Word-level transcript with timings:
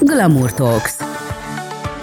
Glamour 0.00 0.52
Talks. 0.52 0.96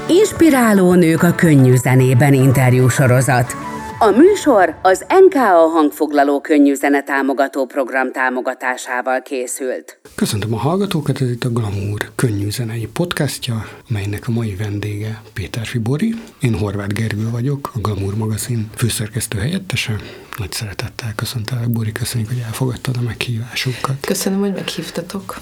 Inspiráló 0.07 0.93
nők 0.93 1.23
a 1.23 1.35
könnyű 1.35 1.75
zenében 1.75 2.33
interjú 2.33 2.87
sorozat. 2.87 3.55
A 3.99 4.09
műsor 4.09 4.75
az 4.81 5.05
NKA 5.27 5.67
hangfoglaló 5.67 6.41
könnyű 6.41 6.73
zene 6.73 7.03
támogató 7.03 7.65
program 7.65 8.11
támogatásával 8.11 9.21
készült. 9.21 9.99
Köszöntöm 10.15 10.53
a 10.53 10.57
hallgatókat, 10.57 11.21
ez 11.21 11.29
itt 11.29 11.43
a 11.43 11.49
Glamour 11.49 12.11
könnyű 12.15 12.49
zenei 12.49 12.87
podcastja, 12.93 13.65
melynek 13.87 14.27
a 14.27 14.31
mai 14.31 14.55
vendége 14.55 15.21
Péter 15.33 15.65
Fibori. 15.65 16.13
Én 16.39 16.57
Horváth 16.57 16.93
Gergő 16.93 17.29
vagyok, 17.29 17.71
a 17.73 17.79
Glamour 17.79 18.15
magazin 18.15 18.69
főszerkesztő 18.75 19.37
helyettese. 19.37 19.95
Nagy 20.37 20.51
szeretettel 20.51 21.13
köszöntelek, 21.15 21.69
Bori, 21.69 21.91
köszönjük, 21.91 22.29
hogy 22.29 22.43
elfogadtad 22.45 22.95
a 22.97 23.01
meghívásunkat. 23.01 23.95
Köszönöm, 24.01 24.39
hogy 24.39 24.53
meghívtatok. 24.53 25.35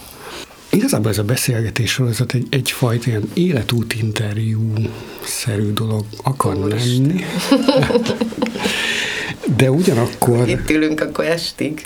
Igazából 0.72 1.10
ez 1.10 1.18
a 1.18 1.24
beszélgetés 1.24 1.92
sorozat 1.92 2.34
egy, 2.34 2.48
egyfajta 2.50 3.10
ilyen 3.10 3.30
életút 3.34 3.94
interjú-szerű 3.94 5.74
dolog 5.74 6.06
akar 6.24 6.56
Ó, 6.56 6.68
lenni. 6.68 7.24
De 9.58 9.72
ugyanakkor... 9.72 10.50
Itt 10.50 10.70
ülünk 10.70 11.02
akkor 11.02 11.26
estig. 11.26 11.84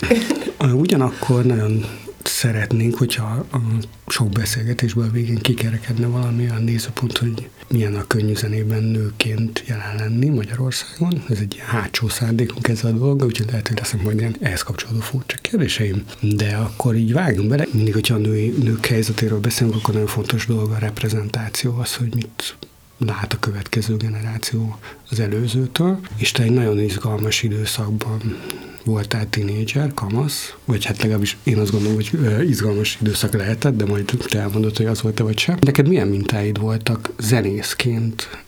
Ugyanakkor 0.74 1.44
nagyon 1.44 1.84
szeretnénk, 2.26 2.96
hogyha 2.96 3.46
a 3.52 3.58
sok 4.06 4.28
beszélgetésből 4.28 5.10
végén 5.10 5.38
kikerekedne 5.38 6.06
valami 6.06 6.42
olyan 6.42 6.62
nézőpont, 6.62 7.18
hogy 7.18 7.48
milyen 7.68 7.94
a 7.94 8.06
könnyű 8.06 8.34
zenében 8.34 8.82
nőként 8.82 9.64
jelen 9.66 9.94
lenni 9.96 10.28
Magyarországon. 10.28 11.24
Ez 11.28 11.38
egy 11.38 11.62
hátsó 11.66 12.08
szándékunk 12.08 12.68
ez 12.68 12.84
a 12.84 12.90
dolga, 12.90 13.24
úgyhogy 13.24 13.46
lehet, 13.46 13.68
hogy 13.68 13.78
lesznek 13.78 14.02
majd 14.02 14.18
ilyen 14.18 14.36
ehhez 14.40 14.62
kapcsolódó 14.62 15.00
furcsa 15.00 15.36
kérdéseim. 15.40 16.04
De 16.20 16.56
akkor 16.56 16.94
így 16.94 17.12
vágjunk 17.12 17.48
bele. 17.48 17.66
Mindig, 17.72 17.92
hogyha 17.92 18.14
a 18.14 18.18
női, 18.18 18.54
nők 18.62 18.86
helyzetéről 18.86 19.40
beszélünk, 19.40 19.76
akkor 19.76 19.94
nagyon 19.94 20.08
fontos 20.08 20.46
dolga 20.46 20.74
a 20.74 20.78
reprezentáció, 20.78 21.78
az, 21.78 21.94
hogy 21.94 22.14
mit 22.14 22.56
lát 22.98 23.32
a 23.32 23.38
következő 23.38 23.96
generáció 23.96 24.78
az 25.10 25.20
előzőtől, 25.20 25.98
és 26.16 26.32
te 26.32 26.42
egy 26.42 26.52
nagyon 26.52 26.78
izgalmas 26.78 27.42
időszakban 27.42 28.38
voltál 28.84 29.28
tinédzser, 29.30 29.94
kamasz, 29.94 30.54
vagy 30.64 30.84
hát 30.84 31.02
legalábbis 31.02 31.36
én 31.42 31.58
azt 31.58 31.70
gondolom, 31.70 31.94
hogy 31.94 32.10
izgalmas 32.48 32.98
időszak 33.00 33.32
lehetett, 33.32 33.76
de 33.76 33.84
majd 33.84 34.04
te 34.28 34.38
elmondod, 34.38 34.76
hogy 34.76 34.86
az 34.86 35.02
volt-e 35.02 35.22
vagy 35.22 35.38
sem. 35.38 35.56
Neked 35.60 35.88
milyen 35.88 36.08
mintáid 36.08 36.58
voltak 36.58 37.12
zenészként, 37.18 38.44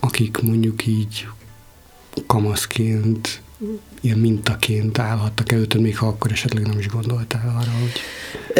akik 0.00 0.38
mondjuk 0.40 0.86
így 0.86 1.28
kamaszként 2.26 3.42
ilyen 4.00 4.18
mintaként 4.18 4.98
állhattak 4.98 5.52
előtt, 5.52 5.74
még 5.74 5.98
ha 5.98 6.06
akkor 6.06 6.30
esetleg 6.30 6.66
nem 6.66 6.78
is 6.78 6.88
gondoltál 6.88 7.54
arra, 7.60 7.70
hogy... 7.80 8.00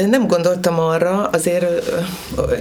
Nem 0.08 0.26
gondoltam 0.26 0.78
arra, 0.78 1.26
azért 1.26 1.90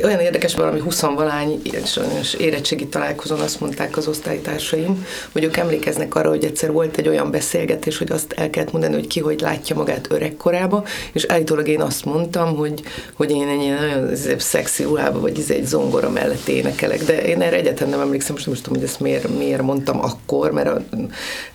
olyan 0.04 0.20
érdekes 0.20 0.56
valami 0.56 0.80
huszonvalány 0.80 1.62
sajnos 1.86 2.34
érettségi 2.34 2.88
találkozón 2.88 3.40
azt 3.40 3.60
mondták 3.60 3.98
az 3.98 4.08
osztálytársaim, 4.08 5.06
hogy 5.32 5.44
ők 5.44 5.58
emlékeznek 5.58 6.16
arra, 6.16 6.30
hogy 6.30 6.44
egyszer 6.44 6.72
volt 6.72 6.98
egy 6.98 7.08
olyan 7.08 7.32
beszélgetés, 7.32 7.98
hogy 7.98 8.12
azt 8.12 8.34
el 8.34 8.50
kellett 8.50 8.72
mondani, 8.72 8.94
hogy 8.94 9.08
ki 9.08 9.20
hogy 9.20 9.40
látja 9.42 9.76
magát 9.76 10.08
öregkorába, 10.12 10.84
és 11.12 11.26
állítólag 11.26 11.68
én 11.68 11.82
azt 11.82 12.06
mondtam, 12.06 12.56
hogy, 12.56 12.84
hogy 13.14 13.32
én 13.32 13.48
egy 13.48 13.58
nagyon 13.58 14.16
szexi 14.40 14.84
ruhába, 14.84 15.20
vagy 15.20 15.40
ez 15.40 15.50
egy 15.50 15.66
zongora 15.66 16.10
mellett 16.10 16.48
énekelek, 16.48 17.04
de 17.04 17.22
én 17.22 17.42
erre 17.42 17.56
egyetlen 17.56 17.90
nem 17.90 18.00
emlékszem, 18.00 18.34
most 18.34 18.46
nem 18.46 18.56
tudom, 18.56 18.74
hogy 18.74 18.84
ezt 18.84 19.00
miért, 19.00 19.38
miért 19.38 19.62
mondtam 19.62 20.02
akkor, 20.02 20.52
mert 20.52 20.70
a 20.70 20.82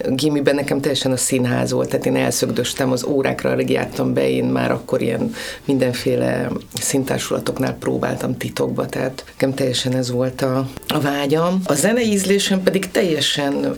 gimiben 0.09 0.55
nekem 0.55 0.81
teljesen 0.81 1.12
a 1.15 1.17
színház 1.17 1.73
volt, 1.73 1.89
tehát 1.89 2.07
én 2.07 2.17
elszögdöstem 2.17 2.93
az 2.93 3.05
órákra, 3.05 3.51
alig 3.51 3.70
jártam 3.70 4.15
be, 4.15 4.29
én 4.29 4.45
már 4.45 4.70
akkor 4.70 5.03
ilyen 5.03 5.34
mindenféle 5.65 6.48
szintársulatoknál 6.81 7.75
próbáltam 7.75 8.37
titokba, 8.37 8.87
tehát 8.87 9.25
nekem 9.27 9.55
teljesen 9.55 9.97
ez 9.97 10.11
volt 10.11 10.43
a, 10.43 10.69
a 10.89 11.01
vágyam. 11.01 11.61
A 11.65 11.75
zenei 11.75 12.11
ízlésem 12.11 12.62
pedig 12.62 12.91
teljesen, 12.91 13.77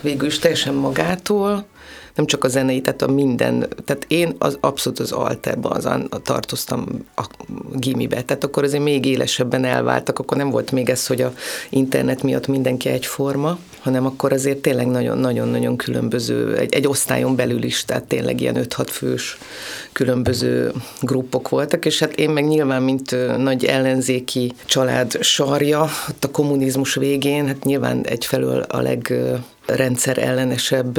végül 0.00 0.26
is 0.26 0.38
teljesen 0.38 0.74
magától, 0.74 1.64
nem 2.14 2.26
csak 2.26 2.44
a 2.44 2.48
zenei, 2.48 2.80
tehát 2.80 3.02
a 3.02 3.10
minden, 3.10 3.68
tehát 3.84 4.04
én 4.08 4.34
az 4.38 4.58
abszolút 4.60 4.98
az 4.98 5.12
alterba 5.12 5.68
az 5.68 5.88
tartoztam 6.22 6.86
a 7.16 7.24
gimibe, 7.72 8.22
tehát 8.22 8.44
akkor 8.44 8.62
azért 8.62 8.82
még 8.82 9.04
élesebben 9.04 9.64
elváltak, 9.64 10.18
akkor 10.18 10.36
nem 10.36 10.50
volt 10.50 10.72
még 10.72 10.88
ez, 10.88 11.06
hogy 11.06 11.22
a 11.22 11.32
internet 11.70 12.22
miatt 12.22 12.46
mindenki 12.46 12.88
egyforma, 12.88 13.58
hanem 13.80 14.06
akkor 14.06 14.32
azért 14.32 14.58
tényleg 14.58 14.86
nagyon-nagyon-nagyon 14.86 15.76
különböző, 15.76 16.56
egy, 16.56 16.74
egy 16.74 16.86
osztályon 16.86 17.36
belül 17.36 17.62
is, 17.62 17.84
tehát 17.84 18.04
tényleg 18.04 18.40
ilyen 18.40 18.56
5-6 18.58 18.86
fős 18.90 19.38
különböző 19.94 20.72
gruppok 21.00 21.48
voltak, 21.48 21.84
és 21.84 21.98
hát 21.98 22.12
én 22.12 22.30
meg 22.30 22.44
nyilván, 22.44 22.82
mint 22.82 23.16
nagy 23.36 23.64
ellenzéki 23.64 24.52
család 24.64 25.22
sarja, 25.22 25.88
ott 26.08 26.24
a 26.24 26.30
kommunizmus 26.30 26.94
végén, 26.94 27.46
hát 27.46 27.64
nyilván 27.64 28.06
egyfelől 28.06 28.60
a 28.60 28.80
leg 28.80 29.14
rendszer 29.66 30.18
ellenesebb, 30.18 30.94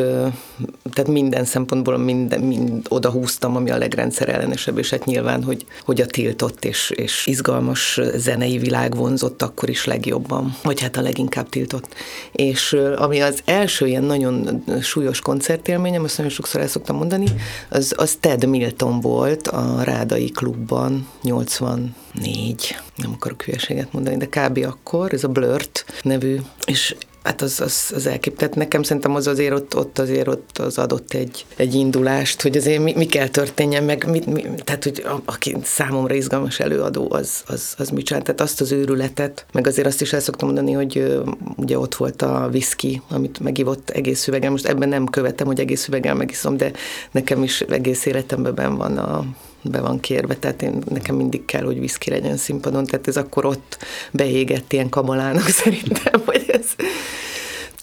tehát 0.94 1.08
minden 1.08 1.46
szempontból 1.46 1.98
minden, 1.98 2.40
mind 2.40 2.86
oda 2.90 3.10
húztam, 3.10 3.56
ami 3.56 3.70
a 3.70 3.78
legrendszer 3.78 4.30
ellenesebb, 4.30 4.78
és 4.78 4.90
hát 4.90 5.06
nyilván, 5.06 5.44
hogy, 5.44 5.66
hogy 5.86 6.02
a 6.02 6.06
tiltott 6.06 6.66
és, 6.66 6.90
és 6.90 7.28
izgalmas 7.28 8.00
zenei 8.16 8.58
világ 8.58 8.96
vonzott 8.96 9.42
akkor 9.42 9.70
is 9.70 9.86
legjobban, 9.86 10.56
vagy 10.64 10.82
hát 10.82 10.98
a 10.98 11.02
leginkább 11.02 11.50
tiltott. 11.50 11.94
És 12.32 12.78
ami 12.96 13.22
az 13.22 13.40
első 13.46 13.88
ilyen 13.88 14.04
nagyon 14.04 14.64
súlyos 14.82 15.20
koncertélményem, 15.20 16.04
azt 16.04 16.18
nagyon 16.18 16.32
sokszor 16.32 16.62
el 16.62 16.68
szoktam 16.68 16.96
mondani, 16.96 17.26
az, 17.70 17.94
az 17.98 18.18
Ted 18.20 18.46
Milton 18.46 18.85
volt 18.92 19.48
a 19.48 19.84
Rádai 19.84 20.30
klubban 20.30 21.08
84, 21.22 22.76
nem 22.96 23.12
akarok 23.14 23.42
hülyeséget 23.42 23.94
mondani, 23.94 24.18
de 24.18 24.26
kb. 24.26 24.66
akkor, 24.66 25.14
ez 25.14 25.24
a 25.24 25.28
Blurt 25.28 25.86
nevű, 26.02 26.40
és 26.66 26.96
Hát 27.26 27.42
az, 27.42 27.60
az, 27.62 27.92
az 27.96 28.06
elkép. 28.06 28.38
Tehát 28.38 28.56
nekem 28.56 28.84
szerintem 28.84 29.16
az 29.16 29.28
azért 29.28 29.54
ott, 29.54 29.76
ott 29.76 30.00
azért 30.00 30.28
ott 30.28 30.58
az 30.58 30.78
adott 30.78 31.14
egy, 31.14 31.46
egy 31.56 31.74
indulást, 31.74 32.42
hogy 32.42 32.58
azért 32.58 32.84
mi, 32.84 32.94
mi 32.96 33.06
kell 33.06 33.28
történjen, 33.28 33.84
meg 33.84 34.10
mit, 34.10 34.26
mi, 34.26 34.46
tehát, 34.64 34.84
hogy 34.84 35.04
a, 35.06 35.22
aki 35.26 35.58
számomra 35.64 36.14
izgalmas 36.14 36.60
előadó, 36.60 37.08
az, 37.12 37.44
az, 37.48 37.74
az 37.78 37.90
mit 37.90 38.06
csinál. 38.06 38.22
Tehát 38.22 38.42
azt 38.42 38.62
az 38.62 38.72
őrületet, 38.72 39.46
meg 39.52 39.68
azért 39.68 39.88
azt 39.88 40.02
is 40.02 40.14
el 40.14 40.20
szoktam 40.20 40.48
mondani, 40.48 40.72
hogy 40.72 41.22
ugye 41.56 41.80
ott 41.80 41.96
volt 41.96 42.22
a 42.22 42.50
whisky, 42.52 43.02
amit 43.10 43.40
megivott 43.40 43.90
egész 43.90 44.28
üvegen. 44.28 44.52
Most 44.52 44.66
ebben 44.66 44.90
nem 44.90 45.06
követem, 45.06 45.48
hogy 45.48 45.60
egész 45.60 45.88
üvegen 45.88 46.18
megiszom, 46.18 46.58
de 46.58 46.72
nekem 47.12 47.44
is 47.44 47.62
egész 47.62 48.06
életemben 48.06 48.76
van 48.76 48.98
a 48.98 49.26
be 49.70 49.80
van 49.80 50.00
kérve, 50.00 50.36
tehát 50.36 50.62
én, 50.62 50.84
nekem 50.90 51.16
mindig 51.16 51.46
kell, 51.46 51.64
hogy 51.64 51.80
viszki 51.80 52.10
legyen 52.10 52.38
színpadon, 52.38 52.86
tehát 52.86 53.08
ez 53.08 53.18
akkor 53.18 53.46
ott 53.46 53.78
beégett 54.12 54.74
ilyen 54.74 54.90
kamalának 54.90 55.48
szerintem, 55.64 56.22
hogy 56.26 56.46
ez, 56.48 56.66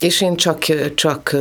és 0.02 0.20
én 0.20 0.36
csak, 0.36 0.64
csak 0.94 1.36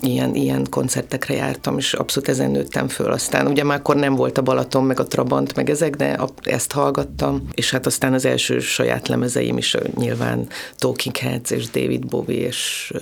ilyen, 0.00 0.34
ilyen 0.34 0.66
koncertekre 0.70 1.34
jártam, 1.34 1.78
és 1.78 1.92
abszolút 1.92 2.28
ezen 2.28 2.50
nőttem 2.50 2.88
föl. 2.88 3.12
Aztán 3.12 3.46
ugye 3.46 3.64
már 3.64 3.78
akkor 3.78 3.96
nem 3.96 4.14
volt 4.14 4.38
a 4.38 4.42
Balaton, 4.42 4.84
meg 4.84 5.00
a 5.00 5.06
Trabant, 5.06 5.54
meg 5.54 5.70
ezek, 5.70 5.96
de 5.96 6.18
ezt 6.42 6.72
hallgattam, 6.72 7.48
és 7.54 7.70
hát 7.70 7.86
aztán 7.86 8.12
az 8.12 8.24
első 8.24 8.58
saját 8.58 9.08
lemezeim 9.08 9.56
is 9.56 9.76
nyilván 9.94 10.48
Talking 10.76 11.16
Heads, 11.16 11.50
és 11.50 11.70
David 11.70 12.06
Bowie, 12.06 12.46
és 12.46 12.92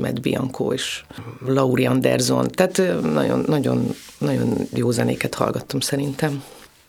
Matt 0.00 0.20
Bianco, 0.20 0.72
és 0.72 1.04
Laurie 1.46 1.88
Anderson, 1.88 2.48
tehát 2.48 3.02
nagyon, 3.02 3.44
nagyon, 3.46 3.94
nagyon 4.18 4.56
jó 4.74 4.90
zenéket 4.90 5.34
hallgattam 5.34 5.80
szerintem. 5.80 6.42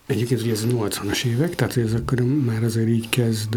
Egyébként 0.06 0.40
ugye 0.40 0.52
ez 0.52 0.62
a 0.62 0.66
80-as 0.66 1.24
évek, 1.24 1.54
tehát 1.54 1.76
ez 1.76 1.92
akkor 1.92 2.20
már 2.20 2.62
azért 2.62 2.88
így 2.88 3.08
kezd 3.08 3.56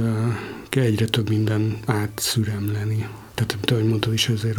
egyre 0.70 1.06
több 1.06 1.30
minden 1.30 1.78
átszüremleni 1.86 3.08
tehát 3.46 3.72
ahogy 3.72 3.84
mondtad 3.84 4.14
is, 4.14 4.30
azért 4.30 4.58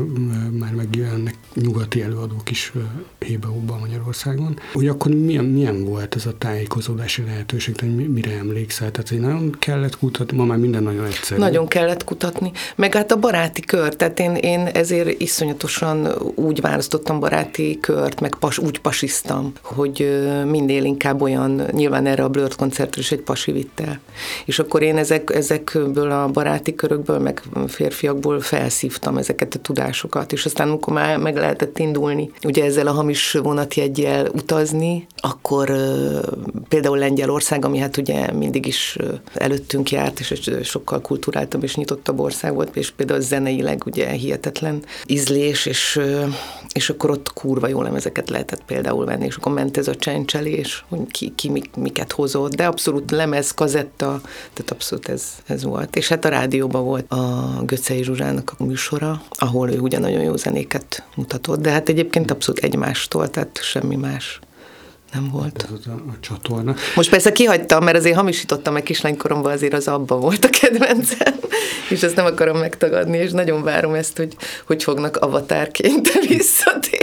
már 0.58 0.74
megjelennek 0.74 1.34
nyugati 1.54 2.02
előadók 2.02 2.50
is 2.50 2.72
hébe 3.18 3.46
Magyarországon. 3.80 4.58
Hogy 4.72 4.88
akkor 4.88 5.14
milyen, 5.14 5.44
milyen 5.44 5.84
volt 5.84 6.14
ez 6.14 6.26
a 6.26 6.38
tájékozódási 6.38 7.22
lehetőség, 7.24 7.80
hogy 7.80 8.08
mire 8.08 8.30
emlékszel? 8.30 8.90
Tehát, 8.90 9.08
hogy 9.08 9.20
nagyon 9.20 9.56
kellett 9.58 9.98
kutatni, 9.98 10.36
ma 10.36 10.44
már 10.44 10.58
minden 10.58 10.82
nagyon 10.82 11.04
egyszerű. 11.04 11.40
Nagyon 11.40 11.68
kellett 11.68 12.04
kutatni, 12.04 12.52
meg 12.76 12.94
hát 12.94 13.12
a 13.12 13.16
baráti 13.16 13.60
kör, 13.60 13.96
tehát 13.96 14.20
én, 14.20 14.34
én 14.34 14.60
ezért 14.60 15.20
iszonyatosan 15.20 16.08
úgy 16.34 16.60
választottam 16.60 17.20
baráti 17.20 17.78
kört, 17.80 18.20
meg 18.20 18.34
pas, 18.34 18.58
úgy 18.58 18.80
pasiztam, 18.80 19.52
hogy 19.62 20.22
minél 20.46 20.84
inkább 20.84 21.22
olyan, 21.22 21.62
nyilván 21.70 22.06
erre 22.06 22.24
a 22.24 22.28
Blurt 22.28 22.56
koncertre 22.56 23.00
is 23.00 23.12
egy 23.12 23.20
pasi 23.20 23.52
vitt 23.52 23.80
el. 23.80 24.00
És 24.44 24.58
akkor 24.58 24.82
én 24.82 24.96
ezek, 24.96 25.30
ezekből 25.30 26.10
a 26.10 26.28
baráti 26.28 26.74
körökből, 26.74 27.18
meg 27.18 27.42
férfiakból 27.66 28.40
fel 28.40 28.68
felszívtam 28.70 29.16
ezeket 29.16 29.54
a 29.54 29.58
tudásokat, 29.58 30.32
és 30.32 30.44
aztán 30.44 30.68
amikor 30.68 30.92
már 30.92 31.16
meg 31.18 31.36
lehetett 31.36 31.78
indulni, 31.78 32.30
ugye 32.44 32.64
ezzel 32.64 32.86
a 32.86 32.92
hamis 32.92 33.32
vonatjegyel 33.32 34.26
utazni, 34.26 35.06
akkor 35.16 35.72
például 36.68 36.98
Lengyelország, 36.98 37.64
ami 37.64 37.78
hát 37.78 37.96
ugye 37.96 38.32
mindig 38.32 38.66
is 38.66 38.96
előttünk 39.34 39.90
járt, 39.90 40.20
és 40.20 40.30
egy 40.30 40.64
sokkal 40.64 41.00
kulturáltabb 41.00 41.62
és 41.62 41.74
nyitottabb 41.74 42.18
ország 42.18 42.54
volt, 42.54 42.76
és 42.76 42.90
például 42.90 43.20
zeneileg 43.20 43.82
ugye 43.86 44.08
hihetetlen 44.08 44.82
ízlés, 45.06 45.66
és, 45.66 46.00
és 46.72 46.90
akkor 46.90 47.10
ott 47.10 47.32
kurva 47.32 47.68
jó 47.68 47.82
lemezeket 47.82 48.30
lehetett 48.30 48.64
például 48.64 49.04
venni, 49.04 49.24
és 49.24 49.36
akkor 49.36 49.52
ment 49.52 49.76
ez 49.76 49.88
a 49.88 49.96
csencselés, 49.96 50.84
hogy 50.88 51.00
ki, 51.10 51.32
ki 51.34 51.62
miket 51.76 52.12
hozott, 52.12 52.54
de 52.54 52.66
abszolút 52.66 53.10
lemez, 53.10 53.50
kazetta, 53.54 54.20
tehát 54.52 54.70
abszolút 54.70 55.08
ez, 55.08 55.24
ez 55.46 55.64
volt. 55.64 55.96
És 55.96 56.08
hát 56.08 56.24
a 56.24 56.28
rádióban 56.28 56.84
volt 56.84 57.12
a 57.12 57.50
Göcei 57.64 58.02
Zsuzsának 58.02 58.54
a 58.58 58.59
műsora, 58.64 59.22
ahol 59.30 59.70
ő 59.70 59.78
ugye 59.78 59.98
nagyon 59.98 60.22
jó 60.22 60.36
zenéket 60.36 61.04
mutatott, 61.14 61.60
de 61.60 61.70
hát 61.70 61.88
egyébként 61.88 62.30
abszolút 62.30 62.64
egymástól, 62.64 63.30
tehát 63.30 63.58
semmi 63.62 63.96
más 63.96 64.40
nem 65.12 65.28
volt. 65.30 65.62
Ez 65.62 65.86
a, 65.86 65.92
a 65.92 66.14
csatorna. 66.20 66.74
Most 66.94 67.10
persze 67.10 67.32
kihagytam, 67.32 67.84
mert 67.84 67.96
azért 67.96 68.16
hamisítottam 68.16 68.72
meg 68.72 68.82
kislánykoromban, 68.82 69.52
azért 69.52 69.72
az 69.72 69.88
abban 69.88 70.20
volt 70.20 70.44
a 70.44 70.48
kedvencem, 70.48 71.34
és 71.88 72.02
ezt 72.02 72.16
nem 72.16 72.24
akarom 72.24 72.58
megtagadni, 72.58 73.18
és 73.18 73.30
nagyon 73.30 73.62
várom 73.62 73.94
ezt, 73.94 74.16
hogy 74.16 74.36
hogy 74.66 74.82
fognak 74.82 75.16
avatárként 75.16 76.12
visszatérni. 76.28 76.99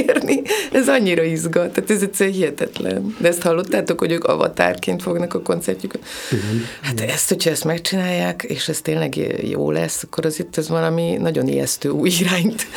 Ez 0.72 0.90
annyira 0.90 1.24
izgat, 1.24 1.74
tehát 1.74 1.90
ez 1.90 2.02
egyszerűen 2.02 2.36
hihetetlen. 2.36 3.16
De 3.20 3.28
ezt 3.28 3.42
hallottátok, 3.42 4.00
hogy 4.00 4.12
ők 4.12 4.24
avatárként 4.24 5.02
fognak 5.02 5.34
a 5.34 5.42
koncertjükön? 5.42 6.02
Igen. 6.32 6.66
Hát 6.82 7.02
ezt, 7.02 7.30
hogyha 7.30 7.50
ezt 7.50 7.64
megcsinálják, 7.64 8.44
és 8.44 8.68
ez 8.68 8.82
tényleg 8.82 9.16
jó 9.50 9.72
lesz, 9.72 10.04
akkor 10.04 10.26
az 10.26 10.40
itt 10.40 10.58
ez 10.58 10.70
valami 10.70 11.18
nagyon 11.20 11.48
ijesztő 11.48 11.90
új 11.90 12.10
irányt 12.20 12.68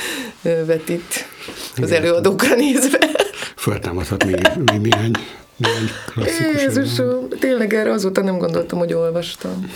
vetít 0.67 1.29
az 1.77 1.91
előadókra 1.91 2.55
nézve 2.55 2.99
föltámadhat 3.57 4.25
még, 4.25 4.51
még 4.67 4.81
néhány. 4.81 5.13
Jézusom, 6.57 7.29
tényleg 7.41 7.75
erre 7.75 7.93
azóta 7.93 8.23
nem 8.23 8.39
gondoltam, 8.39 8.79
hogy 8.79 8.93
olvastam 8.93 9.71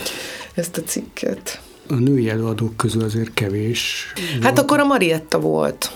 ezt 0.55 0.77
a 0.77 0.83
cikket. 0.83 1.61
A 1.89 1.95
női 1.95 2.29
előadók 2.29 2.77
közül 2.77 3.05
azért 3.05 3.35
kevés. 3.35 4.13
Hát 4.33 4.43
volt. 4.43 4.59
akkor 4.59 4.79
a 4.81 4.85
Marietta 4.85 5.41
volt. 5.41 5.91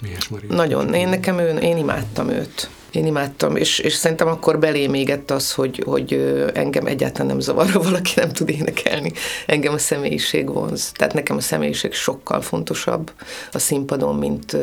Mihez 0.00 0.26
Marietta? 0.30 0.54
Nagyon. 0.54 0.94
Én 0.94 1.08
nekem 1.08 1.38
ő, 1.38 1.56
én 1.56 1.76
imádtam 1.76 2.28
őt. 2.28 2.70
Én 2.90 3.06
imádtam, 3.06 3.56
és, 3.56 3.78
és 3.78 3.92
szerintem 3.92 4.28
akkor 4.28 4.58
belém 4.58 4.94
égett 4.94 5.30
az, 5.30 5.52
hogy, 5.52 5.82
hogy 5.86 6.12
engem 6.54 6.86
egyáltalán 6.86 7.26
nem 7.26 7.40
zavar, 7.40 7.70
ha 7.70 7.82
valaki 7.90 8.12
nem 8.16 8.32
tud 8.32 8.48
énekelni. 8.48 9.12
Engem 9.46 9.72
a 9.72 9.78
személyiség 9.78 10.52
vonz. 10.52 10.92
Tehát 10.94 11.14
nekem 11.14 11.36
a 11.36 11.40
személyiség 11.40 11.92
sokkal 11.92 12.40
fontosabb 12.40 13.12
a 13.52 13.58
színpadon, 13.58 14.14
mint 14.14 14.56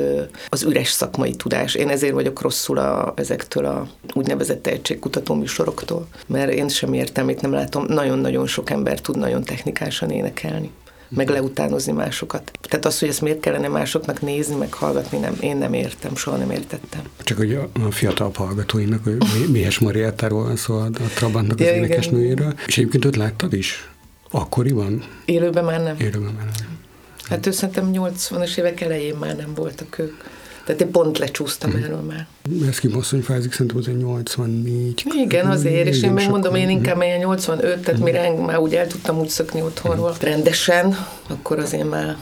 az 0.49 0.63
üres 0.63 0.89
szakmai 0.89 1.35
tudás. 1.35 1.75
Én 1.75 1.89
ezért 1.89 2.13
vagyok 2.13 2.41
rosszul 2.41 2.77
a, 2.77 3.13
ezektől 3.15 3.65
a 3.65 3.87
úgynevezett 4.13 4.63
tehetségkutató 4.63 5.33
műsoroktól, 5.33 6.07
mert 6.27 6.51
én 6.51 6.67
sem 6.67 6.93
értelmét 6.93 7.41
nem 7.41 7.51
látom. 7.51 7.85
Nagyon-nagyon 7.87 8.47
sok 8.47 8.69
ember 8.69 9.01
tud 9.01 9.17
nagyon 9.17 9.43
technikásan 9.43 10.11
énekelni 10.11 10.71
meg 11.09 11.29
leutánozni 11.29 11.91
másokat. 11.91 12.51
Tehát 12.61 12.85
az, 12.85 12.99
hogy 12.99 13.09
ezt 13.09 13.21
miért 13.21 13.39
kellene 13.39 13.67
másoknak 13.67 14.21
nézni, 14.21 14.55
meg 14.55 14.73
hallgatni, 14.73 15.17
nem, 15.17 15.37
én 15.39 15.57
nem 15.57 15.73
értem, 15.73 16.15
soha 16.15 16.37
nem 16.37 16.51
értettem. 16.51 17.01
Csak 17.23 17.37
hogy 17.37 17.53
a, 17.53 17.91
fiatal 17.91 18.31
hallgatóinak, 18.35 19.03
hogy 19.03 19.17
Mihes 19.51 19.79
Mariettáról 19.79 20.43
van 20.43 20.55
szó, 20.55 20.75
a 20.75 20.89
Trabantnak 21.15 21.59
az 21.59 21.65
ja, 21.65 21.73
énekesnőjéről. 21.73 22.53
És 22.67 22.77
egyébként 22.77 23.05
őt 23.05 23.15
láttad 23.15 23.53
is? 23.53 23.89
Akkoriban? 24.31 25.03
Élőben 25.25 25.63
már 25.65 25.83
nem. 25.83 25.95
Élőben 25.99 26.33
már 26.33 26.45
nem. 26.45 26.77
Hát 27.23 27.45
ő 27.45 27.51
szerintem 27.51 27.89
80-as 27.93 28.57
évek 28.57 28.81
elején 28.81 29.15
már 29.15 29.35
nem 29.35 29.53
voltak 29.53 29.99
ők. 29.99 30.23
Tehát 30.67 30.81
én 30.81 30.91
pont 30.91 31.17
lecsúsztam 31.17 31.71
hmm. 31.71 31.83
erről 31.83 32.01
már. 32.01 32.27
Ez 32.67 32.79
kibosszony 32.79 33.21
fázik, 33.21 33.51
szerintem 33.51 33.77
az 33.77 33.87
egy 33.87 33.97
84. 33.97 35.05
Igen, 35.23 35.45
azért, 35.45 35.87
és 35.87 36.01
én 36.01 36.11
még 36.11 36.29
mondom, 36.29 36.55
én 36.55 36.69
inkább 36.69 37.01
ilyen 37.01 37.19
85, 37.19 37.79
tehát 37.79 37.99
mire 37.99 38.33
már 38.45 38.57
úgy 38.57 38.75
el 38.75 38.87
tudtam 38.87 39.19
úgy 39.19 39.29
szökni 39.29 39.61
otthonról 39.61 40.15
rendesen, 40.19 40.97
akkor 41.27 41.59
azért 41.59 41.89
már 41.89 42.17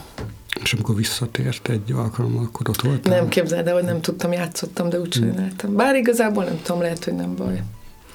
és 0.62 0.72
amikor 0.72 0.94
visszatért 0.94 1.68
egy 1.68 1.92
alkalommal, 1.92 2.44
akkor 2.44 2.68
ott 2.68 2.80
volt? 2.80 3.04
Nem 3.04 3.28
képzeld 3.28 3.66
el, 3.66 3.74
hogy 3.74 3.84
nem 3.84 4.00
tudtam, 4.00 4.32
játszottam, 4.32 4.88
de 4.88 5.00
úgy 5.00 5.08
csináltam. 5.08 5.74
Bár 5.74 5.94
igazából 5.94 6.44
nem 6.44 6.60
tudom, 6.62 6.80
lehet, 6.80 7.04
hogy 7.04 7.14
nem 7.14 7.36
baj. 7.36 7.62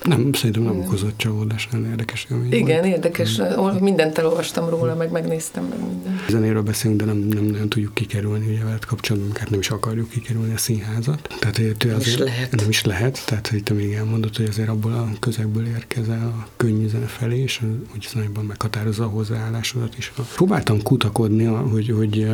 Nem, 0.01 0.33
szerintem 0.33 0.63
nem 0.63 0.80
okozott 0.80 1.18
csalódás, 1.18 1.68
nagyon 1.71 1.89
érdekes 1.89 2.27
élmény 2.31 2.53
Igen, 2.53 2.80
volt. 2.80 2.94
érdekes. 2.94 3.42
Mm. 3.42 3.77
Mindent 3.80 4.18
elolvastam 4.18 4.69
róla, 4.69 4.95
meg 4.95 5.12
megnéztem 5.12 5.63
meg 5.63 5.80
minden. 5.80 6.19
Zenéről 6.30 6.62
beszélünk, 6.62 7.00
de 7.00 7.06
nem, 7.06 7.18
nem 7.18 7.44
nagyon 7.44 7.69
tudjuk 7.69 7.94
kikerülni, 7.94 8.48
ugye 8.53 8.63
veled 8.63 8.86
kapcsolatban, 8.86 9.36
hát 9.36 9.50
nem 9.50 9.59
is 9.59 9.69
akarjuk 9.69 10.09
kikerülni 10.09 10.53
a 10.53 10.57
színházat. 10.57 11.36
Tehát, 11.39 11.57
hogy 11.57 11.75
nem 11.86 11.95
azért, 11.95 12.07
is 12.07 12.18
lehet. 12.18 12.56
Nem 12.56 12.69
is 12.69 12.86
lehet, 12.86 13.25
tehát 13.25 13.48
hogy 13.48 13.63
te 13.63 13.74
még 13.74 13.94
elmondod, 13.94 14.36
hogy 14.36 14.45
azért 14.45 14.69
abból 14.69 14.94
a 14.94 15.09
közegből 15.19 15.68
érkezel 15.68 16.21
a 16.21 16.47
könnyű 16.57 16.88
zene 16.88 17.06
felé, 17.06 17.39
és 17.39 17.62
úgy 17.95 18.07
nagyban 18.13 18.45
meghatározza 18.45 19.04
a 19.04 19.07
hozzáállásodat 19.07 19.97
is. 19.97 20.13
Próbáltam 20.36 20.81
kutakodni, 20.81 21.44
hogy, 21.44 21.89
hogy 21.89 22.27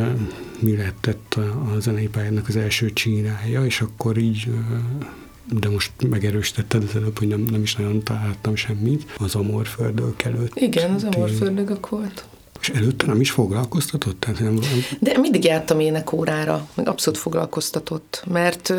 mi 0.58 0.76
lehetett 0.76 1.34
a 1.74 1.78
zenei 1.80 2.08
pályának 2.08 2.48
az 2.48 2.56
első 2.56 2.92
csírája, 2.92 3.64
és 3.64 3.80
akkor 3.80 4.16
így 4.16 4.48
de 5.50 5.68
most 5.68 5.92
megerősítetted 6.08 6.82
az 6.82 6.96
előbb, 6.96 7.18
hogy 7.18 7.28
nem, 7.28 7.40
nem 7.40 7.62
is 7.62 7.76
nagyon 7.76 8.02
találtam 8.02 8.56
semmit. 8.56 9.12
Az 9.18 9.34
Amorföldök 9.34 10.22
előtt. 10.22 10.52
Igen, 10.54 10.94
az 10.94 11.04
Amorföldök 11.04 11.88
volt. 11.88 12.24
És 12.60 12.68
előtte 12.68 13.06
nem 13.06 13.20
is 13.20 13.30
foglalkoztatott? 13.30 14.20
Tehát 14.20 14.40
nem. 14.40 14.58
De 15.00 15.18
mindig 15.18 15.44
jártam 15.44 15.80
énekórára, 15.80 16.68
meg 16.74 16.88
abszolút 16.88 17.18
foglalkoztatott, 17.18 18.24
mert 18.26 18.74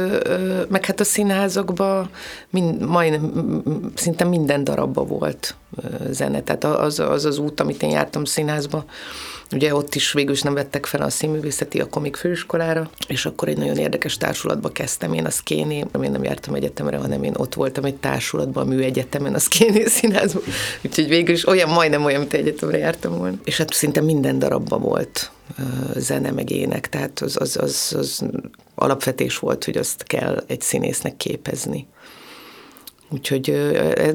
meg 0.69 0.85
hát 0.85 0.99
a 0.99 1.03
színházakban 1.03 2.09
mind, 2.49 2.87
majdnem, 2.87 3.61
szinte 3.95 4.23
minden 4.23 4.63
darabba 4.63 5.03
volt 5.03 5.55
zene, 6.09 6.41
tehát 6.41 6.63
az, 6.63 6.99
az 6.99 7.25
az 7.25 7.37
út, 7.37 7.59
amit 7.59 7.83
én 7.83 7.89
jártam 7.89 8.25
színházba, 8.25 8.85
Ugye 9.51 9.75
ott 9.75 9.95
is 9.95 10.11
végül 10.11 10.33
is 10.33 10.41
nem 10.41 10.53
vettek 10.53 10.85
fel 10.85 11.01
a 11.01 11.09
színművészeti 11.09 11.79
a 11.79 11.89
komik 11.89 12.15
főiskolára, 12.15 12.89
és 13.07 13.25
akkor 13.25 13.47
egy 13.47 13.57
nagyon 13.57 13.77
érdekes 13.77 14.17
társulatba 14.17 14.69
kezdtem 14.69 15.13
én 15.13 15.25
a 15.25 15.29
Szkéné, 15.29 15.77
én 16.03 16.11
nem 16.11 16.23
jártam 16.23 16.53
egyetemre, 16.53 16.97
hanem 16.97 17.23
én 17.23 17.33
ott 17.37 17.53
voltam 17.53 17.85
egy 17.85 17.95
társulatban, 17.95 18.63
a 18.63 18.69
műegyetemen, 18.69 19.33
a 19.33 19.39
Szkéné 19.39 19.85
színházban, 19.85 20.43
úgyhogy 20.83 21.07
végül 21.07 21.33
is 21.33 21.47
olyan, 21.47 21.69
majdnem 21.69 22.05
olyan, 22.05 22.19
mint 22.19 22.33
egyetemre 22.33 22.77
jártam 22.77 23.17
volna. 23.17 23.37
És 23.43 23.57
hát 23.57 23.73
szinte 23.73 24.01
minden 24.01 24.39
darabba 24.39 24.77
volt 24.77 25.31
zene 25.95 26.31
meg 26.31 26.49
ének, 26.49 26.89
tehát 26.89 27.19
az, 27.19 27.37
az, 27.39 27.57
az, 27.57 27.95
az 27.97 28.25
alapvetés 28.75 29.37
volt, 29.37 29.63
hogy 29.63 29.77
azt 29.77 30.03
kell 30.03 30.43
egy 30.47 30.61
színésznek 30.61 31.17
képezni. 31.17 31.87
Úgyhogy 33.11 33.49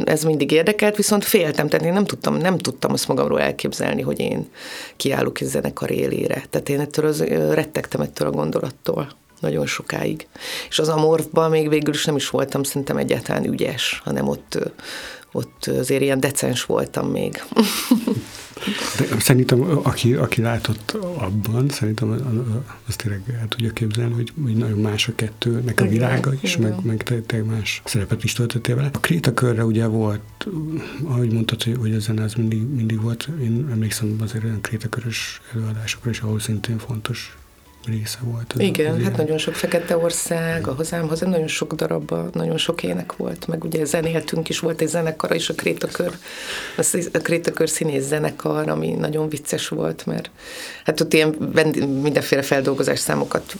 ez 0.04 0.24
mindig 0.24 0.50
érdekelt, 0.50 0.96
viszont 0.96 1.24
féltem, 1.24 1.68
tehát 1.68 1.86
én 1.86 1.92
nem 1.92 2.04
tudtam, 2.04 2.36
nem 2.36 2.58
tudtam 2.58 2.92
azt 2.92 3.08
magamról 3.08 3.40
elképzelni, 3.40 4.02
hogy 4.02 4.20
én 4.20 4.48
kiállok 4.96 5.40
egy 5.40 5.46
zenekar 5.46 5.90
élére. 5.90 6.44
Tehát 6.50 6.68
én 6.68 6.80
ettől 6.80 7.06
az, 7.06 7.20
rettegtem 7.50 8.00
ettől 8.00 8.28
a 8.28 8.30
gondolattól 8.30 9.08
nagyon 9.40 9.66
sokáig. 9.66 10.26
És 10.68 10.78
az 10.78 10.88
Amorfban 10.88 11.50
még 11.50 11.68
végül 11.68 11.94
is 11.94 12.04
nem 12.04 12.16
is 12.16 12.30
voltam 12.30 12.62
szerintem 12.62 12.96
egyáltalán 12.96 13.44
ügyes, 13.44 14.00
hanem 14.04 14.28
ott, 14.28 14.58
ott 15.32 15.66
azért 15.66 16.02
ilyen 16.02 16.20
decens 16.20 16.64
voltam 16.64 17.10
még. 17.10 17.42
De 18.98 19.20
szerintem, 19.20 19.60
aki, 19.82 20.14
aki 20.14 20.40
látott 20.40 20.90
abban, 21.16 21.68
szerintem 21.68 22.10
azt 22.86 22.98
tényleg 22.98 23.22
el 23.40 23.48
tudja 23.48 23.72
képzelni, 23.72 24.14
hogy, 24.14 24.32
hogy 24.42 24.56
nagyon 24.56 24.78
más 24.78 25.08
a 25.08 25.14
kettőnek 25.14 25.80
a 25.80 25.86
világa 25.86 26.32
is, 26.40 26.56
meg, 26.56 26.74
meg 26.82 27.02
tényleg 27.26 27.50
más 27.50 27.82
szerepet 27.84 28.24
is 28.24 28.32
töltöttél 28.32 28.76
vele. 28.76 28.90
A 28.92 28.98
Krétakörre 28.98 29.64
ugye 29.64 29.86
volt, 29.86 30.46
ahogy 31.04 31.32
mondtad, 31.32 31.62
hogy, 31.62 31.76
hogy 31.80 31.94
a 31.94 31.98
zene 31.98 32.22
az 32.22 32.34
mindig, 32.34 32.62
mindig 32.62 33.00
volt, 33.00 33.28
én 33.42 33.68
emlékszem 33.70 34.16
azért 34.20 34.44
olyan 34.44 34.60
Krétakörös 34.60 35.40
előadásokra 35.54 36.10
is, 36.10 36.20
ahol 36.20 36.40
szintén 36.40 36.78
fontos 36.78 37.36
része 37.86 38.18
volt. 38.22 38.52
Az 38.52 38.60
Igen, 38.60 38.94
az 38.94 39.02
hát 39.02 39.16
nagyon 39.16 39.38
sok 39.38 39.54
Fekete 39.54 39.96
Ország, 39.96 40.66
a 40.66 40.74
hazám 40.74 41.08
haza, 41.08 41.28
nagyon 41.28 41.46
sok 41.46 41.72
darabban, 41.72 42.30
nagyon 42.32 42.56
sok 42.56 42.82
ének 42.82 43.16
volt, 43.16 43.46
meg 43.46 43.64
ugye 43.64 43.84
zenéltünk 43.84 44.48
is, 44.48 44.58
volt 44.58 44.80
egy 44.80 44.88
zenekar 44.88 45.34
is, 45.34 45.48
a 45.48 45.54
Krétakör, 45.54 46.18
a 47.12 47.18
Krétakör 47.22 47.68
színész 47.68 48.04
zenekar, 48.04 48.68
ami 48.68 48.90
nagyon 48.90 49.28
vicces 49.28 49.68
volt, 49.68 50.06
mert 50.06 50.30
hát 50.84 51.00
ott 51.00 51.12
ilyen 51.12 51.28
mindenféle 52.02 52.42
feldolgozás 52.42 52.98
számokat 52.98 53.56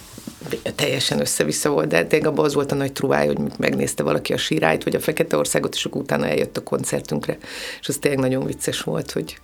teljesen 0.75 1.21
össze-vissza 1.21 1.71
volt, 1.71 1.89
de 1.89 2.05
tényleg 2.05 2.29
abban 2.29 2.45
az 2.45 2.55
volt 2.55 2.73
a 2.73 2.75
nagy 2.75 2.93
truváj, 2.93 3.27
hogy 3.27 3.39
megnézte 3.59 4.03
valaki 4.03 4.33
a 4.33 4.37
sírájt, 4.37 4.85
vagy 4.85 4.95
a 4.95 5.01
Fekete 5.01 5.37
Országot, 5.37 5.75
és 5.75 5.85
akkor 5.85 6.01
utána 6.01 6.27
eljött 6.27 6.57
a 6.57 6.63
koncertünkre, 6.63 7.39
és 7.81 7.89
az 7.89 7.97
tényleg 7.97 8.21
nagyon 8.21 8.47
vicces 8.47 8.83
volt, 8.83 9.11
hogy 9.11 9.39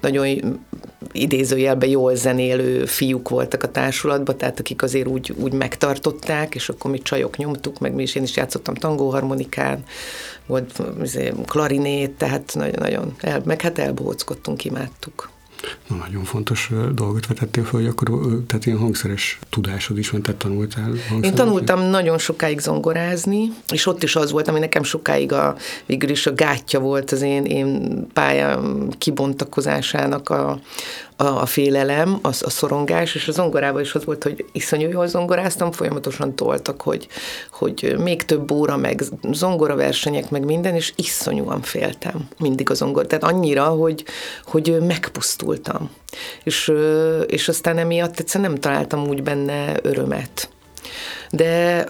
nagyon 0.00 0.60
idézőjelben 1.12 1.88
jól 1.88 2.14
zenélő 2.14 2.84
fiúk 2.84 3.28
voltak 3.28 3.62
a 3.62 3.70
társulatban, 3.70 4.36
tehát 4.36 4.60
akik 4.60 4.82
azért 4.82 5.06
úgy, 5.06 5.34
úgy 5.40 5.52
megtartották, 5.52 6.54
és 6.54 6.68
akkor 6.68 6.90
mi 6.90 6.98
csajok 6.98 7.36
nyomtuk, 7.36 7.78
meg 7.78 7.94
mi 7.94 8.02
is, 8.02 8.14
én 8.14 8.22
is 8.22 8.36
játszottam 8.36 8.74
tangóharmonikán, 8.74 9.84
volt 10.46 10.82
izé, 11.02 11.32
klarinét, 11.44 12.10
tehát 12.10 12.52
nagyon-nagyon, 12.54 13.14
el, 13.20 13.42
meg 13.44 13.60
hát 13.60 13.78
elbohóckodtunk, 13.78 14.64
imádtuk. 14.64 15.34
Na, 15.86 15.96
nagyon 15.96 16.24
fontos 16.24 16.70
dolgot 16.94 17.26
vetettél 17.26 17.64
fel, 17.64 17.80
hogy 17.80 17.86
akkor 17.88 18.08
tehát 18.46 18.66
ilyen 18.66 18.78
hangszeres 18.78 19.38
tudásod 19.50 19.98
is 19.98 20.10
van, 20.10 20.22
tehát 20.22 20.40
tanultál 20.40 20.84
hangszeres? 20.84 21.22
Én 21.22 21.34
tanultam 21.34 21.80
nagyon 21.80 22.18
sokáig 22.18 22.60
zongorázni, 22.60 23.48
és 23.72 23.86
ott 23.86 24.02
is 24.02 24.16
az 24.16 24.30
volt, 24.30 24.48
ami 24.48 24.58
nekem 24.58 24.82
sokáig 24.82 25.32
a, 25.32 25.56
végül 25.86 26.10
is 26.10 26.26
a 26.26 26.34
gátja 26.34 26.80
volt 26.80 27.10
az 27.10 27.22
én, 27.22 27.44
én 27.44 28.06
pályám 28.12 28.88
kibontakozásának 28.98 30.28
a, 30.28 30.60
a, 31.16 31.24
a 31.24 31.46
félelem, 31.46 32.18
az, 32.22 32.42
a 32.42 32.50
szorongás, 32.50 33.14
és 33.14 33.28
a 33.28 33.32
zongorában 33.32 33.80
is 33.80 33.94
az 33.94 34.04
volt, 34.04 34.22
hogy 34.22 34.44
iszonyú 34.52 34.88
jól 34.88 35.06
zongoráztam, 35.06 35.72
folyamatosan 35.72 36.34
toltak, 36.34 36.80
hogy, 36.80 37.06
hogy 37.50 37.96
még 37.98 38.24
több 38.24 38.50
óra, 38.50 38.76
meg 38.76 39.02
zongora 39.32 39.76
versenyek, 39.76 40.30
meg 40.30 40.44
minden, 40.44 40.74
és 40.74 40.92
iszonyúan 40.96 41.62
féltem 41.62 42.28
mindig 42.38 42.70
a 42.70 42.74
zongor. 42.74 43.06
Tehát 43.06 43.24
annyira, 43.24 43.64
hogy, 43.64 44.04
hogy 44.44 44.76
megpusztultam. 44.80 45.90
És, 46.44 46.72
és 47.26 47.48
aztán 47.48 47.78
emiatt 47.78 48.18
egyszerűen 48.18 48.50
nem 48.50 48.60
találtam 48.60 49.08
úgy 49.08 49.22
benne 49.22 49.76
örömet 49.82 50.48
de 51.30 51.84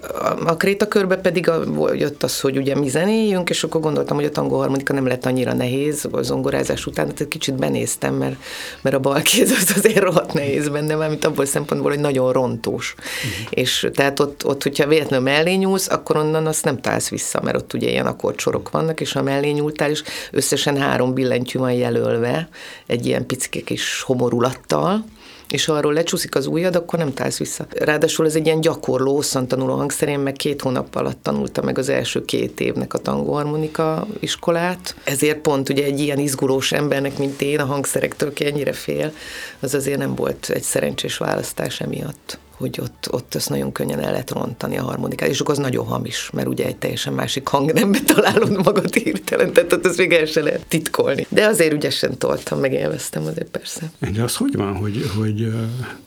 a 0.47 0.57
Kréta 0.57 0.89
körbe 0.89 1.17
pedig 1.17 1.49
a, 1.49 1.65
jött 1.95 2.23
az, 2.23 2.41
hogy 2.41 2.57
ugye 2.57 2.77
mi 2.77 2.89
zenéljünk, 2.89 3.51
és 3.51 3.65
akkor 3.65 3.81
gondoltam, 3.81 4.17
hogy 4.17 4.25
a 4.25 4.31
tangó 4.31 4.59
harmonika 4.59 4.93
nem 4.93 5.07
lett 5.07 5.27
annyira 5.27 5.53
nehéz 5.53 6.09
a 6.11 6.23
zongorázás 6.23 6.87
után, 6.87 7.15
tehát 7.15 7.29
kicsit 7.29 7.55
benéztem, 7.55 8.15
mert, 8.15 8.37
mert 8.81 8.97
a 8.97 8.99
bal 8.99 9.21
kéz 9.23 9.51
az 9.51 9.73
azért 9.77 9.99
rohadt 9.99 10.33
nehéz 10.33 10.69
benne, 10.69 10.95
mármint 10.95 11.25
abból 11.25 11.45
szempontból, 11.45 11.91
hogy 11.91 12.01
nagyon 12.01 12.33
rontós. 12.33 12.95
Uh-huh. 12.97 13.47
És 13.51 13.89
tehát 13.95 14.21
ott, 14.21 14.47
ott, 14.47 14.63
hogyha 14.63 14.87
véletlenül 14.87 15.25
mellé 15.25 15.55
nyúlsz, 15.55 15.89
akkor 15.89 16.17
onnan 16.17 16.47
azt 16.47 16.65
nem 16.65 16.81
találsz 16.81 17.09
vissza, 17.09 17.41
mert 17.43 17.57
ott 17.57 17.75
ugye 17.75 17.89
ilyen 17.89 18.07
akkordsorok 18.07 18.71
vannak, 18.71 19.01
és 19.01 19.15
a 19.15 19.23
mellé 19.23 19.51
nyúltál, 19.51 19.91
és 19.91 20.03
összesen 20.31 20.77
három 20.77 21.15
billentyű 21.15 21.59
van 21.59 21.73
jelölve, 21.73 22.49
egy 22.87 23.07
ilyen 23.07 23.27
picike 23.27 23.61
kis 23.61 24.03
homorulattal, 24.03 25.05
és 25.49 25.65
ha 25.65 25.73
arról 25.73 25.93
lecsúszik 25.93 26.35
az 26.35 26.47
ujjad, 26.47 26.77
akkor 26.77 26.99
nem 26.99 27.15
találsz 27.15 27.39
vissza. 27.39 27.67
Ráadásul 27.71 28.27
ez 28.27 28.35
egy 28.35 28.47
ilyen 28.47 28.61
gyakorló, 28.61 29.23
tanuló 29.47 29.75
hangszer, 29.75 30.09
én 30.09 30.19
meg 30.19 30.33
két 30.33 30.63
hónap 30.63 30.95
alatt 30.95 31.23
tanulta 31.23 31.63
meg 31.63 31.79
az 31.79 31.89
első 31.89 32.25
két 32.25 32.61
évnek 32.61 32.95
a 32.95 32.99
tangóharmonika 32.99 34.07
iskolát. 34.21 34.97
Ezért 35.05 35.39
pont 35.39 35.69
ugye 35.69 35.85
egy 35.85 36.01
ilyen 36.01 36.19
izgulós 36.19 36.73
embernek, 36.73 37.19
mint 37.19 37.43
én, 37.43 37.61
a 37.61 37.65
hangszerektől 37.65 38.33
ki 38.33 38.47
ennyire 38.47 38.73
fél, 38.73 39.13
az 39.61 39.75
azért 39.75 39.99
nem 39.99 40.15
volt 40.15 40.51
egy 40.51 40.63
szerencsés 40.63 41.17
választás 41.17 41.81
emiatt 41.81 42.39
hogy 42.57 42.81
ott, 42.81 43.09
ott 43.11 43.35
ezt 43.35 43.49
nagyon 43.49 43.73
könnyen 43.73 44.01
el 44.01 44.11
lehet 44.11 44.31
rontani 44.31 44.79
a 44.79 44.83
harmonikát, 44.83 45.29
és 45.29 45.41
akkor 45.41 45.55
az 45.55 45.61
nagyon 45.61 45.87
hamis, 45.87 46.31
mert 46.33 46.49
ugye 46.49 46.67
egy 46.67 46.77
teljesen 46.77 47.13
másik 47.13 47.49
hangnembe 47.49 47.99
találod 48.15 48.65
magad 48.65 48.95
hirtelen, 48.95 49.53
tehát 49.53 49.73
ott 49.73 49.87
ezt 49.87 49.97
még 49.97 50.13
el 50.13 50.25
se 50.25 50.43
lehet 50.43 50.67
titkolni. 50.69 51.27
De 51.29 51.47
azért 51.47 51.73
ügyesen 51.73 52.19
toltam, 52.19 52.59
meg 52.59 52.73
élveztem 52.73 53.27
azért 53.27 53.49
persze. 53.49 53.91
De 54.13 54.23
az 54.23 54.37
hogy 54.37 54.57
van, 54.57 54.77
hogy, 54.77 55.11
hogy 55.17 55.53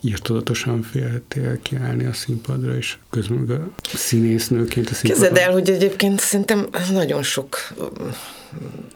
írtudatosan 0.01 0.81
féltél 0.81 1.61
kiállni 1.61 2.05
a 2.05 2.13
színpadra, 2.13 2.75
és 2.75 2.97
közben 3.09 3.71
a 3.81 3.97
színésznőként 3.97 4.89
a 4.89 4.93
színpadra? 4.93 5.23
Kezded 5.23 5.43
el, 5.43 5.51
hogy 5.51 5.69
egyébként 5.69 6.19
szerintem 6.19 6.67
nagyon 6.91 7.23
sok 7.23 7.57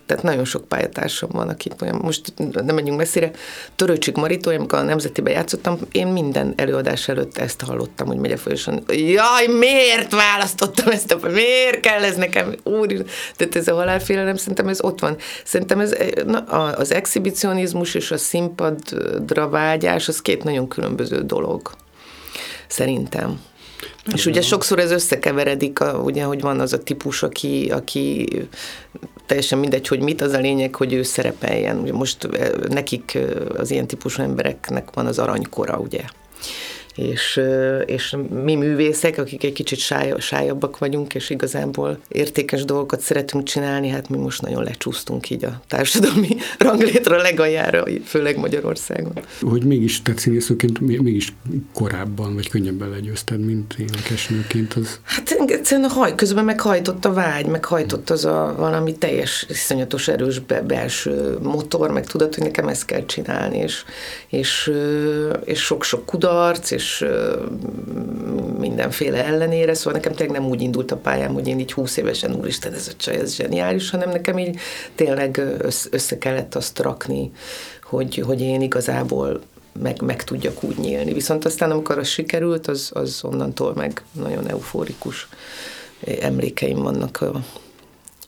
tehát 0.05 0.24
nagyon 0.24 0.45
sok 0.45 0.67
pályatársam 0.67 1.29
van, 1.31 1.50
akik 1.50 1.74
olyan, 1.81 1.95
most 1.95 2.33
nem 2.38 2.75
menjünk 2.75 2.98
messzire, 2.98 3.31
Törőcsik 3.75 4.15
Marító, 4.15 4.51
amikor 4.51 4.79
a 4.79 4.81
Nemzetibe 4.81 5.31
játszottam, 5.31 5.77
én 5.91 6.07
minden 6.07 6.53
előadás 6.55 7.07
előtt 7.07 7.38
ezt 7.38 7.62
hallottam, 7.62 8.07
hogy 8.07 8.17
megy 8.17 8.39
folyosón, 8.39 8.83
jaj, 8.88 9.48
miért 9.48 10.12
választottam 10.12 10.88
ezt 10.88 11.12
a, 11.12 11.29
miért 11.29 11.79
kell 11.79 12.03
ez 12.03 12.15
nekem, 12.15 12.55
úr, 12.63 12.88
tehát 13.36 13.55
ez 13.55 13.67
a 13.67 13.74
halálfélelem, 13.74 14.36
szerintem 14.36 14.67
ez 14.67 14.81
ott 14.81 15.00
van. 15.00 15.17
Szerintem 15.43 15.79
ez, 15.79 15.95
na, 16.25 16.39
az 16.39 16.91
exhibicionizmus 16.91 17.93
és 17.93 18.12
a 18.12 18.17
színpadra 18.17 19.50
vágyás, 19.50 20.07
az 20.07 20.22
két 20.22 20.43
nagyon 20.43 20.67
különböző 20.67 21.22
dolog. 21.22 21.72
Szerintem. 22.67 23.39
És 24.13 24.25
ugye 24.25 24.41
sokszor 24.41 24.79
ez 24.79 24.91
összekeveredik, 24.91 25.79
a, 25.79 25.98
ugye, 25.98 26.24
hogy 26.24 26.41
van 26.41 26.60
az 26.60 26.74
a 26.74 26.83
típus, 26.83 27.24
aki, 27.24 27.69
aki 27.72 28.27
teljesen 29.25 29.60
mindegy, 29.60 29.88
hogy 29.88 30.00
mit, 30.00 30.22
az 30.22 30.34
a 30.34 30.39
lényeg, 30.39 30.75
hogy 30.75 30.94
ő 30.94 31.03
szerepeljen. 31.03 31.80
Ugye 31.80 31.94
most 31.94 32.24
eh, 32.24 32.50
nekik 32.68 33.13
eh, 33.13 33.24
az 33.58 33.72
ilyen 33.72 33.88
típusú 33.88 34.22
embereknek 34.22 34.89
van 34.94 35.06
az 35.06 35.20
aranykora, 35.20 35.77
ugye 35.77 36.01
és, 36.96 37.42
és 37.86 38.16
mi 38.44 38.56
művészek, 38.56 39.18
akik 39.18 39.44
egy 39.44 39.54
kicsit 39.54 39.80
sáj, 39.80 40.14
sájabbak 40.20 40.78
vagyunk, 40.78 41.14
és 41.14 41.30
igazából 41.30 42.00
értékes 42.08 42.66
dolgokat 42.66 43.00
szeretünk 43.00 43.44
csinálni, 43.44 43.90
hát 43.90 44.10
mi 44.10 44.18
most 44.18 44.42
nagyon 44.42 44.64
lecsúsztunk 44.64 45.30
így 45.30 45.46
a 45.46 45.62
társadalmi 45.68 46.36
ranglétre 46.58 47.22
legaljára, 47.22 47.84
főleg 48.06 48.38
Magyarországon. 48.38 49.14
Hogy 49.42 49.64
mégis, 49.64 50.02
tehát 50.02 50.20
színészőként 50.20 50.80
mégis 50.80 51.34
korábban, 51.74 52.34
vagy 52.34 52.50
könnyebben 52.50 52.90
legyőzted, 52.90 53.46
mint 53.46 53.76
énekesnőként 53.80 54.74
az? 54.74 55.00
Hát 55.04 55.32
egyszerűen 55.48 55.90
a 55.90 55.94
haj, 55.94 56.16
közben 56.16 56.46
meghajtott 56.46 57.06
a 57.06 57.14
vágy, 57.14 57.46
meghajtott 57.46 58.10
az 58.10 58.26
a 58.26 58.56
valami 58.58 58.98
teljes, 58.98 59.46
iszonyatos 59.50 60.08
erős 60.08 60.40
be, 60.40 60.62
belső 60.62 61.38
motor, 61.42 61.92
meg 61.92 62.06
tudat, 62.06 62.36
hogy 62.36 62.44
nekem 62.44 62.68
ezt 62.68 62.86
kell 62.86 63.06
csinálni, 63.06 63.58
és, 63.58 63.84
és, 64.28 64.72
és 65.44 65.60
sok-sok 65.60 66.06
kudarc, 66.06 66.72
és 66.72 66.83
és 66.84 67.06
mindenféle 68.60 69.25
ellenére, 69.25 69.74
szóval 69.74 69.94
nekem 69.94 70.13
tényleg 70.13 70.40
nem 70.40 70.50
úgy 70.50 70.62
indult 70.62 70.92
a 70.92 70.98
pályám, 70.98 71.34
hogy 71.34 71.48
én 71.48 71.60
így 71.60 71.74
húsz 71.74 71.98
évesen, 71.98 72.36
úristen, 72.36 72.74
ez 72.74 72.88
a 72.88 72.96
csaj, 72.98 73.16
ez 73.16 73.36
zseniális, 73.36 73.90
hanem 73.90 74.10
nekem 74.10 74.38
így 74.38 74.58
tényleg 74.96 75.42
össze 75.90 76.18
kellett 76.18 76.56
azt 76.56 76.80
rakni, 76.80 77.32
hogy, 77.84 78.18
hogy 78.25 78.42
én 78.42 78.62
igazából 78.62 79.42
meg, 79.80 80.02
meg 80.02 80.24
tudjak 80.24 80.63
úgy 80.63 80.78
nyílni. 80.78 81.13
Viszont 81.13 81.46
aztán, 81.46 81.72
amikor 81.72 81.98
az 81.98 82.08
sikerült, 82.08 82.68
az, 82.68 82.92
az 82.94 83.20
onnantól 83.24 83.74
meg 83.74 84.04
nagyon 84.12 84.50
euforikus 84.50 85.28
emlékeim 86.20 86.78
vannak 86.78 87.25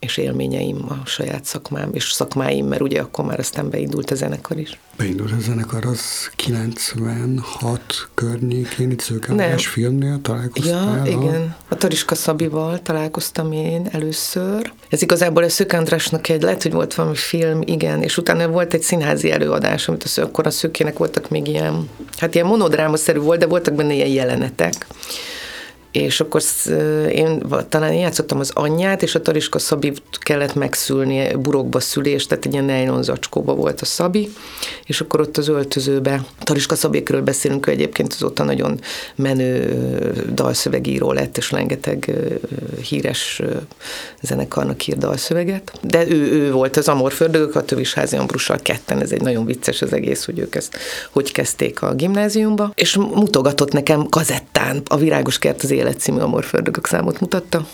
és 0.05 0.17
élményeim 0.17 0.85
a 0.87 1.05
saját 1.05 1.45
szakmám, 1.45 1.89
és 1.93 2.11
szakmáim, 2.11 2.65
mert 2.65 2.81
ugye 2.81 3.01
akkor 3.01 3.25
már 3.25 3.39
aztán 3.39 3.69
beindult 3.69 4.11
a 4.11 4.15
zenekar 4.15 4.59
is. 4.59 4.79
Beindult 4.97 5.31
a 5.31 5.39
zenekar, 5.39 5.85
az 5.85 6.29
96 6.35 7.81
környékén, 8.13 8.91
itt 8.91 8.99
Szőkemes 8.99 9.67
filmnél 9.67 10.19
találkoztál? 10.21 10.95
Ja, 10.95 11.01
a... 11.01 11.07
igen. 11.07 11.55
A 11.69 11.75
Tariska 11.75 12.15
Szabival 12.15 12.81
találkoztam 12.81 13.51
én 13.51 13.87
először. 13.91 14.71
Ez 14.89 15.01
igazából 15.01 15.43
a 15.43 15.49
Szőke 15.49 15.77
Andrásnak 15.77 16.29
egy, 16.29 16.41
lehet, 16.41 16.63
hogy 16.63 16.73
volt 16.73 16.93
valami 16.93 17.15
film, 17.15 17.61
igen, 17.65 18.01
és 18.01 18.17
utána 18.17 18.47
volt 18.47 18.73
egy 18.73 18.81
színházi 18.81 19.31
előadás, 19.31 19.87
amit 19.87 20.03
az, 20.03 20.17
akkor 20.17 20.47
a 20.47 20.51
Szőkének 20.51 20.97
voltak 20.97 21.29
még 21.29 21.47
ilyen, 21.47 21.89
hát 22.17 22.35
ilyen 22.35 22.47
monodrámaszerű 22.47 23.19
volt, 23.19 23.39
de 23.39 23.45
voltak 23.45 23.73
benne 23.73 23.93
ilyen 23.93 24.07
jelenetek 24.07 24.87
és 25.95 26.19
akkor 26.19 26.41
én 27.11 27.41
talán 27.69 27.91
én 27.91 27.99
játszottam 27.99 28.39
az 28.39 28.51
anyját, 28.53 29.03
és 29.03 29.15
a 29.15 29.21
Tariska 29.21 29.59
Szabi 29.59 29.93
kellett 30.19 30.55
megszülni 30.55 31.35
burokba 31.35 31.79
szülés, 31.79 32.25
tehát 32.27 32.45
egy 32.45 32.53
ilyen 32.53 32.65
nylon 32.65 33.03
zacskóba 33.03 33.53
volt 33.53 33.81
a 33.81 33.85
Szabi, 33.85 34.33
és 34.85 35.01
akkor 35.01 35.19
ott 35.19 35.37
az 35.37 35.47
öltözőbe, 35.47 36.25
Tariska 36.43 36.75
Szabékről 36.75 37.21
beszélünk, 37.21 37.67
ő 37.67 37.71
egyébként 37.71 38.13
azóta 38.13 38.43
nagyon 38.43 38.79
menő 39.15 39.73
dalszövegíró 40.33 41.11
lett, 41.11 41.37
és 41.37 41.51
rengeteg 41.51 42.11
híres 42.81 43.41
zenekarnak 44.21 44.87
ír 44.87 44.97
dalszöveget, 44.97 45.71
de 45.81 46.07
ő, 46.07 46.31
ő 46.31 46.51
volt 46.51 46.77
az 46.77 46.87
Amorfördögök, 46.87 47.55
a 47.55 47.63
Tövisházi 47.63 48.15
Ambrussal 48.15 48.59
ketten, 48.61 49.01
ez 49.01 49.11
egy 49.11 49.21
nagyon 49.21 49.45
vicces 49.45 49.81
az 49.81 49.93
egész, 49.93 50.25
hogy 50.25 50.39
ők 50.39 50.55
ezt 50.55 50.77
hogy 51.11 51.31
kezdték 51.31 51.81
a 51.81 51.93
gimnáziumba, 51.93 52.71
és 52.75 52.95
mutogatott 52.95 53.71
nekem 53.71 54.07
kazettán 54.09 54.81
a 54.85 54.97
Virágos 54.97 55.39
kert 55.39 55.63
az 55.63 55.71
élet 55.71 55.84
élet 55.85 55.99
című 55.99 56.19
Amorföldökök 56.19 56.87
számot 56.87 57.19
mutatta, 57.19 57.65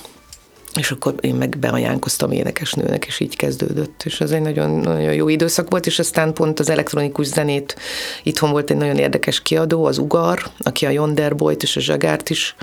és 0.76 0.92
akkor 0.92 1.16
én 1.20 1.36
meg 1.36 1.58
beajánkoztam 1.58 2.32
énekesnőnek, 2.32 3.06
és 3.06 3.20
így 3.20 3.36
kezdődött. 3.36 4.02
És 4.06 4.22
ez 4.22 4.32
egy 4.32 4.42
nagyon, 4.42 4.70
nagyon 4.70 5.14
jó 5.14 5.30
időszak 5.30 5.70
volt, 5.70 5.86
és 5.86 6.00
aztán 6.00 6.34
pont 6.34 6.60
az 6.60 6.70
elektronikus 6.70 7.28
zenét, 7.28 7.76
itthon 8.24 8.52
volt 8.52 8.70
egy 8.70 8.78
nagyon 8.78 8.98
érdekes 8.98 9.42
kiadó, 9.42 9.86
az 9.86 9.98
Ugar, 9.98 10.44
aki 10.60 10.86
a 10.86 10.90
Yonderboyt 10.90 11.64
és 11.64 11.76
a 11.76 11.80
Zsagárt 11.80 12.30
is 12.30 12.56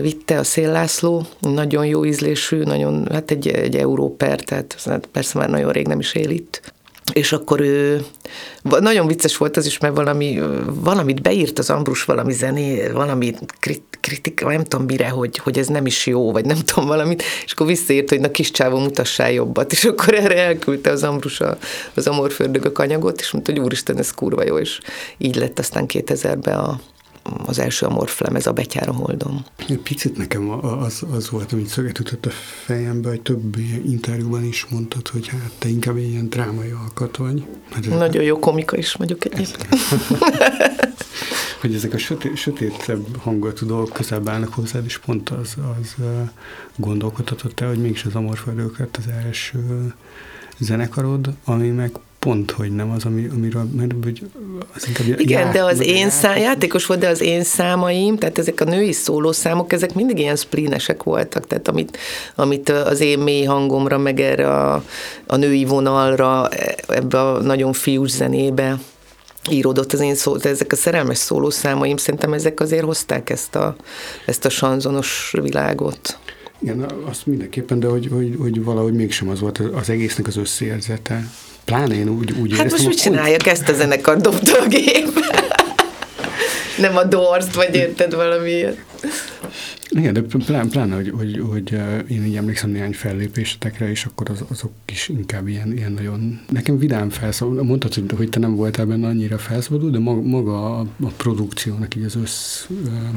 vitte, 0.00 0.38
a 0.38 0.44
Szél 0.44 0.70
László, 0.70 1.26
nagyon 1.40 1.86
jó 1.86 2.04
ízlésű, 2.04 2.62
nagyon, 2.62 3.08
hát 3.10 3.30
egy, 3.30 3.48
egy 3.48 3.76
európer, 3.76 4.40
tehát 4.40 5.08
persze 5.12 5.38
már 5.38 5.48
nagyon 5.48 5.72
rég 5.72 5.86
nem 5.86 5.98
is 5.98 6.14
él 6.14 6.30
itt 6.30 6.72
és 7.12 7.32
akkor 7.32 7.60
ő, 7.60 8.04
nagyon 8.62 9.06
vicces 9.06 9.36
volt 9.36 9.56
az 9.56 9.66
is, 9.66 9.78
mert 9.78 9.94
valami, 9.94 10.40
valamit 10.66 11.22
beírt 11.22 11.58
az 11.58 11.70
Ambrus 11.70 12.04
valami 12.04 12.32
zené, 12.32 12.88
valami 12.88 13.34
krit, 13.60 13.98
kritika, 14.00 14.48
nem 14.48 14.64
tudom 14.64 14.86
mire, 14.86 15.08
hogy, 15.08 15.38
hogy 15.38 15.58
ez 15.58 15.66
nem 15.66 15.86
is 15.86 16.06
jó, 16.06 16.32
vagy 16.32 16.44
nem 16.44 16.58
tudom 16.66 16.86
valamit, 16.86 17.22
és 17.44 17.52
akkor 17.52 17.66
visszaírt, 17.66 18.08
hogy 18.08 18.20
na 18.20 18.30
kis 18.30 18.50
csávó 18.50 18.78
mutassál 18.78 19.32
jobbat, 19.32 19.72
és 19.72 19.84
akkor 19.84 20.14
erre 20.14 20.36
elküldte 20.36 20.90
az 20.90 21.02
Ambrus 21.02 21.40
a, 21.40 21.58
az 21.94 22.06
Amorfördögök 22.06 22.78
anyagot, 22.78 23.20
és 23.20 23.30
mondta, 23.30 23.52
hogy 23.52 23.60
úristen, 23.60 23.98
ez 23.98 24.10
kurva 24.10 24.44
jó, 24.44 24.58
és 24.58 24.78
így 25.18 25.36
lett 25.36 25.58
aztán 25.58 25.84
2000-ben 25.88 26.58
a, 26.58 26.80
az 27.46 27.58
első 27.58 27.86
amorf 27.86 28.20
lemez, 28.20 28.46
a 28.46 28.52
Betyára 28.52 28.92
Holdom. 28.92 29.44
Picit 29.82 30.16
nekem 30.16 30.50
az, 30.50 31.02
az 31.10 31.30
volt, 31.30 31.52
amit 31.52 31.66
szöget 31.66 31.98
ütött 31.98 32.26
a 32.26 32.30
fejembe, 32.64 33.08
hogy 33.08 33.20
több 33.20 33.56
interjúban 33.84 34.44
is 34.44 34.66
mondtad, 34.70 35.08
hogy 35.08 35.28
hát 35.28 35.52
te 35.58 35.68
inkább 35.68 35.96
ilyen 35.96 36.28
drámai 36.28 36.70
alkat 36.70 37.16
vagy. 37.16 37.46
Hát 37.70 37.86
Nagyon 37.86 38.22
jó 38.22 38.38
komika 38.38 38.76
is 38.76 38.92
vagyok 38.92 39.24
egyébként. 39.24 39.66
hogy 41.60 41.74
ezek 41.74 41.94
a 41.94 41.98
sötét, 41.98 42.36
sötétebb 42.36 43.16
hangulatú 43.16 43.66
dolgok 43.66 43.92
közelebb 43.92 44.28
állnak 44.28 44.54
hozzád, 44.54 44.84
és 44.84 44.98
pont 44.98 45.30
az, 45.30 45.56
az 45.80 45.94
gondolkodhatott 46.76 47.60
el, 47.60 47.68
hogy 47.68 47.80
mégis 47.80 48.04
az 48.04 48.14
Amorföldők 48.14 48.78
lett 48.78 48.96
az 48.96 49.04
első 49.24 49.94
zenekarod, 50.58 51.34
ami 51.44 51.68
meg 51.68 51.92
pont, 52.18 52.50
hogy 52.50 52.70
nem 52.70 52.90
az, 52.90 53.04
ami, 53.04 53.28
amiről, 53.34 53.68
mert 53.76 53.92
hogy 54.02 54.22
az 54.74 54.88
inkább 54.88 55.20
Igen, 55.20 55.40
jár, 55.40 55.52
de 55.52 55.64
az 55.64 55.80
én 55.80 56.10
szám, 56.10 56.36
játékos 56.36 56.86
volt, 56.86 57.00
de 57.00 57.08
az 57.08 57.20
én 57.20 57.42
számaim, 57.42 58.16
tehát 58.16 58.38
ezek 58.38 58.60
a 58.60 58.64
női 58.64 58.92
szólószámok, 58.92 59.72
ezek 59.72 59.94
mindig 59.94 60.18
ilyen 60.18 60.36
splínesek 60.36 61.02
voltak, 61.02 61.46
tehát 61.46 61.68
amit, 61.68 61.98
amit 62.34 62.68
az 62.68 63.00
én 63.00 63.18
mély 63.18 63.44
hangomra, 63.44 63.98
meg 63.98 64.20
erre 64.20 64.50
a, 64.50 64.84
a 65.26 65.36
női 65.36 65.64
vonalra, 65.64 66.48
ebbe 66.88 67.20
a 67.20 67.42
nagyon 67.42 67.72
fiús 67.72 68.10
zenébe 68.10 68.78
íródott 69.50 69.92
az 69.92 70.00
én 70.00 70.14
szó, 70.14 70.36
de 70.36 70.48
ezek 70.48 70.72
a 70.72 70.76
szerelmes 70.76 71.18
szólószámaim, 71.18 71.96
szerintem 71.96 72.32
ezek 72.32 72.60
azért 72.60 72.84
hozták 72.84 73.30
ezt 73.30 73.54
a, 73.54 73.76
ezt 74.26 74.44
a 74.44 74.48
sanzonos 74.48 75.34
világot. 75.42 76.18
Igen, 76.58 76.86
azt 77.04 77.26
mindenképpen, 77.26 77.80
de 77.80 77.86
hogy, 77.86 78.08
hogy, 78.12 78.34
hogy 78.38 78.64
valahogy 78.64 78.92
mégsem 78.92 79.28
az 79.28 79.40
volt 79.40 79.58
az 79.58 79.90
egésznek 79.90 80.26
az 80.26 80.36
összérzete. 80.36 81.30
Pláne 81.68 81.94
én 81.94 82.08
úgy, 82.08 82.32
úgy 82.40 82.56
Hát 82.56 82.70
most 82.70 82.86
mit 82.86 83.00
csináljak, 83.00 83.42
pont... 83.42 83.56
ezt 83.56 83.68
a 83.68 83.72
zenekar 83.72 84.16
dobta 84.16 84.60
a 84.60 84.66
gép. 84.66 85.24
Nem 86.78 86.96
a 86.96 87.04
dorst, 87.04 87.54
vagy 87.54 87.74
érted 87.74 88.14
valami 88.14 88.64
igen, 89.90 90.12
de 90.12 90.20
plán, 90.46 90.68
pláne, 90.68 90.94
hogy, 90.94 91.12
hogy, 91.16 91.42
hogy 91.50 91.72
én 92.08 92.24
így 92.24 92.36
emlékszem 92.36 92.70
néhány 92.70 92.92
fellépésetekre, 92.92 93.90
és 93.90 94.04
akkor 94.04 94.30
az, 94.30 94.44
azok 94.50 94.70
is 94.92 95.08
inkább 95.08 95.48
ilyen, 95.48 95.72
ilyen 95.72 95.92
nagyon... 95.92 96.40
Nekem 96.48 96.78
vidám 96.78 97.10
felszabadul, 97.10 97.62
mondtad, 97.62 97.94
hogy, 97.94 98.04
hogy 98.16 98.28
te 98.28 98.38
nem 98.38 98.56
voltál 98.56 98.86
benne 98.86 99.06
annyira 99.06 99.38
felszabadul, 99.38 99.90
de 99.90 99.98
maga, 99.98 100.78
a, 100.78 100.86
a 101.02 101.10
produkciónak 101.16 101.94
így 101.94 102.04
az 102.04 102.16
össz 102.16 102.66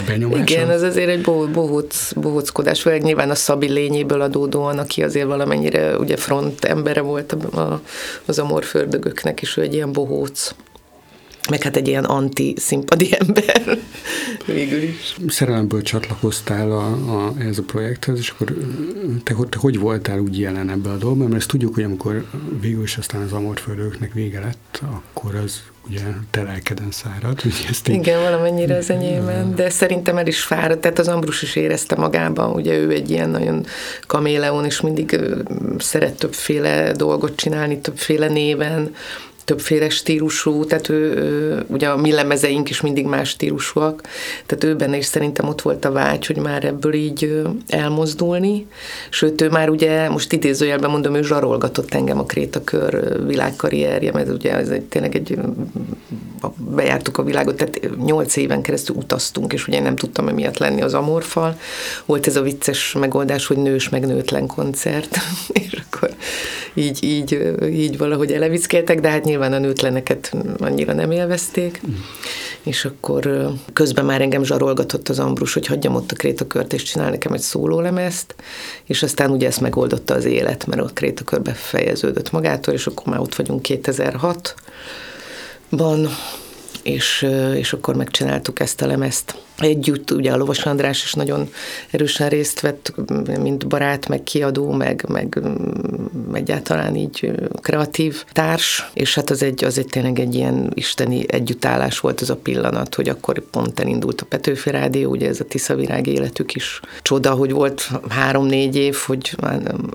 benyomása. 0.08 0.42
Igen, 0.42 0.70
ez 0.70 0.82
azért 0.82 1.10
egy 1.10 1.22
bohóc, 1.54 2.14
bohóckodás, 2.14 2.84
vagy 2.84 3.02
nyilván 3.02 3.30
a 3.30 3.36
Szabi 3.36 3.70
lényéből 3.70 4.22
adódóan, 4.22 4.78
aki 4.78 5.04
azért 5.04 5.28
valamennyire 5.28 5.98
ugye 5.98 6.18
front 6.18 6.64
embere 6.66 7.02
volt 7.02 7.32
a, 7.32 7.60
a, 7.60 7.82
az 8.26 8.40
amorfördögöknek, 8.40 9.42
és 9.42 9.58
ő 9.58 9.62
egy 9.62 9.74
ilyen 9.74 9.92
bohóc 9.92 10.54
meg 11.50 11.64
hát 11.64 11.76
egy 11.76 11.88
ilyen 11.88 12.04
anti-szimpadi 12.04 13.10
ember 13.20 13.78
végül 14.46 14.82
is. 14.82 15.16
Szerelemből 15.28 15.82
csatlakoztál 15.82 16.72
a, 16.72 16.86
a, 16.88 17.34
ez 17.40 17.58
a 17.58 17.64
projekthez, 17.64 18.18
és 18.18 18.30
akkor 18.30 18.56
te, 19.24 19.36
te 19.50 19.58
hogy 19.58 19.80
voltál 19.80 20.20
úgy 20.20 20.40
jelen 20.40 20.70
ebbe 20.70 20.90
a 20.90 20.98
dolgban? 20.98 21.28
Mert 21.28 21.40
ezt 21.40 21.50
tudjuk, 21.50 21.74
hogy 21.74 21.84
amikor 21.84 22.26
végül 22.62 22.84
is 22.84 22.98
aztán 22.98 23.22
az 23.22 23.32
amorföldőknek 23.32 24.14
vége 24.14 24.40
lett, 24.40 24.82
akkor 24.82 25.36
az 25.36 25.62
ugye 25.88 26.02
te 26.32 26.44
lelkeden 26.44 26.92
szárad. 26.92 27.42
Ugye 27.46 27.70
ezt 27.70 27.88
így... 27.88 27.96
Igen, 27.96 28.22
valamennyire 28.22 28.76
az 28.76 28.90
enyémen, 28.90 29.56
de 29.56 29.70
szerintem 29.70 30.18
el 30.18 30.28
is 30.28 30.42
fáradt, 30.42 30.82
tehát 30.82 31.00
az 31.00 31.08
Ambrus 31.08 31.42
is 31.42 31.56
érezte 31.56 31.96
magában, 31.96 32.54
ugye 32.54 32.78
ő 32.78 32.92
egy 32.92 33.10
ilyen 33.10 33.30
nagyon 33.30 33.66
kaméleon, 34.08 34.66
és 34.66 34.82
mindig 34.82 35.20
szeret 35.78 36.18
többféle 36.18 36.92
dolgot 36.92 37.36
csinálni, 37.36 37.80
többféle 37.80 38.28
néven, 38.28 38.94
többféle 39.46 39.90
stílusú, 39.90 40.66
tehát 40.66 40.90
ő, 40.90 41.66
ugye 41.68 41.88
a 41.88 41.98
mi 41.98 42.12
lemezeink 42.12 42.70
is 42.70 42.82
mindig 42.82 43.06
más 43.06 43.30
stílusúak, 43.30 44.02
tehát 44.46 44.64
ő 44.64 44.76
benne 44.76 44.98
is 44.98 45.06
szerintem 45.06 45.48
ott 45.48 45.62
volt 45.62 45.86
a 45.86 45.92
vágy, 45.92 46.26
hogy 46.26 46.38
már 46.38 46.64
ebből 46.64 46.94
így 46.94 47.42
elmozdulni, 47.68 48.68
sőt 49.10 49.42
ő 49.42 49.50
már 49.50 49.70
ugye, 49.70 50.10
most 50.10 50.34
idézőjelben 50.34 50.90
mondom, 50.90 51.16
ő 51.16 51.24
zsarolgatott 51.24 51.94
engem 51.94 52.20
a 52.20 52.26
Krétakör 52.26 53.26
világkarrierje, 53.26 54.12
mert 54.12 54.30
ugye 54.30 54.56
ez 54.56 54.70
egy, 54.70 54.84
tényleg 54.84 55.16
egy, 55.16 55.38
bejártuk 56.58 57.18
a 57.18 57.24
világot, 57.24 57.56
tehát 57.56 57.98
nyolc 58.06 58.36
éven 58.36 58.62
keresztül 58.62 58.96
utaztunk, 58.96 59.54
és 59.54 59.68
ugye 59.68 59.80
nem 59.80 59.96
tudtam 59.96 60.28
emiatt 60.28 60.58
lenni 60.58 60.82
az 60.82 60.94
Amorfal. 60.94 61.60
Volt 62.06 62.28
ez 62.28 62.36
a 62.36 62.42
vicces 62.42 62.96
megoldás, 63.00 63.46
hogy 63.46 63.58
nős 63.58 63.90
meg 63.90 64.06
nőtlen 64.06 64.48
koncert, 64.48 65.18
és 65.64 65.82
akkor 65.90 66.10
így, 66.74 67.04
így, 67.04 67.54
így 67.72 67.98
valahogy 67.98 68.32
elevickeltek, 68.32 69.00
de 69.00 69.10
hát 69.10 69.24
nyilván 69.24 69.54
a 69.54 69.60
nőtleneket 69.60 70.36
annyira 70.58 70.94
nem 70.94 71.12
élvezték. 71.12 71.82
Mm. 71.88 71.94
És 72.64 72.86
akkor 72.86 73.52
közben 73.74 74.06
már 74.06 74.22
engem 74.22 74.44
zsarolgatott 74.44 75.10
az 75.10 75.20
Ambrus, 75.20 75.54
hogy 75.54 75.68
hagyjam 75.68 75.96
ott 75.96 76.12
a 76.12 76.16
krétakört, 76.16 76.74
és 76.74 76.84
csinál 76.84 77.10
nekem 77.10 77.34
egy 77.34 77.42
szólólemezt, 77.42 78.36
és 78.84 79.04
aztán 79.04 79.32
ugye 79.32 79.48
ezt 79.48 79.62
megoldotta 79.62 80.14
az 80.14 80.26
élet, 80.26 80.66
mert 80.66 80.82
a 80.82 80.90
krétakör 80.94 81.42
befejeződött 81.42 82.32
magától, 82.32 82.74
és 82.74 82.88
akkor 82.88 83.06
már 83.06 83.20
ott 83.20 83.36
vagyunk 83.36 83.66
2006-ban, 83.70 86.10
és, 86.84 87.28
és 87.56 87.74
akkor 87.74 87.96
megcsináltuk 87.96 88.60
ezt 88.60 88.82
a 88.82 88.86
lemezt. 88.86 89.36
Együtt, 89.58 90.12
ugye 90.12 90.32
a 90.32 90.38
Lovas 90.38 90.66
András 90.66 91.04
is 91.04 91.14
nagyon 91.14 91.50
erősen 91.92 92.30
részt 92.30 92.60
vett, 92.60 92.94
mint 93.40 93.68
barát, 93.68 94.08
meg 94.08 94.24
kiadó, 94.24 94.72
meg, 94.72 95.06
meg 95.08 95.42
egyáltalán 96.34 96.96
így 96.96 97.32
kreatív 97.62 98.24
társ, 98.32 98.90
és 98.94 99.16
hát 99.16 99.30
az 99.30 99.44
egy, 99.44 99.64
az 99.64 99.78
egy 99.78 99.88
tényleg 99.88 100.20
egy 100.20 100.36
ilyen 100.36 100.72
isteni 100.74 101.26
együttállás 101.28 102.00
volt 102.00 102.22
az 102.22 102.30
a 102.30 102.36
pillanat, 102.36 102.96
hogy 102.96 103.10
akkor 103.10 103.40
pont 103.50 103.80
elindult 103.80 104.22
a 104.22 104.26
Petőfi 104.26 104.70
Rádió, 104.70 105.10
ugye 105.10 105.28
ez 105.28 105.40
a 105.40 105.46
Tisza 105.46 105.76
Virág 105.76 106.08
életük 106.08 106.56
is. 106.56 106.80
Csoda, 107.02 107.32
hogy 107.32 107.52
volt 107.52 107.90
három-négy 108.10 108.76
év, 108.76 108.96
hogy 108.96 109.36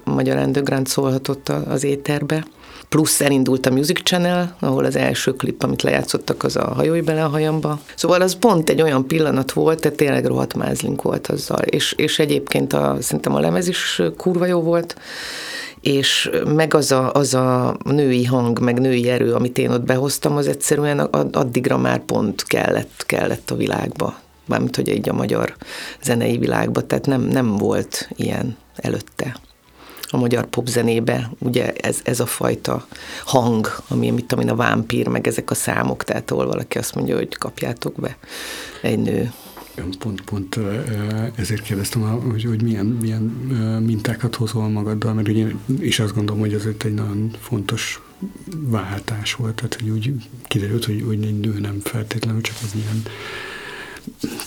Magyar 0.05 0.37
Underground 0.37 0.87
szólhatott 0.87 1.49
az 1.49 1.85
éterbe, 1.85 2.45
plusz 2.89 3.21
elindult 3.21 3.67
a 3.67 3.71
Music 3.71 4.03
Channel, 4.03 4.57
ahol 4.61 4.85
az 4.85 4.97
első 4.97 5.33
klip, 5.33 5.63
amit 5.63 5.83
lejátszottak, 5.83 6.43
az 6.43 6.57
a 6.57 6.73
Hajói 6.75 7.01
bele 7.01 7.25
a 7.25 7.29
hajamba. 7.29 7.81
Szóval 7.95 8.21
az 8.21 8.35
pont 8.35 8.71
egy 8.71 8.83
olyan 8.83 9.07
pillanat 9.07 9.53
volt, 9.53 9.81
tehát 9.81 9.97
tényleg 9.97 10.27
rohadt 10.27 10.55
mázlink 10.55 11.03
volt 11.03 11.27
azzal. 11.27 11.59
És, 11.59 11.93
és 11.93 12.19
egyébként 12.19 12.73
a, 12.73 12.97
szerintem 13.01 13.35
a 13.35 13.41
lemez 13.41 13.69
is 13.69 14.03
kurva 14.17 14.47
jó 14.47 14.61
volt, 14.61 14.97
és 15.81 16.31
meg 16.55 16.75
az 16.75 16.93
a, 16.93 17.13
az 17.13 17.35
a 17.35 17.77
női 17.85 18.25
hang, 18.25 18.59
meg 18.59 18.81
női 18.81 19.09
erő, 19.09 19.35
amit 19.35 19.59
én 19.59 19.71
ott 19.71 19.85
behoztam, 19.85 20.37
az 20.37 20.47
egyszerűen 20.47 20.99
addigra 20.99 21.79
már 21.79 21.99
pont 21.99 22.43
kellett, 22.43 23.05
kellett 23.07 23.51
a 23.51 23.57
világba. 23.57 24.19
Mármint, 24.45 24.77
hogy 24.77 24.89
egy 24.89 25.09
a 25.09 25.13
magyar 25.13 25.57
zenei 26.03 26.39
világba, 26.39 26.81
tehát 26.81 27.07
nem, 27.07 27.21
nem 27.21 27.57
volt 27.57 28.09
ilyen 28.17 28.57
előtte 28.77 29.37
a 30.11 30.17
magyar 30.17 30.47
popzenébe, 30.47 31.31
ugye 31.39 31.73
ez, 31.73 31.99
ez 32.03 32.21
a 32.21 32.27
fajta 32.27 32.87
hang, 33.25 33.83
ami, 33.89 34.11
mit 34.11 34.27
tudom 34.27 34.45
én, 34.45 34.51
a 34.51 34.57
vámpír, 34.57 35.09
meg 35.09 35.27
ezek 35.27 35.51
a 35.51 35.55
számok, 35.55 36.05
tehát 36.05 36.31
ahol 36.31 36.47
valaki 36.47 36.79
azt 36.79 36.95
mondja, 36.95 37.17
hogy 37.17 37.37
kapjátok 37.39 38.01
be 38.01 38.17
egy 38.83 38.99
nő. 38.99 39.33
Pont, 39.99 40.21
pont 40.21 40.59
ezért 41.35 41.63
kérdeztem, 41.63 42.03
hogy, 42.03 42.45
hogy 42.45 42.63
milyen, 42.63 42.87
milyen 42.87 43.23
mintákat 43.87 44.35
hozol 44.35 44.69
magaddal, 44.69 45.15
mert 45.15 45.29
ugye 45.29 45.47
és 45.79 45.99
azt 46.01 46.15
gondolom, 46.15 46.41
hogy 46.41 46.55
ez 46.55 46.65
egy 46.83 46.95
nagyon 46.95 47.31
fontos 47.41 48.01
váltás 48.51 49.35
volt, 49.35 49.55
tehát 49.55 49.75
hogy 49.75 49.89
úgy 49.89 50.13
kiderült, 50.47 50.85
hogy, 50.85 51.03
hogy 51.07 51.25
egy 51.25 51.41
nő 51.41 51.59
nem 51.59 51.81
feltétlenül 51.83 52.41
csak 52.41 52.57
az 52.63 52.75
ilyen 52.75 53.03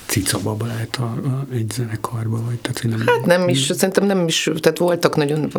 cicababa 0.06 0.66
lehet 0.66 0.96
a, 0.96 1.04
a, 1.04 1.46
egy 1.54 1.72
zenekarba, 1.72 2.42
vagy 2.46 2.60
tehát 2.62 2.84
nem... 2.84 3.08
Hát 3.08 3.26
nem 3.26 3.50
is, 3.50 3.72
szerintem 3.76 4.06
nem 4.06 4.28
is, 4.28 4.50
tehát 4.60 4.78
voltak 4.78 5.16
nagyon, 5.16 5.52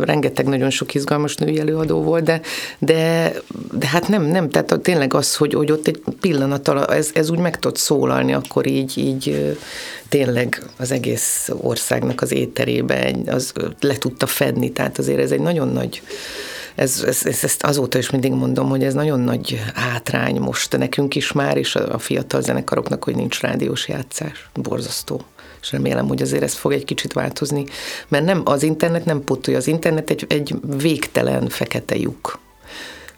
rengeteg 0.00 0.46
nagyon 0.46 0.70
sok 0.70 0.94
izgalmas 0.94 1.36
női 1.36 1.58
előadó 1.58 2.02
volt, 2.02 2.24
de, 2.24 2.40
de, 2.78 3.32
de 3.72 3.86
hát 3.86 4.08
nem, 4.08 4.22
nem, 4.22 4.50
tehát 4.50 4.80
tényleg 4.80 5.14
az, 5.14 5.36
hogy, 5.36 5.54
hogy 5.54 5.72
ott 5.72 5.86
egy 5.86 6.02
pillanat 6.20 6.68
alatt 6.68 6.90
ez, 6.90 7.10
ez 7.14 7.30
úgy 7.30 7.38
meg 7.38 7.58
tud 7.58 7.76
szólalni, 7.76 8.32
akkor 8.32 8.66
így, 8.66 8.98
így 8.98 9.56
tényleg 10.08 10.62
az 10.76 10.90
egész 10.90 11.50
országnak 11.60 12.22
az 12.22 12.32
éterébe 12.32 13.14
az 13.26 13.52
le 13.80 13.98
tudta 13.98 14.26
fedni, 14.26 14.72
tehát 14.72 14.98
azért 14.98 15.20
ez 15.20 15.30
egy 15.30 15.40
nagyon 15.40 15.68
nagy 15.68 16.02
ez, 16.74 17.02
ez, 17.06 17.20
ez, 17.24 17.44
ezt 17.44 17.62
azóta 17.64 17.98
is 17.98 18.10
mindig 18.10 18.32
mondom, 18.32 18.68
hogy 18.68 18.84
ez 18.84 18.94
nagyon 18.94 19.20
nagy 19.20 19.62
hátrány 19.74 20.40
most 20.40 20.76
nekünk 20.76 21.14
is 21.14 21.32
már, 21.32 21.56
és 21.56 21.76
a, 21.76 21.98
fiatal 21.98 22.40
zenekaroknak, 22.40 23.04
hogy 23.04 23.14
nincs 23.14 23.40
rádiós 23.40 23.88
játszás. 23.88 24.50
Borzasztó 24.54 25.24
és 25.62 25.72
remélem, 25.72 26.08
hogy 26.08 26.22
azért 26.22 26.42
ez 26.42 26.54
fog 26.54 26.72
egy 26.72 26.84
kicsit 26.84 27.12
változni, 27.12 27.64
mert 28.08 28.24
nem, 28.24 28.42
az 28.44 28.62
internet 28.62 29.04
nem 29.04 29.24
potolja, 29.24 29.58
az 29.58 29.66
internet 29.66 30.10
egy, 30.10 30.24
egy 30.28 30.54
végtelen 30.76 31.48
fekete 31.48 31.96
lyuk 31.96 32.38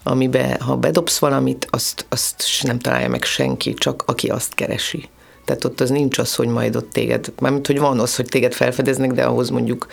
amiben 0.03 0.61
ha 0.61 0.75
bedobsz 0.75 1.17
valamit, 1.17 1.67
azt, 1.69 2.05
azt 2.09 2.43
nem 2.61 2.79
találja 2.79 3.09
meg 3.09 3.23
senki, 3.23 3.73
csak 3.73 4.03
aki 4.05 4.27
azt 4.27 4.53
keresi. 4.53 5.09
Tehát 5.45 5.63
ott 5.63 5.79
az 5.79 5.89
nincs 5.89 6.17
az, 6.17 6.35
hogy 6.35 6.47
majd 6.47 6.75
ott 6.75 6.91
téged, 6.91 7.31
mármint, 7.39 7.67
hogy 7.67 7.79
van 7.79 7.99
az, 7.99 8.15
hogy 8.15 8.25
téged 8.25 8.53
felfedeznek, 8.53 9.11
de 9.11 9.23
ahhoz 9.23 9.49
mondjuk 9.49 9.87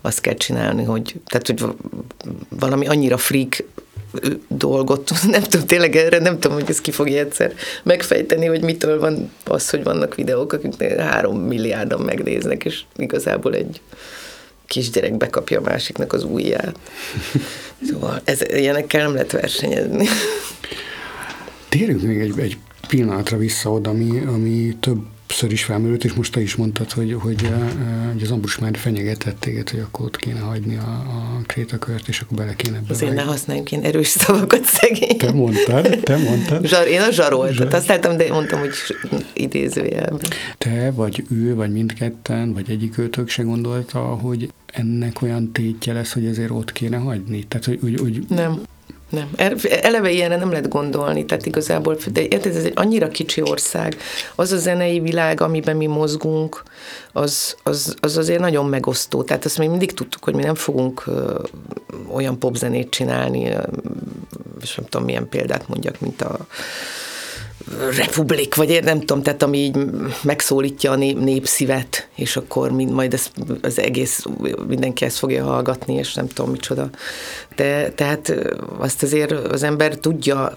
azt 0.00 0.20
kell 0.20 0.34
csinálni, 0.34 0.84
hogy, 0.84 1.14
tehát, 1.26 1.46
hogy 1.46 1.64
valami 2.48 2.86
annyira 2.86 3.16
freak 3.16 3.64
dolgot, 4.48 5.10
nem 5.30 5.42
tudom, 5.42 5.66
tényleg 5.66 5.96
erre 5.96 6.18
nem 6.18 6.38
tudom, 6.38 6.56
hogy 6.56 6.68
ez 6.70 6.80
ki 6.80 6.90
fogja 6.90 7.20
egyszer 7.20 7.52
megfejteni, 7.82 8.46
hogy 8.46 8.62
mitől 8.62 9.00
van 9.00 9.32
az, 9.44 9.70
hogy 9.70 9.82
vannak 9.82 10.14
videók, 10.14 10.52
akik 10.52 10.82
három 10.82 11.40
milliárdan 11.40 12.00
megnéznek, 12.00 12.64
és 12.64 12.80
igazából 12.96 13.54
egy 13.54 13.80
kisgyerek 14.66 15.16
bekapja 15.16 15.58
a 15.58 15.62
másiknak 15.62 16.12
az 16.12 16.24
ujját. 16.24 16.78
Szóval 17.90 18.20
ez, 18.24 18.40
ilyenekkel 18.50 19.02
nem 19.02 19.12
lehet 19.12 19.32
versenyezni. 19.32 20.06
Térjünk 21.68 22.02
még 22.02 22.20
egy, 22.20 22.38
egy 22.38 22.56
pillanatra 22.86 23.36
vissza 23.36 23.70
oda, 23.70 23.90
ami, 23.90 24.18
ami 24.18 24.76
több 24.80 25.06
többször 25.34 25.52
is 25.52 25.64
felmerült, 25.64 26.04
és 26.04 26.12
most 26.12 26.32
te 26.32 26.40
is 26.40 26.54
mondtad, 26.56 26.90
hogy, 26.92 27.16
hogy, 27.20 27.48
hogy 28.12 28.22
az 28.22 28.30
Ambrus 28.30 28.58
már 28.58 28.76
fenyegetett 28.76 29.40
téged, 29.40 29.70
hogy 29.70 29.80
akkor 29.80 30.04
ott 30.04 30.16
kéne 30.16 30.40
hagyni 30.40 30.76
a, 30.76 30.80
a 30.80 31.40
krétakört, 31.46 32.08
és 32.08 32.20
akkor 32.20 32.36
bele 32.36 32.54
kéne 32.56 32.80
Azért 32.88 33.14
ne 33.14 33.22
használjunk 33.22 33.70
ilyen 33.70 33.84
erős 33.84 34.06
szavakat 34.06 34.64
szegény. 34.64 35.16
Te 35.16 35.32
mondtad, 35.32 36.00
te 36.02 36.16
mondtad. 36.16 36.66
Zsar, 36.66 36.86
én 36.86 37.00
a 37.00 37.10
zsaroltat, 37.10 37.54
Zsar. 37.54 37.74
azt 37.74 37.88
láttam, 37.88 38.16
de 38.16 38.32
mondtam, 38.32 38.58
hogy 38.58 38.72
idézőjelben. 39.34 40.28
Te, 40.58 40.90
vagy 40.90 41.24
ő, 41.30 41.54
vagy 41.54 41.72
mindketten, 41.72 42.52
vagy 42.52 42.70
egyik 42.70 42.98
őtök 42.98 43.28
se 43.28 43.42
gondolta, 43.42 43.98
hogy 43.98 44.52
ennek 44.66 45.22
olyan 45.22 45.52
tétje 45.52 45.92
lesz, 45.92 46.12
hogy 46.12 46.26
ezért 46.26 46.50
ott 46.50 46.72
kéne 46.72 46.96
hagyni? 46.96 47.44
Tehát, 47.48 47.64
hogy, 47.64 47.78
hogy, 47.80 48.00
hogy 48.00 48.24
nem. 48.28 48.62
Nem. 49.08 49.30
Eleve 49.80 50.10
ilyenre 50.10 50.36
nem 50.36 50.50
lehet 50.50 50.68
gondolni, 50.68 51.24
tehát 51.24 51.46
igazából, 51.46 51.96
de 52.12 52.20
érted, 52.20 52.56
ez 52.56 52.64
egy 52.64 52.72
annyira 52.74 53.08
kicsi 53.08 53.42
ország. 53.42 53.96
Az 54.34 54.52
a 54.52 54.56
zenei 54.56 55.00
világ, 55.00 55.40
amiben 55.40 55.76
mi 55.76 55.86
mozgunk, 55.86 56.62
az, 57.12 57.56
az, 57.62 57.94
az 58.00 58.16
azért 58.16 58.40
nagyon 58.40 58.66
megosztó. 58.66 59.22
Tehát 59.22 59.44
azt 59.44 59.58
még 59.58 59.68
mindig 59.68 59.92
tudtuk, 59.92 60.24
hogy 60.24 60.34
mi 60.34 60.42
nem 60.42 60.54
fogunk 60.54 61.02
ö, 61.06 61.42
olyan 62.12 62.38
popzenét 62.38 62.90
csinálni, 62.90 63.50
ö, 63.50 63.62
és 64.60 64.74
nem 64.74 64.86
tudom 64.88 65.06
milyen 65.06 65.28
példát 65.28 65.68
mondjak, 65.68 66.00
mint 66.00 66.22
a 66.22 66.46
republik, 67.96 68.54
vagy 68.54 68.70
én 68.70 68.82
nem 68.84 68.98
tudom, 68.98 69.22
tehát 69.22 69.42
ami 69.42 69.58
így 69.58 69.76
megszólítja 70.22 70.90
a 70.90 70.94
nép, 70.94 71.18
népszívet, 71.18 72.08
és 72.14 72.36
akkor 72.36 72.70
mind, 72.70 72.90
majd 72.92 73.12
ez, 73.12 73.30
az 73.62 73.78
egész, 73.78 74.24
mindenki 74.66 75.04
ezt 75.04 75.18
fogja 75.18 75.44
hallgatni, 75.44 75.94
és 75.94 76.14
nem 76.14 76.28
tudom 76.28 76.50
micsoda. 76.50 76.90
De, 77.56 77.90
tehát 77.90 78.34
azt 78.78 79.02
azért 79.02 79.30
az 79.30 79.62
ember 79.62 79.94
tudja, 79.94 80.52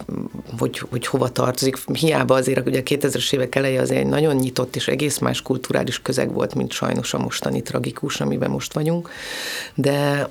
hogy, 0.57 0.79
hogy 0.89 1.07
hova 1.07 1.29
tartozik. 1.29 1.77
Hiába 1.93 2.35
azért 2.35 2.67
ugye 2.67 2.79
a 2.79 2.83
2000-es 2.83 3.33
évek 3.33 3.55
eleje 3.55 3.81
azért 3.81 3.99
egy 3.99 4.07
nagyon 4.07 4.35
nyitott 4.35 4.75
és 4.75 4.87
egész 4.87 5.17
más 5.17 5.41
kulturális 5.41 6.01
közeg 6.01 6.33
volt, 6.33 6.55
mint 6.55 6.71
sajnos 6.71 7.13
a 7.13 7.17
mostani 7.17 7.61
tragikus, 7.61 8.21
amiben 8.21 8.49
most 8.49 8.73
vagyunk. 8.73 9.09
De, 9.75 10.29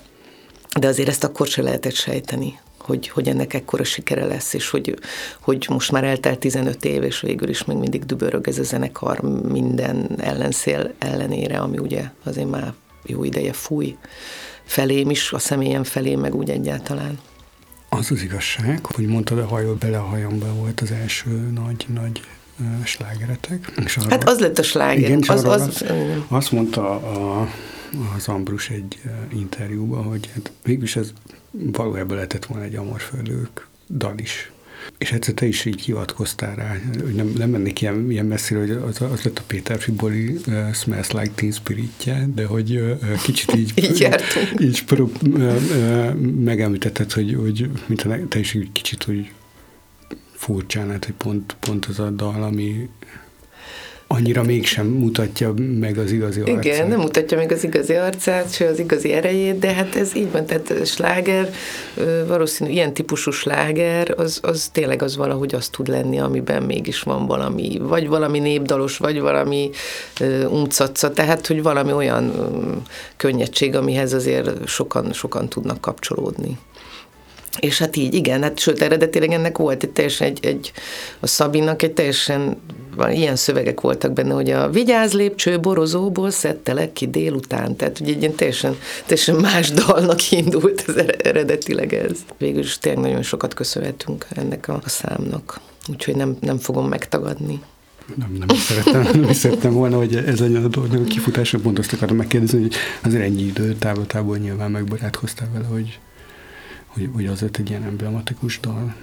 de 0.79 0.87
azért 0.87 1.09
ezt 1.09 1.25
akkor 1.25 1.47
se 1.47 1.63
lehetett 1.63 1.95
sejteni 1.95 2.59
hogy, 2.87 3.09
hogy 3.09 3.29
ennek 3.29 3.55
ekkora 3.55 3.85
sikere 3.85 4.25
lesz, 4.25 4.53
és 4.53 4.71
hogy, 4.71 4.99
hogy 5.41 5.67
most 5.69 5.93
már 5.93 6.05
eltelt 6.05 6.39
15 6.39 6.85
év, 6.85 7.03
és 7.03 7.21
végül 7.21 7.49
is 7.49 7.65
még 7.65 7.77
mindig 7.77 8.05
dübörög 8.05 8.49
ez 8.49 8.59
a 8.59 8.63
zenekar 8.63 9.21
minden 9.49 10.11
ellenszél 10.19 10.93
ellenére, 10.99 11.59
ami 11.59 11.79
ugye 11.79 12.11
azért 12.25 12.51
már 12.51 12.73
jó 13.05 13.25
ideje 13.25 13.53
fúj 13.53 13.97
felém 14.65 15.11
is, 15.11 15.33
a 15.33 15.39
személyem 15.39 15.85
felé, 15.85 16.15
meg 16.15 16.35
úgy 16.35 16.51
egyáltalán. 16.51 17.19
Az 17.89 18.11
az 18.11 18.23
igazság, 18.23 18.85
hogy 18.85 19.07
mondtad, 19.07 19.39
a 19.39 19.47
hajó 19.47 19.75
bele 19.75 19.99
a 19.99 20.03
hajomba 20.03 20.55
volt 20.55 20.81
az 20.81 20.91
első 20.91 21.31
nagy-nagy 21.55 22.21
slágeretek. 22.85 23.73
És 23.85 23.97
arra, 23.97 24.09
hát 24.09 24.29
az 24.29 24.39
lett 24.39 24.59
a 24.59 24.63
sláger. 24.63 25.09
Igen, 25.09 25.23
az, 25.27 25.45
az, 25.45 25.61
az, 25.61 25.85
azt 26.29 26.53
mondta 26.53 26.91
a, 26.91 27.49
az 28.17 28.29
Ambrus 28.29 28.71
egy 28.71 29.01
interjúban, 29.33 30.05
hogy 30.05 30.31
hát 30.35 30.53
mégis 30.65 30.97
ez 30.97 31.13
valójában 31.73 32.15
lehetett 32.15 32.45
volna 32.45 32.65
egy 32.65 32.75
Amorföldők 32.75 33.67
dal 33.89 34.19
is. 34.19 34.51
És 34.99 35.13
egyszer 35.13 35.35
te 35.35 35.47
is 35.47 35.65
így 35.65 35.81
hivatkoztál 35.81 36.55
rá, 36.55 36.77
hogy 37.03 37.15
nem, 37.15 37.33
nem 37.37 37.51
mennék 37.51 37.81
ilyen, 37.81 38.11
ilyen 38.11 38.27
messzire, 38.27 38.61
hogy 38.61 38.71
az, 38.71 39.01
az 39.01 39.23
lett 39.23 39.39
a 39.39 39.43
Péter 39.47 39.79
Fiboli 39.79 40.39
uh, 40.47 40.73
Smells 40.73 41.11
Like 41.11 41.31
Teen 41.35 41.53
Spiritje, 41.53 42.29
de 42.35 42.47
hogy 42.47 42.77
uh, 42.77 43.23
kicsit 43.23 43.55
így, 43.55 43.73
így, 43.85 44.09
így 44.59 44.85
prób, 44.85 45.19
uh, 45.23 45.57
uh, 45.71 46.15
megemlítetted, 46.21 47.13
hogy, 47.13 47.35
hogy 47.35 47.71
mint 47.87 48.29
te 48.29 48.39
is 48.39 48.55
így 48.55 48.73
kicsit 48.73 49.03
hogy 49.03 49.31
furcsán, 50.33 50.91
hát, 50.91 51.05
hogy 51.05 51.15
pont, 51.15 51.57
pont 51.61 51.85
az 51.85 51.99
a 51.99 52.11
dal, 52.11 52.43
ami 52.43 52.89
annyira 54.07 54.43
mégsem 54.43 54.87
mutatja 54.87 55.55
meg 55.81 55.99
az 55.99 56.13
igazi 56.13 56.41
arcát. 56.41 56.65
Igen, 56.65 56.89
nem 56.89 57.01
mutatja 57.01 57.37
meg 57.37 57.53
az 57.53 57.65
igazi 57.65 57.95
arcát, 57.95 58.53
se 58.53 58.67
az 58.67 58.79
igazi 58.79 59.13
erejét, 59.13 59.59
de 59.59 59.73
hát 59.73 59.97
ez 59.97 60.17
így 60.17 60.31
van, 60.31 60.47
tehát 60.47 60.87
sláger, 60.87 61.51
valószínű 62.27 62.71
ilyen 62.71 62.95
típusú 62.95 63.31
sláger, 63.31 64.15
az, 64.17 64.39
az 64.43 64.69
tényleg 64.73 65.03
az 65.03 65.17
valahogy 65.17 65.55
azt 65.55 65.73
tud 65.73 65.89
lenni, 65.89 66.19
amiben 66.19 66.63
mégis 66.63 67.03
van 67.03 67.27
valami, 67.27 67.79
vagy 67.81 68.09
valami 68.09 68.39
népdalos, 68.39 68.97
vagy 68.97 69.21
valami 69.21 69.71
umcaca, 70.49 71.11
tehát 71.11 71.47
hogy 71.47 71.63
valami 71.63 71.93
olyan 71.93 72.33
könnyedség, 73.17 73.75
amihez 73.75 74.13
azért 74.13 74.67
sokan, 74.69 75.13
sokan 75.13 75.49
tudnak 75.49 75.81
kapcsolódni. 75.81 76.59
És 77.59 77.79
hát 77.79 77.97
így, 77.97 78.15
igen, 78.15 78.43
hát 78.43 78.59
sőt, 78.59 78.83
eredetileg 78.83 79.33
ennek 79.33 79.59
volt 79.59 79.83
egy 79.83 79.91
teljesen 79.91 80.27
egy, 80.27 80.39
egy 80.43 80.73
a 81.21 81.27
Szabinnak 81.27 81.83
egy 81.83 81.93
teljesen 81.93 82.57
ilyen 83.11 83.37
szövegek 83.37 83.81
voltak 83.81 84.13
benne, 84.13 84.35
hogy 84.35 84.51
a 84.51 84.71
vigyáz 84.71 85.13
lépcső 85.13 85.61
borozóból 85.61 86.31
szedtelek 86.31 86.93
ki 86.93 87.07
délután, 87.07 87.77
tehát 87.77 88.01
ugye 88.01 88.13
egy 88.13 88.21
ilyen 88.21 88.35
teljesen, 88.35 88.77
teljesen 89.07 89.35
más 89.35 89.71
dalnak 89.71 90.31
indult 90.31 90.85
az 90.87 90.97
eredetileg 91.23 91.95
ez. 91.95 92.19
Végül 92.39 92.63
is 92.63 92.79
tényleg 92.79 93.03
nagyon 93.03 93.23
sokat 93.23 93.55
köszönhetünk 93.55 94.27
ennek 94.31 94.69
a, 94.69 94.81
számnak, 94.85 95.61
úgyhogy 95.89 96.17
nem, 96.17 96.37
nem 96.41 96.59
fogom 96.59 96.89
megtagadni. 96.89 97.61
Nem, 98.15 98.37
nem 98.39 98.49
is 98.53 98.59
szerettem, 98.59 99.21
nem 99.21 99.31
is 99.31 99.37
szerettem 99.37 99.73
volna, 99.73 99.97
hogy 99.97 100.17
ez 100.17 100.41
legyen 100.41 100.65
a 100.65 100.69
dolog, 100.69 100.93
a 100.93 101.05
kifutásra 101.05 101.59
pont 101.59 101.79
azt 101.79 101.93
akarom 101.93 102.17
megkérdezni, 102.17 102.61
hogy 102.61 102.75
azért 103.03 103.23
ennyi 103.23 103.43
idő 103.43 103.75
távlatából 103.75 104.37
nyilván 104.37 104.71
megbarátkoztál 104.71 105.49
vele, 105.53 105.67
hogy 105.67 105.99
hogy, 106.97 107.11
hogy 107.13 107.27
az 107.27 107.43
egy 107.43 107.71
ilyen 107.71 107.83
emblematikus 107.83 108.61
dal. 108.61 108.95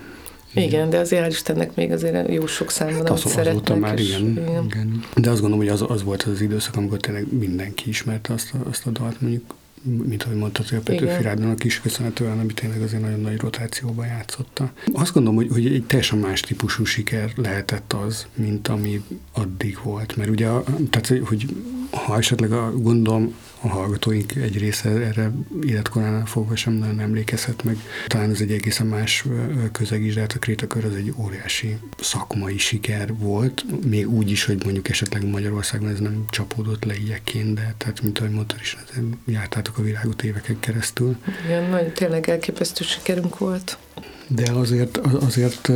Igen, 0.54 0.90
de 0.90 0.98
azért 0.98 1.32
Istennek 1.32 1.76
még 1.76 1.92
azért 1.92 2.32
jó 2.32 2.46
sok 2.46 2.72
szám 2.72 2.88
van, 2.88 2.98
hát 2.98 3.10
az, 3.10 3.38
azóta 3.38 3.76
már 3.76 4.00
és, 4.00 4.10
igen, 4.10 4.32
igen. 4.32 4.66
igen. 4.66 5.04
De 5.16 5.30
azt 5.30 5.42
gondolom, 5.42 5.66
hogy 5.66 5.74
az, 5.74 5.86
az 5.88 6.04
volt 6.04 6.24
az, 6.24 6.32
az 6.32 6.42
időszak, 6.42 6.76
amikor 6.76 6.98
tényleg 6.98 7.34
mindenki 7.34 7.90
ismerte 7.90 8.34
azt 8.34 8.54
a, 8.54 8.70
azt 8.70 8.86
a 8.86 8.90
dalt, 8.90 9.22
mondjuk 9.22 9.56
mint 9.84 10.24
ahogy 10.24 10.38
mondtad, 10.38 10.68
hogy 10.68 10.78
a 10.78 10.82
Petőfi 10.82 11.66
is 11.66 11.82
köszönhetően, 11.82 12.40
ami 12.40 12.54
tényleg 12.54 12.82
azért 12.82 13.02
nagyon 13.02 13.20
nagy 13.20 13.38
rotációban 13.38 14.06
játszotta. 14.06 14.72
Azt 14.94 15.14
gondolom, 15.14 15.38
hogy, 15.38 15.48
hogy 15.52 15.66
egy 15.66 15.84
teljesen 15.84 16.20
más 16.20 16.40
típusú 16.40 16.86
siker 16.86 17.32
lehetett 17.36 17.94
az, 17.94 18.28
mint 18.36 18.68
ami 18.68 19.04
addig 19.34 19.80
volt. 19.84 20.16
Mert 20.16 20.30
ugye, 20.30 20.48
tehát, 20.90 21.08
hogy 21.24 21.56
ha 21.92 22.18
esetleg 22.18 22.52
a, 22.52 22.74
gondolom, 22.78 23.36
a 23.64 23.68
hallgatóink 23.68 24.36
egy 24.36 24.58
része 24.58 24.90
erre 24.90 25.32
életkoránál 25.68 26.26
fogva 26.26 26.56
sem 26.56 26.74
nagyon 26.74 27.00
emlékezhet 27.00 27.64
meg. 27.64 27.78
Talán 28.08 28.30
ez 28.30 28.42
egy 28.42 28.52
egészen 28.52 28.88
más 28.88 29.26
közeg 29.72 30.04
is, 30.04 30.14
de 30.14 30.20
hát 30.20 30.34
a 30.34 30.40
Krétakör 30.40 30.86
az 30.86 30.96
egy 30.96 31.14
óriási 31.18 31.78
szakmai 32.00 32.58
siker 32.58 33.16
volt, 33.18 33.66
még 33.86 34.10
úgy 34.10 34.32
is, 34.32 34.46
hogy 34.46 34.64
mondjuk 34.64 34.90
esetleg 34.90 35.30
Magyarországon 35.30 35.90
ez 35.90 36.00
nem 36.00 36.26
csapódott 36.30 36.84
le 36.84 36.96
ilyeként, 36.96 37.54
de 37.54 37.74
tehát 37.78 38.02
mint 38.02 38.20
ahogy 38.20 38.32
mondtad 38.32 38.60
is, 38.62 38.78
jártátok 39.26 39.78
a 39.78 39.82
világot 39.82 40.24
éveken 40.24 40.60
keresztül. 40.60 41.18
Igen, 41.46 41.70
nagyon 41.70 41.94
tényleg 41.94 42.30
elképesztő 42.30 42.84
sikerünk 42.84 43.38
volt 43.38 43.78
de 44.28 44.52
azért, 44.52 45.00
azért 45.28 45.72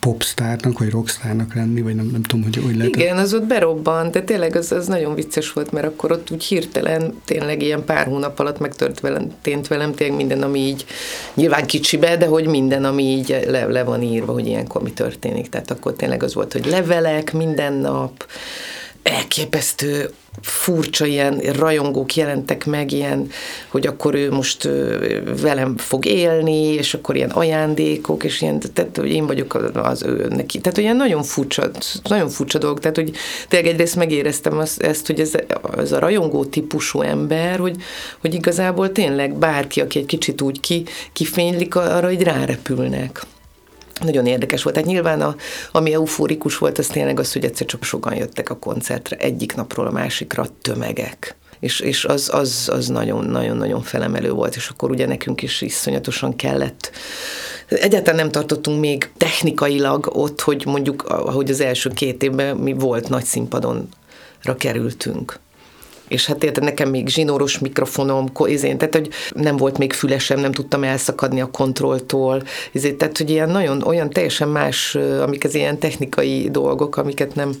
popstárnak, 0.00 0.78
vagy 0.78 0.90
rockstárnak 0.90 1.54
lenni, 1.54 1.80
vagy 1.80 1.94
nem, 1.94 2.06
nem 2.06 2.22
tudom, 2.22 2.44
hogy 2.44 2.56
hogy 2.56 2.76
lehet. 2.76 2.96
Igen, 2.96 3.16
az 3.16 3.34
ott 3.34 3.44
berobbant, 3.44 4.12
de 4.12 4.22
tényleg 4.22 4.56
az, 4.56 4.72
az 4.72 4.86
nagyon 4.86 5.14
vicces 5.14 5.52
volt, 5.52 5.72
mert 5.72 5.86
akkor 5.86 6.12
ott 6.12 6.30
úgy 6.30 6.44
hirtelen, 6.44 7.20
tényleg 7.24 7.62
ilyen 7.62 7.84
pár 7.84 8.06
hónap 8.06 8.38
alatt 8.38 8.58
megtört 8.58 9.00
velem, 9.00 9.30
tént 9.42 9.68
velem 9.68 9.94
tényleg 9.94 10.16
minden, 10.16 10.42
ami 10.42 10.58
így, 10.58 10.84
nyilván 11.34 11.66
kicsibe, 11.66 12.16
de 12.16 12.26
hogy 12.26 12.46
minden, 12.46 12.84
ami 12.84 13.02
így 13.02 13.44
le, 13.46 13.66
le 13.66 13.84
van 13.84 14.02
írva, 14.02 14.32
hogy 14.32 14.46
ilyenkor 14.46 14.82
mi 14.82 14.92
történik. 14.92 15.48
Tehát 15.48 15.70
akkor 15.70 15.92
tényleg 15.92 16.22
az 16.22 16.34
volt, 16.34 16.52
hogy 16.52 16.66
levelek 16.66 17.32
minden 17.32 17.72
nap, 17.72 18.26
elképesztő 19.04 20.10
furcsa 20.42 21.06
ilyen 21.06 21.38
rajongók 21.38 22.14
jelentek 22.14 22.64
meg, 22.66 22.92
ilyen, 22.92 23.30
hogy 23.68 23.86
akkor 23.86 24.14
ő 24.14 24.30
most 24.30 24.68
velem 25.42 25.76
fog 25.76 26.04
élni, 26.04 26.62
és 26.62 26.94
akkor 26.94 27.16
ilyen 27.16 27.30
ajándékok, 27.30 28.24
és 28.24 28.40
ilyen, 28.40 28.60
tehát 28.72 28.96
hogy 28.96 29.10
én 29.10 29.26
vagyok 29.26 29.54
az 29.74 30.02
ő 30.02 30.26
neki. 30.28 30.60
Tehát 30.60 30.78
olyan 30.78 30.96
nagyon 30.96 31.22
furcsa, 31.22 31.70
nagyon 32.02 32.28
furcsa 32.28 32.58
dolog, 32.58 32.80
tehát 32.80 32.96
hogy 32.96 33.12
tényleg 33.48 33.70
egyrészt 33.72 33.96
megéreztem 33.96 34.58
azt, 34.58 34.82
ezt, 34.82 35.06
hogy 35.06 35.20
ez, 35.20 35.32
ez 35.76 35.92
a 35.92 35.98
rajongó 35.98 36.44
típusú 36.44 37.00
ember, 37.00 37.58
hogy, 37.58 37.76
hogy 38.20 38.34
igazából 38.34 38.92
tényleg 38.92 39.34
bárki, 39.34 39.80
aki 39.80 39.98
egy 39.98 40.06
kicsit 40.06 40.40
úgy 40.40 40.60
ki, 40.60 40.84
kifénylik, 41.12 41.74
arra, 41.74 42.06
hogy 42.06 42.22
rárepülnek 42.22 43.26
nagyon 44.00 44.26
érdekes 44.26 44.62
volt. 44.62 44.74
Tehát 44.74 44.90
nyilván 44.90 45.20
a, 45.20 45.36
ami 45.72 45.92
eufórikus 45.92 46.58
volt, 46.58 46.78
az 46.78 46.86
tényleg 46.86 47.18
az, 47.18 47.32
hogy 47.32 47.44
egyszer 47.44 47.66
csak 47.66 47.84
sokan 47.84 48.16
jöttek 48.16 48.50
a 48.50 48.56
koncertre, 48.56 49.16
egyik 49.16 49.54
napról 49.54 49.86
a 49.86 49.90
másikra 49.90 50.46
tömegek. 50.62 51.36
És, 51.60 51.80
és 51.80 52.04
az, 52.04 52.30
az, 52.32 52.68
az 52.72 52.88
nagyon, 52.88 53.24
nagyon, 53.24 53.56
nagyon 53.56 53.82
felemelő 53.82 54.30
volt, 54.30 54.56
és 54.56 54.68
akkor 54.68 54.90
ugye 54.90 55.06
nekünk 55.06 55.42
is 55.42 55.60
iszonyatosan 55.60 56.36
kellett. 56.36 56.90
Egyáltalán 57.68 58.20
nem 58.20 58.30
tartottunk 58.30 58.80
még 58.80 59.10
technikailag 59.16 60.10
ott, 60.12 60.40
hogy 60.40 60.62
mondjuk, 60.66 61.02
ahogy 61.02 61.50
az 61.50 61.60
első 61.60 61.90
két 61.90 62.22
évben 62.22 62.56
mi 62.56 62.72
volt 62.72 63.08
nagy 63.08 63.24
színpadonra 63.24 64.56
kerültünk 64.58 65.38
és 66.08 66.26
hát 66.26 66.44
érted, 66.44 66.62
nekem 66.62 66.88
még 66.88 67.08
zsinóros 67.08 67.58
mikrofonom, 67.58 68.32
izén, 68.44 68.78
tehát 68.78 68.94
hogy 68.94 69.08
nem 69.34 69.56
volt 69.56 69.78
még 69.78 69.92
fülesem, 69.92 70.40
nem 70.40 70.52
tudtam 70.52 70.84
elszakadni 70.84 71.40
a 71.40 71.50
kontrolltól, 71.50 72.42
izé, 72.72 72.92
tehát 72.92 73.18
hogy 73.18 73.30
ilyen 73.30 73.50
nagyon, 73.50 73.82
olyan 73.82 74.10
teljesen 74.10 74.48
más, 74.48 74.94
amik 74.94 75.44
az 75.44 75.54
ilyen 75.54 75.78
technikai 75.78 76.48
dolgok, 76.50 76.96
amiket 76.96 77.34
nem, 77.34 77.54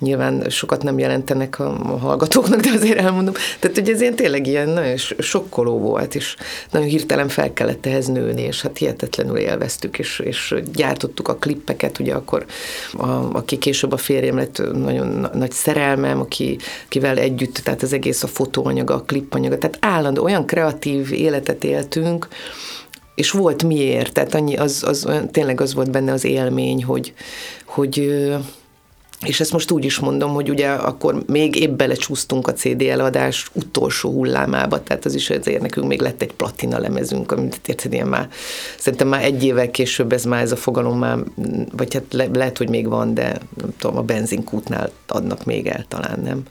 nyilván 0.00 0.44
sokat 0.48 0.82
nem 0.82 0.98
jelentenek 0.98 1.58
a, 1.58 1.68
hallgatóknak, 2.00 2.60
de 2.60 2.70
azért 2.70 2.98
elmondom. 2.98 3.34
Tehát, 3.58 3.76
hogy 3.76 3.88
ez 3.88 4.00
ilyen 4.00 4.14
tényleg 4.14 4.46
ilyen 4.46 4.68
nagyon 4.68 4.96
sokkoló 5.18 5.78
volt, 5.78 6.14
és 6.14 6.36
nagyon 6.70 6.88
hirtelen 6.88 7.28
fel 7.28 7.52
kellett 7.52 7.86
ehhez 7.86 8.06
nőni, 8.06 8.42
és 8.42 8.62
hát 8.62 8.78
hihetetlenül 8.78 9.36
élveztük, 9.36 9.98
és, 9.98 10.18
és 10.18 10.54
gyártottuk 10.72 11.28
a 11.28 11.36
klippeket, 11.36 11.98
ugye 11.98 12.14
akkor, 12.14 12.44
a, 12.92 13.08
aki 13.32 13.58
később 13.58 13.92
a 13.92 13.96
férjem 13.96 14.36
lett 14.36 14.62
nagyon 14.72 15.28
nagy 15.34 15.52
szerelmem, 15.52 16.20
aki, 16.20 16.58
akivel 16.86 17.18
együtt, 17.18 17.54
tehát 17.54 17.82
az 17.82 17.92
egész 17.92 18.22
a 18.22 18.26
fotóanyaga, 18.26 18.94
a 18.94 19.02
klippanyaga, 19.02 19.58
tehát 19.58 19.78
állandó 19.80 20.22
olyan 20.22 20.46
kreatív 20.46 21.12
életet 21.12 21.64
éltünk, 21.64 22.28
és 23.14 23.30
volt 23.30 23.62
miért, 23.62 24.12
tehát 24.12 24.34
annyi, 24.34 24.56
az, 24.56 24.82
az, 24.86 25.08
tényleg 25.30 25.60
az 25.60 25.74
volt 25.74 25.90
benne 25.90 26.12
az 26.12 26.24
élmény, 26.24 26.84
hogy, 26.84 27.12
hogy 27.64 28.28
és 29.26 29.40
ezt 29.40 29.52
most 29.52 29.70
úgy 29.70 29.84
is 29.84 29.98
mondom, 29.98 30.32
hogy 30.32 30.50
ugye 30.50 30.68
akkor 30.68 31.22
még 31.26 31.56
épp 31.56 31.70
belecsúsztunk 31.70 32.48
a 32.48 32.52
CD 32.52 32.82
eladás 32.82 33.50
utolsó 33.52 34.10
hullámába, 34.10 34.82
tehát 34.82 35.04
az 35.04 35.14
is 35.14 35.30
azért 35.30 35.60
nekünk 35.60 35.86
még 35.86 36.00
lett 36.00 36.22
egy 36.22 36.32
platina 36.32 36.78
lemezünk, 36.78 37.32
amit 37.32 37.60
érted, 37.66 37.92
ilyen 37.92 38.06
már, 38.06 38.28
szerintem 38.78 39.08
már 39.08 39.24
egy 39.24 39.44
évvel 39.44 39.70
később 39.70 40.12
ez 40.12 40.24
már 40.24 40.42
ez 40.42 40.52
a 40.52 40.56
fogalom 40.56 40.98
már, 40.98 41.18
vagy 41.72 41.94
hát 41.94 42.04
le, 42.10 42.26
lehet, 42.32 42.58
hogy 42.58 42.68
még 42.68 42.88
van, 42.88 43.14
de 43.14 43.40
nem 43.60 43.74
tudom, 43.78 43.96
a 43.96 44.02
benzinkútnál 44.02 44.90
adnak 45.06 45.44
még 45.44 45.66
el 45.66 45.84
talán, 45.88 46.20
nem? 46.20 46.42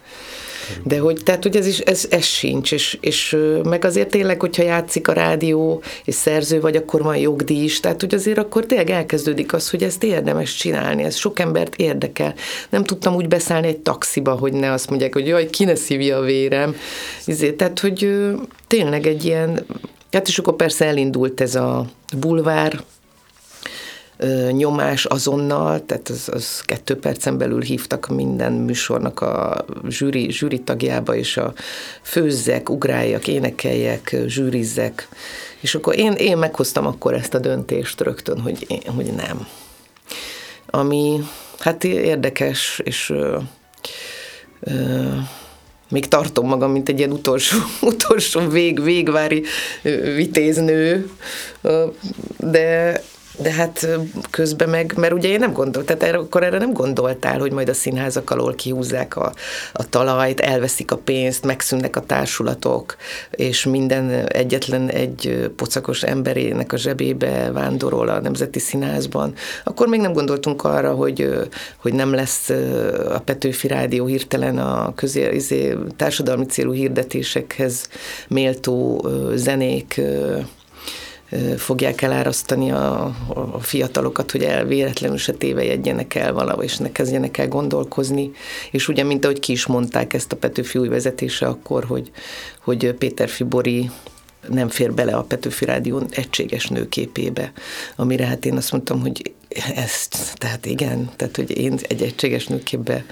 De 0.84 0.99
hogy, 0.99 1.21
tehát, 1.23 1.43
hogy 1.43 1.55
ez 1.55 1.67
is, 1.67 1.79
ez, 1.79 2.08
ez 2.10 2.23
sincs, 2.23 2.71
és, 2.71 2.97
és 3.01 3.38
meg 3.63 3.86
azért 3.86 4.10
tényleg, 4.10 4.39
hogyha 4.39 4.63
játszik 4.63 5.08
a 5.08 5.13
rádió, 5.13 5.82
és 6.05 6.15
szerző 6.15 6.60
vagy, 6.60 6.75
akkor 6.75 7.03
van 7.03 7.17
jogdíj 7.17 7.63
is, 7.63 7.79
tehát 7.79 8.01
hogy 8.01 8.13
azért 8.13 8.38
akkor 8.38 8.65
tényleg 8.65 8.89
elkezdődik 8.89 9.53
az, 9.53 9.69
hogy 9.69 9.84
ezt 9.84 10.03
érdemes 10.03 10.55
csinálni, 10.55 11.03
ez 11.03 11.15
sok 11.15 11.39
embert 11.39 11.75
érdekel. 11.75 12.34
Nem 12.69 12.84
tudtam 12.84 13.15
úgy 13.15 13.27
beszállni 13.27 13.67
egy 13.67 13.77
taxiba, 13.79 14.32
hogy 14.32 14.53
ne 14.53 14.71
azt 14.71 14.89
mondják, 14.89 15.13
hogy 15.13 15.27
jaj, 15.27 15.49
ki 15.49 15.63
ne 15.63 15.75
szívja 15.75 16.17
a 16.17 16.21
vérem. 16.21 16.75
Ezért, 17.25 17.55
tehát, 17.55 17.79
hogy 17.79 18.10
tényleg 18.67 19.08
egy 19.08 19.25
ilyen, 19.25 19.65
hát 20.12 20.27
és 20.27 20.38
akkor 20.38 20.55
persze 20.55 20.86
elindult 20.86 21.41
ez 21.41 21.55
a 21.55 21.86
bulvár, 22.17 22.84
nyomás 24.51 25.05
azonnal, 25.05 25.86
tehát 25.86 26.10
az, 26.10 26.29
az 26.32 26.62
kettő 26.62 26.95
percen 26.95 27.38
belül 27.38 27.62
hívtak 27.62 28.08
minden 28.08 28.53
műsornak 28.53 29.21
a 29.21 29.65
zsűri, 29.88 30.32
zsűri 30.32 30.60
tagjába, 30.62 31.15
és 31.15 31.38
a 31.38 31.53
főzzek, 32.01 32.69
ugráljak, 32.69 33.27
énekeljek, 33.27 34.15
zsűrizzek, 34.25 35.08
és 35.60 35.75
akkor 35.75 35.97
én, 35.97 36.12
én 36.12 36.38
meghoztam 36.38 36.86
akkor 36.86 37.13
ezt 37.13 37.34
a 37.34 37.39
döntést 37.39 38.01
rögtön, 38.01 38.39
hogy, 38.39 38.65
én, 38.67 38.93
hogy 38.95 39.13
nem. 39.13 39.47
Ami 40.65 41.19
hát 41.60 41.84
érdekes, 41.84 42.82
és 42.84 43.10
ö, 43.10 43.38
ö, 44.60 45.08
még 45.89 46.08
tartom 46.08 46.47
magam, 46.47 46.71
mint 46.71 46.89
egy 46.89 46.97
ilyen 46.97 47.12
utolsó, 47.12 47.58
utolsó 47.82 48.47
vég, 48.47 48.84
végvári 48.84 49.43
vitéznő, 50.15 51.10
de 52.38 53.01
de 53.41 53.52
hát 53.52 53.88
közben 54.30 54.69
meg, 54.69 54.93
mert 54.97 55.13
ugye 55.13 55.28
én 55.28 55.39
nem 55.39 55.54
gondoltam, 55.54 55.97
tehát 55.97 56.15
akkor 56.15 56.43
erre 56.43 56.58
nem 56.58 56.73
gondoltál, 56.73 57.39
hogy 57.39 57.52
majd 57.52 57.69
a 57.69 57.73
színházak 57.73 58.30
alól 58.30 58.56
kihúzzák 58.56 59.15
a, 59.15 59.34
a 59.73 59.89
talajt, 59.89 60.39
elveszik 60.39 60.91
a 60.91 60.97
pénzt, 60.97 61.45
megszűnnek 61.45 61.95
a 61.95 62.02
társulatok, 62.02 62.95
és 63.32 63.65
minden 63.65 64.28
egyetlen 64.28 64.89
egy 64.89 65.52
pocakos 65.56 66.04
emberének 66.04 66.73
a 66.73 66.78
zsebébe 66.78 67.52
vándorol 67.52 68.10
a 68.10 68.19
Nemzeti 68.19 68.60
Színházban, 68.60 69.34
akkor 69.63 69.88
még 69.88 69.99
nem 69.99 70.13
gondoltunk 70.13 70.63
arra, 70.63 70.93
hogy, 70.93 71.49
hogy 71.78 71.93
nem 71.93 72.13
lesz 72.13 72.49
a 73.10 73.19
Petőfi 73.19 73.67
Rádió 73.67 74.06
hirtelen 74.06 74.58
a 74.58 74.93
közé, 74.95 75.30
izé, 75.34 75.78
társadalmi 75.95 76.45
célú 76.45 76.71
hirdetésekhez 76.71 77.88
méltó 78.28 79.08
zenék 79.36 80.02
fogják 81.57 82.01
elárasztani 82.01 82.71
a, 82.71 83.03
a 83.51 83.59
fiatalokat, 83.59 84.31
hogy 84.31 84.43
el 84.43 84.65
véletlenül 84.65 85.17
se 85.17 85.33
tévejegyenek 85.33 86.15
el 86.15 86.33
valahol, 86.33 86.63
és 86.63 86.77
ne 86.77 86.91
kezdjenek 86.91 87.37
el 87.37 87.47
gondolkozni. 87.47 88.31
És 88.71 88.87
ugye, 88.87 89.03
mint 89.03 89.25
ahogy 89.25 89.39
ki 89.39 89.51
is 89.51 89.65
mondták 89.65 90.13
ezt 90.13 90.31
a 90.31 90.35
Petőfi 90.35 90.79
új 90.79 90.87
vezetése 90.87 91.45
akkor, 91.45 91.83
hogy, 91.83 92.11
hogy 92.61 92.93
Péter 92.93 93.29
Fibori 93.29 93.89
nem 94.47 94.69
fér 94.69 94.93
bele 94.93 95.15
a 95.15 95.23
Petőfi 95.23 95.65
Rádió 95.65 96.01
egységes 96.09 96.67
nőképébe, 96.67 97.51
amire 97.95 98.25
hát 98.25 98.45
én 98.45 98.57
azt 98.57 98.71
mondtam, 98.71 99.01
hogy 99.01 99.33
ezt, 99.75 100.37
tehát 100.37 100.65
igen, 100.65 101.09
tehát 101.15 101.35
hogy 101.35 101.57
én 101.57 101.79
egy 101.87 102.01
egységes 102.01 102.47
nőképbe 102.47 103.05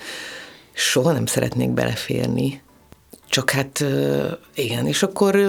soha 0.73 1.11
nem 1.11 1.25
szeretnék 1.25 1.69
beleférni, 1.69 2.61
csak 3.29 3.49
hát 3.49 3.83
igen, 4.55 4.87
és 4.87 5.03
akkor 5.03 5.39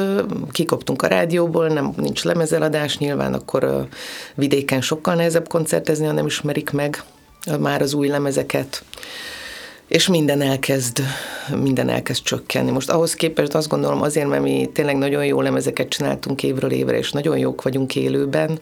kikoptunk 0.50 1.02
a 1.02 1.06
rádióból, 1.06 1.68
nem, 1.68 1.92
nincs 1.96 2.24
lemezeladás, 2.24 2.98
nyilván 2.98 3.34
akkor 3.34 3.88
vidéken 4.34 4.80
sokkal 4.80 5.14
nehezebb 5.14 5.48
koncertezni, 5.48 6.06
ha 6.06 6.12
nem 6.12 6.26
ismerik 6.26 6.70
meg 6.70 7.02
már 7.60 7.82
az 7.82 7.94
új 7.94 8.08
lemezeket, 8.08 8.84
és 9.88 10.08
minden 10.08 10.40
elkezd, 10.40 11.02
minden 11.62 11.88
elkezd 11.88 12.22
csökkenni. 12.22 12.70
Most 12.70 12.90
ahhoz 12.90 13.14
képest 13.14 13.54
azt 13.54 13.68
gondolom 13.68 14.02
azért, 14.02 14.28
mert 14.28 14.42
mi 14.42 14.70
tényleg 14.72 14.96
nagyon 14.96 15.24
jó 15.24 15.40
lemezeket 15.40 15.88
csináltunk 15.88 16.42
évről 16.42 16.70
évre, 16.70 16.98
és 16.98 17.12
nagyon 17.12 17.38
jók 17.38 17.62
vagyunk 17.62 17.96
élőben, 17.96 18.60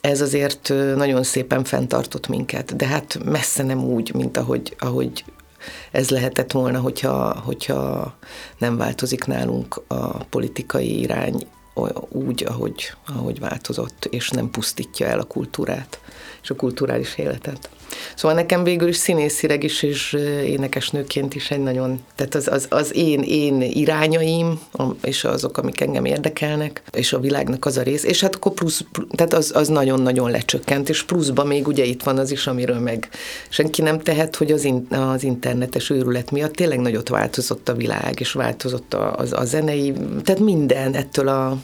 ez 0.00 0.20
azért 0.20 0.72
nagyon 0.96 1.22
szépen 1.22 1.64
fenntartott 1.64 2.28
minket, 2.28 2.76
de 2.76 2.86
hát 2.86 3.18
messze 3.24 3.62
nem 3.62 3.84
úgy, 3.84 4.14
mint 4.14 4.36
ahogy, 4.36 4.76
ahogy 4.78 5.24
ez 5.90 6.10
lehetett 6.10 6.52
volna, 6.52 6.80
hogyha, 6.80 7.40
hogyha 7.44 8.14
nem 8.58 8.76
változik 8.76 9.24
nálunk 9.24 9.82
a 9.86 10.24
politikai 10.24 11.00
irány 11.00 11.46
úgy, 12.08 12.44
ahogy, 12.48 12.92
ahogy 13.06 13.38
változott, 13.38 14.04
és 14.10 14.30
nem 14.30 14.50
pusztítja 14.50 15.06
el 15.06 15.18
a 15.18 15.24
kultúrát 15.24 16.00
és 16.42 16.50
a 16.50 16.54
kulturális 16.54 17.18
életet. 17.18 17.68
Szóval 18.14 18.36
nekem 18.36 18.64
végül 18.64 18.88
is 18.88 18.96
színészileg 18.96 19.62
is, 19.62 19.82
és 19.82 20.12
énekesnőként 20.44 21.34
is 21.34 21.50
egy 21.50 21.62
nagyon, 21.62 22.02
tehát 22.16 22.34
az, 22.34 22.48
az, 22.48 22.66
az 22.70 22.96
én, 22.96 23.22
én 23.22 23.60
irányaim, 23.60 24.60
és 25.02 25.24
azok, 25.24 25.58
amik 25.58 25.80
engem 25.80 26.04
érdekelnek, 26.04 26.82
és 26.92 27.12
a 27.12 27.20
világnak 27.20 27.64
az 27.64 27.76
a 27.76 27.82
rész, 27.82 28.04
és 28.04 28.20
hát 28.20 28.34
akkor 28.34 28.52
plusz, 28.52 28.84
tehát 29.10 29.32
az, 29.32 29.52
az 29.54 29.68
nagyon-nagyon 29.68 30.30
lecsökkent, 30.30 30.88
és 30.88 31.02
pluszban 31.02 31.46
még 31.46 31.66
ugye 31.66 31.84
itt 31.84 32.02
van 32.02 32.18
az 32.18 32.30
is, 32.30 32.46
amiről 32.46 32.78
meg 32.78 33.08
senki 33.48 33.82
nem 33.82 33.98
tehet, 34.00 34.36
hogy 34.36 34.52
az, 34.52 34.64
in, 34.64 34.86
az 34.90 35.22
internetes 35.22 35.90
őrület 35.90 36.30
miatt 36.30 36.52
tényleg 36.52 36.80
nagyot 36.80 37.08
változott 37.08 37.68
a 37.68 37.74
világ, 37.74 38.20
és 38.20 38.32
változott 38.32 38.94
a, 38.94 39.18
a, 39.18 39.24
a 39.30 39.44
zenei, 39.44 39.92
tehát 40.22 40.40
minden 40.40 40.94
ettől 40.94 41.28
a 41.28 41.58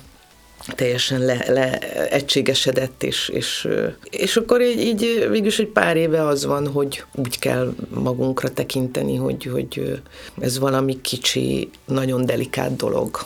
teljesen 0.74 1.20
le, 1.20 1.44
le 1.48 1.78
egységesedett, 2.08 3.02
és, 3.02 3.28
és, 3.28 3.68
és 4.10 4.36
akkor 4.36 4.62
így, 4.62 4.80
így 4.80 5.26
végülis 5.30 5.58
egy 5.58 5.68
pár 5.68 5.96
éve 5.96 6.26
az 6.26 6.44
van, 6.44 6.68
hogy 6.68 7.04
úgy 7.14 7.38
kell 7.38 7.74
magunkra 7.88 8.48
tekinteni, 8.48 9.16
hogy, 9.16 9.44
hogy 9.44 10.02
ez 10.40 10.58
valami 10.58 11.00
kicsi, 11.00 11.70
nagyon 11.84 12.26
delikát 12.26 12.76
dolog, 12.76 13.18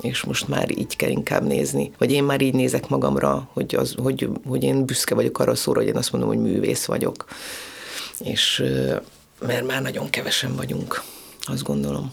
és 0.00 0.22
most 0.22 0.48
már 0.48 0.78
így 0.78 0.96
kell 0.96 1.10
inkább 1.10 1.46
nézni. 1.46 1.90
Vagy 1.98 2.12
én 2.12 2.24
már 2.24 2.40
így 2.40 2.54
nézek 2.54 2.88
magamra, 2.88 3.48
hogy, 3.52 3.74
az, 3.74 3.94
hogy, 4.02 4.28
hogy 4.46 4.62
én 4.62 4.84
büszke 4.84 5.14
vagyok 5.14 5.38
arra 5.38 5.54
szóra, 5.54 5.80
hogy 5.80 5.88
én 5.88 5.96
azt 5.96 6.12
mondom, 6.12 6.30
hogy 6.30 6.40
művész 6.40 6.84
vagyok. 6.84 7.24
És 8.18 8.64
mert 9.46 9.66
már 9.66 9.82
nagyon 9.82 10.10
kevesen 10.10 10.56
vagyunk, 10.56 11.02
azt 11.46 11.62
gondolom 11.62 12.12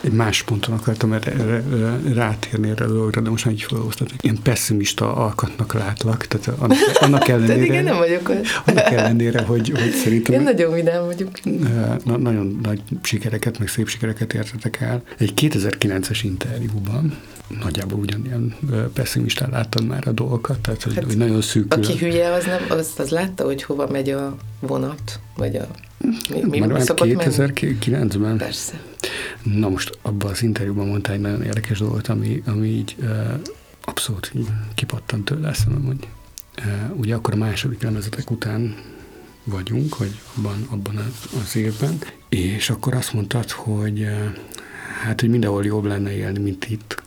egy 0.00 0.12
más 0.12 0.42
ponton 0.42 0.74
akartam 0.74 1.12
erre, 1.12 1.32
erre, 1.32 1.62
rátérni 2.14 2.68
erre 2.68 2.84
a 2.84 2.88
dologra, 2.88 3.20
de 3.20 3.30
most 3.30 3.44
már 3.44 3.54
így 3.54 3.62
felhoztatok. 3.62 4.22
Én 4.22 4.42
pessimista 4.42 5.14
alkatnak 5.14 5.72
látlak, 5.74 6.26
tehát 6.26 6.60
annak, 6.60 6.78
annak 7.06 7.28
ellenére... 7.28 7.64
igen, 7.64 7.84
nem 7.84 7.96
vagyok 7.96 8.32
Annak 8.64 8.90
ellenére, 8.90 9.42
hogy, 9.42 9.70
hogy 9.70 9.90
szerintem... 9.90 10.34
Én 10.34 10.42
nagyon 10.42 10.72
vidám 10.72 11.04
vagyok. 11.04 11.30
Na, 12.04 12.16
nagyon 12.16 12.58
nagy 12.62 12.82
sikereket, 13.02 13.58
meg 13.58 13.68
szép 13.68 13.88
sikereket 13.88 14.34
értetek 14.34 14.80
el. 14.80 15.02
Egy 15.18 15.32
2009-es 15.36 16.18
interjúban 16.22 17.18
nagyjából 17.62 17.98
ugyanilyen 17.98 18.54
pessimistán 18.94 19.50
láttad 19.50 19.86
már 19.86 20.08
a 20.08 20.12
dolgokat, 20.12 20.58
tehát 20.58 20.82
hogy, 20.82 20.94
hát, 20.94 21.04
hogy 21.04 21.16
nagyon 21.16 21.40
szűkül. 21.40 21.82
Aki 21.82 21.98
hülye, 21.98 22.32
az, 22.32 22.44
nem, 22.44 22.78
az, 22.78 22.92
az 22.96 23.08
látta, 23.08 23.44
hogy 23.44 23.62
hova 23.62 23.86
megy 23.90 24.10
a 24.10 24.36
vonat, 24.60 25.20
vagy 25.36 25.56
a 25.56 25.66
mi, 26.30 26.40
mi 26.50 26.58
Már 26.58 26.70
2009-ben? 26.84 28.36
Persze. 28.36 28.80
Na 29.54 29.68
most 29.68 29.98
abban 30.02 30.30
az 30.30 30.42
interjúban 30.42 30.86
mondta 30.86 31.12
egy 31.12 31.20
nagyon 31.20 31.42
érdekes 31.42 31.78
dolgot, 31.78 32.08
ami, 32.08 32.42
ami 32.46 32.66
így 32.66 32.96
uh, 32.98 33.40
abszolút 33.84 34.32
kipattant 34.74 35.24
tőle 35.24 35.48
eszembe, 35.48 35.86
hogy 35.86 36.08
ugye 36.94 37.14
akkor 37.14 37.34
a 37.34 37.36
második 37.36 37.82
lemezetek 37.82 38.30
után 38.30 38.74
vagyunk, 39.44 39.98
vagy 39.98 40.20
abban, 40.36 40.66
abban 40.70 41.12
az 41.42 41.56
évben, 41.56 41.98
és 42.28 42.70
akkor 42.70 42.94
azt 42.94 43.12
mondtad, 43.12 43.50
hogy 43.50 44.06
hát, 45.02 45.20
hogy 45.20 45.28
mindenhol 45.30 45.64
jobb 45.64 45.84
lenne 45.84 46.16
élni, 46.16 46.38
mint 46.38 46.70
itt, 46.70 47.02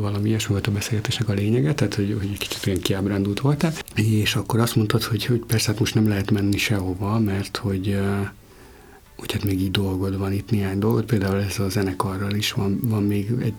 valami 0.00 0.28
ilyesmi 0.28 0.52
volt 0.52 0.66
a 0.66 0.72
beszélgetésnek 0.72 1.28
a 1.28 1.32
lényege, 1.32 1.74
tehát 1.74 1.94
hogy, 1.94 2.16
hogy 2.18 2.30
egy 2.32 2.38
kicsit 2.38 2.66
olyan 2.66 2.80
kiábrándult 2.80 3.40
voltál, 3.40 3.72
és 3.94 4.36
akkor 4.36 4.60
azt 4.60 4.76
mondtad, 4.76 5.02
hogy, 5.02 5.24
hogy 5.24 5.44
persze 5.46 5.70
hát 5.70 5.78
most 5.78 5.94
nem 5.94 6.08
lehet 6.08 6.30
menni 6.30 6.56
sehova, 6.56 7.18
mert 7.18 7.56
hogy 7.56 7.98
hogy 9.16 9.32
hát 9.32 9.44
még 9.44 9.60
így 9.60 9.70
dolgod 9.70 10.18
van 10.18 10.32
itt 10.32 10.50
néhány 10.50 10.78
dolgot, 10.78 11.04
például 11.04 11.40
ez 11.40 11.58
a 11.58 11.68
zenekarral 11.68 12.34
is 12.34 12.52
van, 12.52 12.78
van 12.82 13.02
még 13.02 13.30
egy 13.40 13.54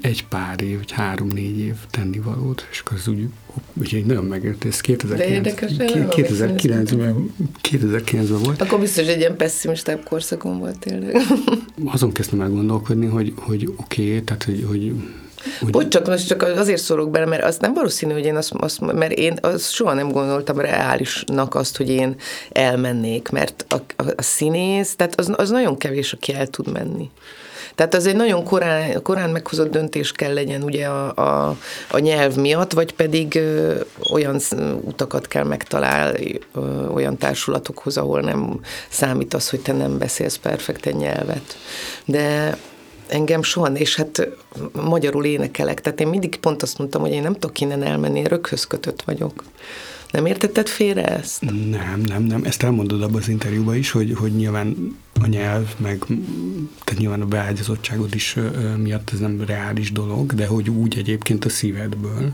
egy 0.00 0.26
pár 0.26 0.62
év, 0.62 0.76
vagy 0.76 0.90
három-négy 0.90 1.58
év 1.58 1.74
tennivalót, 1.90 2.68
és 2.70 2.80
akkor 2.80 2.96
az 2.96 3.08
úgy, 3.08 3.28
úgy 3.80 4.06
nagyon 4.06 4.24
megért, 4.24 4.64
ez 4.64 4.80
2009-ben 4.82 7.34
2009 7.60 8.28
volt. 8.28 8.60
Akkor 8.60 8.80
biztos 8.80 9.06
egy 9.06 9.18
ilyen 9.18 9.36
pessimistább 9.36 10.04
korszakon 10.04 10.58
volt 10.58 10.78
tényleg. 10.78 11.16
Azon 11.84 12.12
kezdtem 12.12 12.40
el 12.40 12.50
gondolkodni, 12.50 13.06
hogy, 13.06 13.32
hogy 13.36 13.72
oké, 13.76 14.06
okay, 14.06 14.22
tehát 14.22 14.42
hogy, 14.42 14.64
hogy 14.68 14.94
úgy. 15.60 15.70
Bocs, 15.70 15.88
csak 15.88 16.06
most 16.06 16.26
csak 16.26 16.42
azért 16.42 16.82
szólok 16.82 17.10
bele, 17.10 17.26
mert 17.26 17.44
az 17.44 17.56
nem 17.56 17.74
valószínű, 17.74 18.12
hogy 18.12 18.24
én 18.24 18.36
azt, 18.36 18.52
azt 18.58 18.80
mert 18.80 19.12
én 19.12 19.38
azt 19.40 19.72
soha 19.72 19.94
nem 19.94 20.12
gondoltam 20.12 20.58
reálisnak 20.58 21.54
azt, 21.54 21.76
hogy 21.76 21.90
én 21.90 22.16
elmennék, 22.52 23.28
mert 23.28 23.64
a, 23.68 24.02
a, 24.02 24.04
a 24.16 24.22
színész, 24.22 24.96
tehát 24.96 25.18
az, 25.20 25.32
az 25.36 25.50
nagyon 25.50 25.76
kevés, 25.76 26.12
aki 26.12 26.34
el 26.34 26.46
tud 26.46 26.72
menni. 26.72 27.10
Tehát 27.74 27.94
az 27.94 28.06
egy 28.06 28.16
nagyon 28.16 28.44
korán, 28.44 29.02
korán 29.02 29.30
meghozott 29.30 29.70
döntés 29.70 30.12
kell 30.12 30.32
legyen 30.32 30.62
ugye 30.62 30.86
a, 30.86 31.14
a, 31.14 31.56
a 31.90 31.98
nyelv 31.98 32.36
miatt, 32.36 32.72
vagy 32.72 32.92
pedig 32.92 33.34
ö, 33.34 33.80
olyan 34.10 34.40
utakat 34.80 35.28
kell 35.28 35.44
megtalálni 35.44 36.38
olyan 36.94 37.16
társulatokhoz, 37.16 37.96
ahol 37.96 38.20
nem 38.20 38.60
számít 38.88 39.34
az, 39.34 39.50
hogy 39.50 39.60
te 39.60 39.72
nem 39.72 39.98
beszélsz 39.98 40.36
perfekten 40.36 40.94
nyelvet. 40.94 41.56
De 42.04 42.56
engem 43.10 43.42
soha, 43.42 43.66
és 43.66 43.96
hát 43.96 44.28
magyarul 44.72 45.24
énekelek, 45.24 45.80
tehát 45.80 46.00
én 46.00 46.08
mindig 46.08 46.36
pont 46.36 46.62
azt 46.62 46.78
mondtam, 46.78 47.00
hogy 47.00 47.10
én 47.10 47.22
nem 47.22 47.32
tudok 47.32 47.60
innen 47.60 47.82
elmenni, 47.82 48.18
én 48.18 48.24
röghöz 48.24 48.64
kötött 48.64 49.02
vagyok. 49.02 49.44
Nem 50.10 50.26
értetted 50.26 50.68
félre 50.68 51.04
ezt? 51.06 51.40
Nem, 51.70 52.02
nem, 52.06 52.22
nem. 52.22 52.44
Ezt 52.44 52.62
elmondod 52.62 53.02
abban 53.02 53.20
az 53.20 53.28
interjúban 53.28 53.74
is, 53.74 53.90
hogy, 53.90 54.14
hogy 54.16 54.32
nyilván 54.32 54.96
a 55.20 55.26
nyelv, 55.26 55.74
meg 55.76 56.04
tehát 56.84 57.00
nyilván 57.00 57.20
a 57.20 57.26
beágyazottságod 57.26 58.14
is 58.14 58.36
miatt 58.76 59.10
ez 59.12 59.18
nem 59.18 59.44
reális 59.46 59.92
dolog, 59.92 60.34
de 60.34 60.46
hogy 60.46 60.70
úgy 60.70 60.98
egyébként 60.98 61.44
a 61.44 61.48
szívedből, 61.48 62.32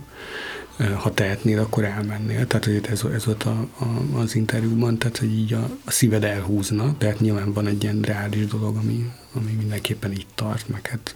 ha 0.77 1.15
tehetnél, 1.15 1.59
akkor 1.59 1.85
elmennél. 1.85 2.47
Tehát, 2.47 2.65
hogy 2.65 2.81
ez, 2.91 3.03
ez 3.15 3.25
volt 3.25 3.43
a, 3.43 3.67
a, 3.79 4.19
az 4.19 4.35
interjúban, 4.35 4.99
tehát, 4.99 5.17
hogy 5.17 5.39
így 5.39 5.53
a, 5.53 5.71
a 5.85 5.91
szíved 5.91 6.25
elhúzna, 6.25 6.95
tehát 6.99 7.21
nyilván 7.21 7.53
van 7.53 7.67
egy 7.67 7.83
ilyen 7.83 8.01
reális 8.01 8.47
dolog, 8.47 8.77
ami, 8.77 9.13
ami 9.33 9.53
mindenképpen 9.53 10.13
itt 10.13 10.29
tart, 10.35 10.69
meg 10.69 10.87
hát 10.87 11.15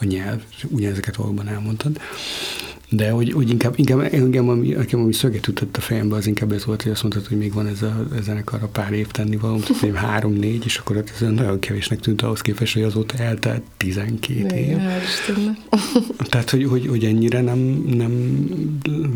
a 0.00 0.04
nyelv, 0.04 0.42
ugyanezeket 0.68 1.16
valóban 1.16 1.48
elmondtad. 1.48 2.00
De 2.92 3.10
hogy, 3.10 3.32
hogy 3.32 3.50
inkább, 3.50 3.74
inkább 3.76 4.08
engem, 4.12 4.48
ami, 4.48 4.74
engem, 4.74 5.00
ami 5.00 5.12
szöget 5.12 5.48
ütött 5.48 5.76
a 5.76 5.80
fejembe, 5.80 6.16
az 6.16 6.26
inkább 6.26 6.52
ez 6.52 6.64
volt, 6.64 6.82
hogy 6.82 6.92
azt 6.92 7.02
mondtad, 7.02 7.26
hogy 7.26 7.38
még 7.38 7.52
van 7.52 7.66
ez 7.66 7.82
a, 7.82 8.06
a 8.18 8.20
zenekar 8.22 8.62
a 8.62 8.66
pár 8.66 8.92
év 8.92 9.06
tenni 9.06 9.36
való, 9.36 9.58
tehát 9.58 9.96
három-négy, 9.96 10.64
és 10.64 10.76
akkor 10.76 10.96
ez 10.96 11.28
nagyon 11.28 11.58
kevésnek 11.58 12.00
tűnt 12.00 12.22
ahhoz 12.22 12.40
képest, 12.40 12.74
hogy 12.74 12.82
azóta 12.82 13.16
eltelt 13.16 13.62
12 13.76 14.56
év. 14.56 14.76
Tehát, 16.30 16.50
hogy, 16.50 16.64
hogy, 16.64 16.86
hogy 16.86 17.04
ennyire 17.04 17.40
nem, 17.40 17.58
nem 17.86 18.38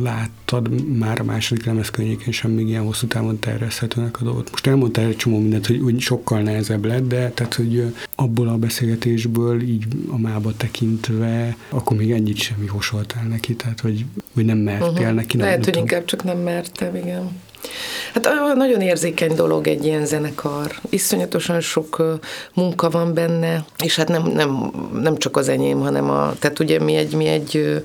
láttad 0.03 0.97
már 0.99 1.21
a 1.21 1.25
második 1.25 1.65
lemez 1.65 1.91
környékén 1.91 2.33
sem 2.33 2.51
még 2.51 2.69
ilyen 2.69 2.85
hosszú 2.85 3.07
távon 3.07 3.39
tervezhetőnek 3.39 4.21
a 4.21 4.25
dolgot. 4.25 4.51
Most 4.51 4.67
elmondtál 4.67 5.07
egy 5.07 5.17
csomó 5.17 5.39
mindent, 5.39 5.67
hogy, 5.67 5.81
hogy 5.83 6.01
sokkal 6.01 6.41
nehezebb 6.41 6.85
lett, 6.85 7.09
de 7.09 7.31
tehát, 7.31 7.55
hogy 7.55 7.95
abból 8.15 8.49
a 8.49 8.57
beszélgetésből 8.57 9.63
így 9.63 9.85
a 10.11 10.19
mába 10.19 10.53
tekintve, 10.57 11.57
akkor 11.69 11.97
még 11.97 12.11
ennyit 12.11 12.37
sem 12.37 12.65
jósoltál 12.67 13.25
neki 13.25 13.55
tehát 13.55 13.81
hogy, 13.81 14.05
hogy 14.35 14.45
nem 14.45 14.59
mertél 14.59 14.89
uh-huh. 14.89 15.13
neki. 15.13 15.37
Nem, 15.37 15.47
Lehet, 15.47 15.65
hogy 15.65 15.77
inkább 15.77 16.05
csak 16.05 16.25
nem 16.25 16.39
mertem, 16.39 16.97
igen. 16.97 17.43
Hát 18.13 18.29
nagyon 18.55 18.81
érzékeny 18.81 19.35
dolog 19.35 19.67
egy 19.67 19.85
ilyen 19.85 20.07
zenekar. 20.07 20.75
Iszonyatosan 20.89 21.61
sok 21.61 22.19
munka 22.55 22.91
van 22.91 23.15
benne, 23.15 23.65
és 23.83 23.97
hát 23.97 24.09
nem, 24.09 24.27
nem, 24.27 24.73
nem 24.93 25.17
csak 25.17 25.37
az 25.37 25.49
enyém, 25.49 25.81
hanem 25.81 26.11
a, 26.11 26.35
tehát 26.39 26.59
ugye 26.59 26.81
mi 26.81 26.95
egy, 26.95 27.15
mi 27.15 27.27
egy 27.27 27.83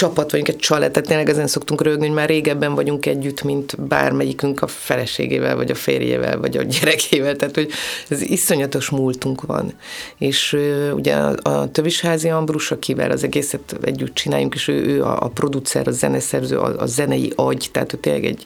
csapat 0.00 0.30
vagyunk, 0.30 0.48
egy 0.48 0.56
család, 0.56 0.90
tehát 0.90 1.08
tényleg 1.08 1.28
ezen 1.28 1.46
szoktunk 1.46 1.82
rögni, 1.82 2.06
hogy 2.06 2.16
már 2.16 2.28
régebben 2.28 2.74
vagyunk 2.74 3.06
együtt, 3.06 3.42
mint 3.42 3.82
bármelyikünk 3.82 4.62
a 4.62 4.66
feleségével, 4.66 5.56
vagy 5.56 5.70
a 5.70 5.74
férjével, 5.74 6.38
vagy 6.38 6.56
a 6.56 6.62
gyerekével, 6.62 7.36
tehát 7.36 7.54
hogy 7.54 7.70
ez 8.08 8.20
iszonyatos 8.20 8.90
múltunk 8.90 9.42
van. 9.42 9.72
És 10.18 10.56
ugye 10.94 11.14
a, 11.14 11.34
a 11.42 11.70
Tövisházi 11.70 12.28
Ambrus, 12.28 12.70
akivel 12.70 13.10
az 13.10 13.24
egészet 13.24 13.78
együtt 13.82 14.14
csináljunk, 14.14 14.54
és 14.54 14.68
ő, 14.68 14.84
ő 14.84 15.02
a, 15.02 15.22
a 15.22 15.28
producer, 15.28 15.88
a 15.88 15.90
zeneszerző, 15.90 16.58
a, 16.58 16.80
a 16.82 16.86
zenei 16.86 17.32
agy, 17.36 17.68
tehát 17.72 17.92
ő 17.92 17.96
tényleg 17.96 18.24
egy, 18.24 18.44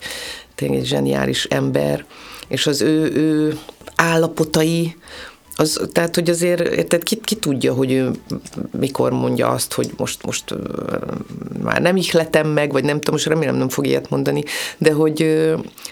tényleg 0.54 0.78
egy 0.78 0.86
zseniális 0.86 1.44
ember, 1.44 2.04
és 2.48 2.66
az 2.66 2.80
ő, 2.80 3.12
ő 3.14 3.58
állapotai, 3.94 4.96
az, 5.56 5.80
tehát, 5.92 6.14
hogy 6.14 6.30
azért, 6.30 6.62
tehát 6.62 7.02
ki, 7.04 7.20
ki 7.24 7.34
tudja, 7.34 7.72
hogy 7.72 7.92
ő 7.92 8.10
mikor 8.78 9.12
mondja 9.12 9.48
azt, 9.48 9.72
hogy 9.72 9.90
most, 9.96 10.24
most 10.24 10.54
már 11.62 11.80
nem 11.80 11.96
ihletem 11.96 12.48
meg, 12.48 12.72
vagy 12.72 12.84
nem 12.84 12.96
tudom, 12.96 13.14
most 13.14 13.26
remélem 13.26 13.56
nem 13.56 13.68
fog 13.68 13.86
ilyet 13.86 14.10
mondani, 14.10 14.42
de 14.78 14.92
hogy, 14.92 15.44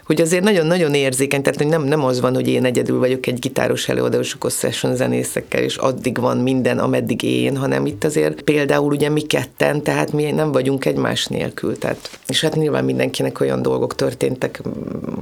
hogy 0.04 0.20
azért 0.20 0.42
nagyon-nagyon 0.42 0.94
érzékeny, 0.94 1.42
tehát 1.42 1.58
hogy 1.58 1.68
nem, 1.68 1.82
nem 1.82 2.04
az 2.04 2.20
van, 2.20 2.34
hogy 2.34 2.48
én 2.48 2.64
egyedül 2.64 2.98
vagyok 2.98 3.26
egy 3.26 3.38
gitáros 3.38 3.88
előadó, 3.88 4.18
és 4.18 4.32
akkor 4.32 4.50
session 4.50 4.96
zenészekkel, 4.96 5.62
és 5.62 5.76
addig 5.76 6.18
van 6.18 6.36
minden, 6.36 6.78
ameddig 6.78 7.22
én, 7.22 7.56
hanem 7.56 7.86
itt 7.86 8.04
azért 8.04 8.42
például 8.42 8.92
ugye 8.92 9.08
mi 9.08 9.20
ketten, 9.20 9.82
tehát 9.82 10.12
mi 10.12 10.30
nem 10.30 10.52
vagyunk 10.52 10.84
egymás 10.84 11.26
nélkül, 11.26 11.78
tehát, 11.78 12.18
és 12.26 12.40
hát 12.40 12.56
nyilván 12.56 12.84
mindenkinek 12.84 13.40
olyan 13.40 13.62
dolgok 13.62 13.94
történtek 13.94 14.62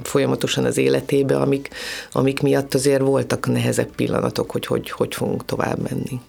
folyamatosan 0.03 0.65
az 0.65 0.77
életébe, 0.77 1.37
amik, 1.37 1.69
amik 2.13 2.41
miatt 2.41 2.75
azért 2.75 3.01
voltak 3.01 3.47
nehezebb 3.47 3.95
pillanatok 3.97 4.30
gondolatok, 4.31 4.51
hogy 4.51 4.67
hogy, 4.67 4.91
hogy 4.91 5.15
fogunk 5.15 5.45
tovább 5.45 5.79
menni. 5.79 6.21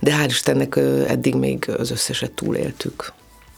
De 0.00 0.16
hál' 0.16 0.28
Istennek 0.28 0.76
eddig 1.06 1.34
még 1.34 1.70
az 1.78 1.90
összeset 1.90 2.30
túléltük 2.30 3.12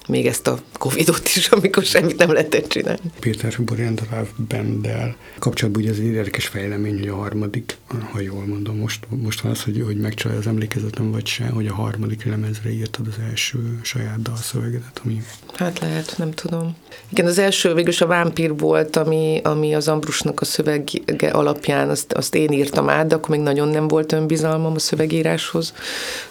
még 0.06 0.26
ezt 0.26 0.46
a 0.46 0.58
Covid-ot 0.78 1.28
is, 1.34 1.48
amikor 1.56 1.84
semmit 1.84 2.16
nem 2.16 2.32
lehetett 2.32 2.68
csinálni. 2.68 3.00
Péter 3.20 3.54
Borjandalá 3.64 4.22
Bendel 4.48 5.16
kapcsolatban 5.38 5.82
ugye 5.82 5.92
ez 5.92 5.98
egy 5.98 6.04
érdekes 6.04 6.46
fejlemény, 6.46 6.98
hogy 6.98 7.08
a 7.08 7.14
harmadik, 7.14 7.76
ha 8.12 8.20
jól 8.20 8.46
mondom, 8.46 8.76
most, 8.76 9.06
most 9.08 9.40
van 9.40 9.52
az, 9.52 9.62
hogy, 9.62 9.82
hogy 9.84 9.96
megcsalja 9.96 10.38
az 10.38 10.46
emlékezetem 10.46 11.10
vagy 11.10 11.26
se, 11.26 11.46
hogy 11.46 11.66
a 11.66 11.74
harmadik 11.74 12.24
lemezre 12.24 12.70
írtad 12.70 13.06
az 13.06 13.14
első 13.30 13.78
saját 13.82 14.22
dalszövegedet, 14.22 15.00
ami... 15.04 15.22
Hát 15.54 15.78
lehet, 15.78 16.14
nem 16.18 16.30
tudom. 16.30 16.76
Igen, 17.08 17.26
az 17.26 17.38
első 17.38 17.74
végülis 17.74 18.00
a 18.00 18.06
Vámpír 18.06 18.56
volt, 18.56 18.96
ami, 18.96 19.40
ami 19.44 19.74
az 19.74 19.88
Ambrusnak 19.88 20.40
a 20.40 20.44
szövege 20.44 21.30
alapján, 21.30 21.88
azt, 21.88 22.12
azt 22.12 22.34
én 22.34 22.52
írtam 22.52 22.88
át, 22.88 23.06
de 23.06 23.14
akkor 23.14 23.30
még 23.30 23.40
nagyon 23.40 23.68
nem 23.68 23.88
volt 23.88 24.12
önbizalmam 24.12 24.74
a 24.74 24.78
szövegíráshoz. 24.78 25.74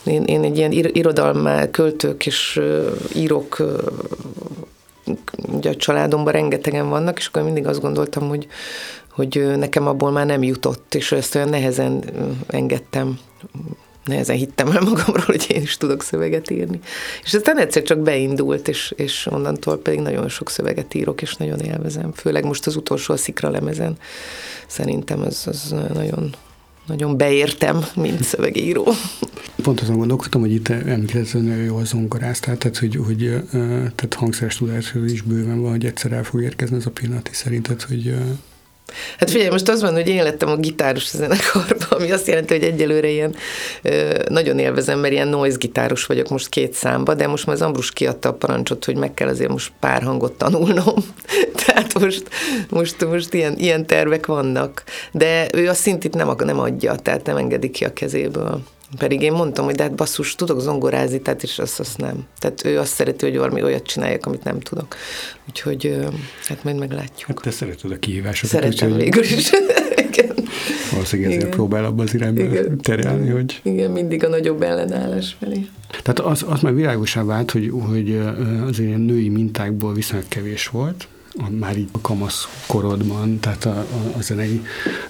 Én, 0.04 0.24
én 0.24 0.44
egy 0.44 0.58
ilyen 0.58 0.72
irodalmá, 0.72 1.70
költők 1.70 2.26
és 2.26 2.62
írók 3.16 3.65
ugye 5.52 5.70
a 5.70 5.76
családomban 5.76 6.34
rengetegen 6.34 6.90
vannak, 6.90 7.18
és 7.18 7.28
akkor 7.28 7.44
mindig 7.44 7.68
azt 7.68 7.82
gondoltam, 7.82 8.28
hogy, 8.28 8.48
hogy 9.10 9.58
nekem 9.58 9.88
abból 9.88 10.12
már 10.12 10.26
nem 10.26 10.44
jutott, 10.44 10.96
és 10.96 11.12
ezt 11.12 11.36
olyan 11.36 11.50
nehezen 11.50 12.04
engedtem 12.48 13.20
nehezen 14.06 14.36
hittem 14.36 14.68
el 14.68 14.82
magamról, 14.82 15.24
hogy 15.26 15.46
én 15.50 15.62
is 15.62 15.78
tudok 15.78 16.04
szöveget 16.04 16.50
írni. 16.50 16.80
És 17.24 17.34
aztán 17.34 17.58
egyszer 17.58 17.84
csak 17.84 18.00
beindult, 18.00 18.68
és, 18.68 18.94
és 18.96 19.28
onnantól 19.32 19.78
pedig 19.78 20.00
nagyon 20.00 20.30
sok 20.30 20.50
szöveget 20.50 20.94
írok, 20.94 21.22
és 21.22 21.36
nagyon 21.36 21.60
élvezem. 21.60 22.12
Főleg 22.14 22.46
most 22.46 22.68
az 22.68 22.76
utolsó 22.76 23.14
a 23.14 23.18
szikra 23.18 23.50
lemezen. 23.50 23.98
Szerintem 24.68 25.22
az, 25.22 25.44
az 25.48 25.76
nagyon, 25.94 26.36
nagyon 26.88 27.18
beértem, 27.18 27.86
mint 27.96 28.24
szövegíró. 28.24 28.88
Pont 29.62 29.82
azon 29.82 29.98
gondolkodtam, 29.98 30.42
hogy 30.42 30.52
itt 30.52 30.70
említett, 30.70 31.32
hogy 31.32 31.44
nagyon 31.44 31.64
jól 31.64 31.86
zongoráztál, 31.86 32.58
tehát, 32.58 32.78
hogy, 32.78 32.96
hogy 32.96 33.44
tehát 33.96 34.14
hangszeres 34.16 34.58
tudásról 34.58 35.06
is 35.06 35.22
bőven 35.22 35.62
van, 35.62 35.72
hogy 35.72 35.86
egyszer 35.86 36.12
el 36.12 36.24
fog 36.24 36.42
érkezni 36.42 36.76
az 36.76 36.86
a 36.86 36.92
pillanat, 36.92 37.28
és 37.28 37.36
szerinted, 37.36 37.82
hogy 37.82 38.16
Hát 39.20 39.30
figyelj, 39.30 39.50
most 39.50 39.70
az 39.70 39.82
van, 39.82 39.94
hogy 39.94 40.08
én 40.08 40.24
lettem 40.24 40.50
a 40.50 40.56
gitáros 40.56 41.10
zenekarban, 41.10 41.88
ami 41.90 42.12
azt 42.12 42.28
jelenti, 42.28 42.54
hogy 42.54 42.64
egyelőre 42.64 43.10
ilyen 43.10 43.36
nagyon 44.30 44.60
élvezem, 44.60 45.00
mert 45.00 45.14
ilyen 45.14 45.28
noise 45.28 45.58
gitáros 45.58 46.06
vagyok 46.06 46.30
most 46.30 46.50
két 46.50 46.74
számba, 46.74 47.14
de 47.14 47.28
most 47.28 47.46
már 47.46 47.56
az 47.56 47.62
Ambrus 47.62 47.92
kiadta 47.92 48.30
a 48.30 48.34
parancsot, 48.34 48.86
hogy 48.86 48.96
meg 48.96 49.14
kell 49.14 49.28
azért 49.28 49.52
most 49.52 49.72
pár 49.80 50.04
hangot 50.04 50.34
tanulnom. 50.38 50.96
Tehát 51.66 52.00
most, 52.00 52.24
most, 52.70 53.06
most 53.06 53.34
ilyen, 53.34 53.56
ilyen 53.58 53.86
tervek 53.86 54.26
vannak. 54.26 54.84
De 55.12 55.48
ő 55.54 55.70
a 55.70 55.74
szintit 55.74 56.16
nem, 56.16 56.36
nem 56.38 56.60
adja, 56.60 56.96
tehát 56.96 57.26
nem 57.26 57.38
engedi 57.38 57.72
ki 57.72 57.86
a 57.86 57.94
kezéből 57.94 58.62
Pedig 58.98 59.22
én 59.22 59.32
mondtam, 59.32 59.66
hogy 59.66 59.76
de 59.76 59.84
hát 59.84 59.96
basszus, 59.96 60.36
tudok 60.36 60.60
zongorázni, 60.60 61.22
tehát 61.22 61.44
is 61.44 61.60
azt, 61.60 61.80
azt 61.80 61.98
nem. 61.98 62.26
Tehát 62.40 62.66
ő 62.66 62.80
azt 62.80 62.94
szereti, 62.94 63.26
hogy 63.26 63.38
valami 63.38 63.64
olyat 63.64 63.84
csináljak, 63.84 64.26
amit 64.26 64.44
nem 64.44 64.60
tudok. 64.60 64.96
Úgyhogy 65.50 65.98
hát 66.46 66.64
majd 66.64 66.78
meglátjuk. 66.78 67.28
Hát 67.28 67.42
te 67.42 67.52
szereted 67.52 67.92
a 67.92 68.00
kihívásokat. 68.00 68.50
Szeretem 68.50 68.92
úgy, 68.92 68.98
végül 68.98 69.24
is. 69.24 69.52
Igen. 70.10 70.34
Valószínűleg 70.92 71.32
ezért 71.32 71.50
próbál 71.50 71.86
abba 71.86 72.04
az 72.04 72.14
irányba 72.14 72.42
Igen. 72.42 72.78
terelni, 72.78 73.30
hogy... 73.30 73.60
Igen, 73.64 73.92
mindig 73.92 74.24
a 74.24 74.28
nagyobb 74.28 74.62
ellenállás 74.62 75.36
felé. 75.40 75.68
Tehát 76.04 76.20
az, 76.20 76.46
az 76.48 76.62
már 76.62 76.76
világosá 76.76 77.24
vált, 77.24 77.52
hogy, 77.52 77.72
hogy 77.88 78.22
az 78.68 78.80
ilyen 78.80 79.00
női 79.00 79.30
mintákból 79.30 79.94
viszonylag 79.94 80.28
kevés 80.28 80.68
volt, 80.68 81.08
már 81.60 81.78
így 81.78 81.90
a 81.92 82.02
kamasz 82.02 82.64
korodban, 82.68 83.40
tehát 83.40 83.66
a, 83.66 83.70
a, 83.70 84.18
a 84.18 84.22
zenei 84.22 84.62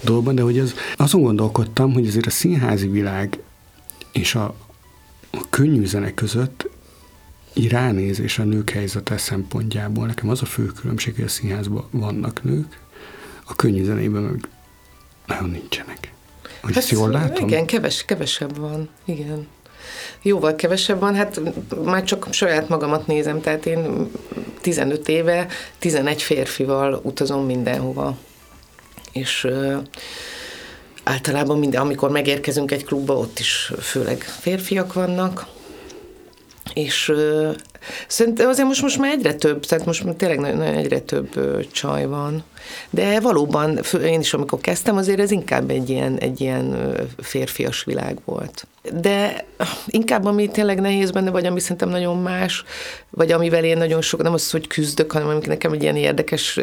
dolgban, 0.01 0.35
de 0.35 0.41
hogy 0.41 0.59
az, 0.59 0.73
azon 0.95 1.21
gondolkodtam, 1.21 1.93
hogy 1.93 2.07
azért 2.07 2.25
a 2.25 2.29
színházi 2.29 2.87
világ 2.87 3.39
és 4.19 4.35
a, 4.35 4.55
a 5.31 5.49
könnyű 5.49 5.85
zene 5.85 6.13
között 6.13 6.69
így 7.53 7.69
ránézés 7.69 8.39
a 8.39 8.43
nők 8.43 8.69
helyzete 8.69 9.17
szempontjából 9.17 10.05
nekem 10.05 10.29
az 10.29 10.41
a 10.41 10.45
fő 10.45 10.65
különbség, 10.65 11.15
hogy 11.15 11.23
a 11.23 11.27
színházban 11.27 11.87
vannak 11.91 12.43
nők, 12.43 12.79
a 13.45 13.55
könnyű 13.55 13.83
zenében 13.83 14.21
meg 14.21 14.47
nagyon 15.25 15.49
nincsenek. 15.49 16.13
Hogy 16.61 16.73
hát, 16.73 16.83
ezt 16.83 16.89
jól 16.89 17.09
látom? 17.09 17.47
Igen, 17.47 17.65
keves, 17.65 18.05
kevesebb 18.05 18.57
van, 18.57 18.89
igen. 19.05 19.47
Jóval 20.21 20.55
kevesebb 20.55 20.99
van, 20.99 21.15
hát 21.15 21.41
már 21.83 22.03
csak 22.03 22.27
saját 22.31 22.69
magamat 22.69 23.07
nézem, 23.07 23.41
tehát 23.41 23.65
én 23.65 24.11
15 24.61 25.07
éve 25.07 25.47
11 25.79 26.21
férfival 26.21 26.99
utazom 27.03 27.45
mindenhova. 27.45 28.17
És 29.11 29.47
általában 31.05 31.59
minden, 31.59 31.81
amikor 31.81 32.09
megérkezünk 32.09 32.71
egy 32.71 32.85
klubba, 32.85 33.17
ott 33.17 33.39
is 33.39 33.71
főleg 33.81 34.21
férfiak 34.21 34.93
vannak, 34.93 35.47
és 36.73 37.11
Szerintem 38.07 38.49
azért 38.49 38.67
most, 38.67 38.81
most 38.81 38.97
már 38.97 39.11
egyre 39.11 39.33
több, 39.33 39.65
tehát 39.65 39.85
most 39.85 40.15
tényleg 40.15 40.39
nagyon, 40.39 40.57
nagyon 40.57 40.73
egyre 40.73 40.99
több 40.99 41.29
csaj 41.71 42.05
van. 42.05 42.43
De 42.89 43.19
valóban, 43.19 43.79
én 44.03 44.19
is 44.19 44.33
amikor 44.33 44.59
kezdtem, 44.59 44.97
azért 44.97 45.19
ez 45.19 45.31
inkább 45.31 45.69
egy 45.69 45.89
ilyen, 45.89 46.17
egy 46.17 46.41
ilyen 46.41 46.95
férfias 47.17 47.83
világ 47.83 48.17
volt. 48.25 48.67
De 48.93 49.45
inkább 49.87 50.25
ami 50.25 50.47
tényleg 50.47 50.81
nehéz 50.81 51.11
benne, 51.11 51.29
vagy 51.29 51.45
ami 51.45 51.59
szerintem 51.59 51.89
nagyon 51.89 52.21
más, 52.21 52.63
vagy 53.09 53.31
amivel 53.31 53.63
én 53.63 53.77
nagyon 53.77 54.01
sok, 54.01 54.21
nem 54.21 54.33
az, 54.33 54.51
hogy 54.51 54.67
küzdök, 54.67 55.11
hanem 55.11 55.27
ami 55.27 55.39
nekem 55.45 55.71
egy 55.71 55.81
ilyen 55.81 55.95
érdekes 55.95 56.59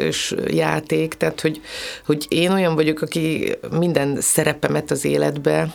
játék, 0.47 1.13
tehát 1.13 1.41
hogy, 1.41 1.61
hogy 2.05 2.25
én 2.29 2.51
olyan 2.51 2.75
vagyok, 2.75 3.01
aki 3.01 3.55
minden 3.71 4.17
szerepemet 4.21 4.91
az 4.91 5.05
életbe, 5.05 5.73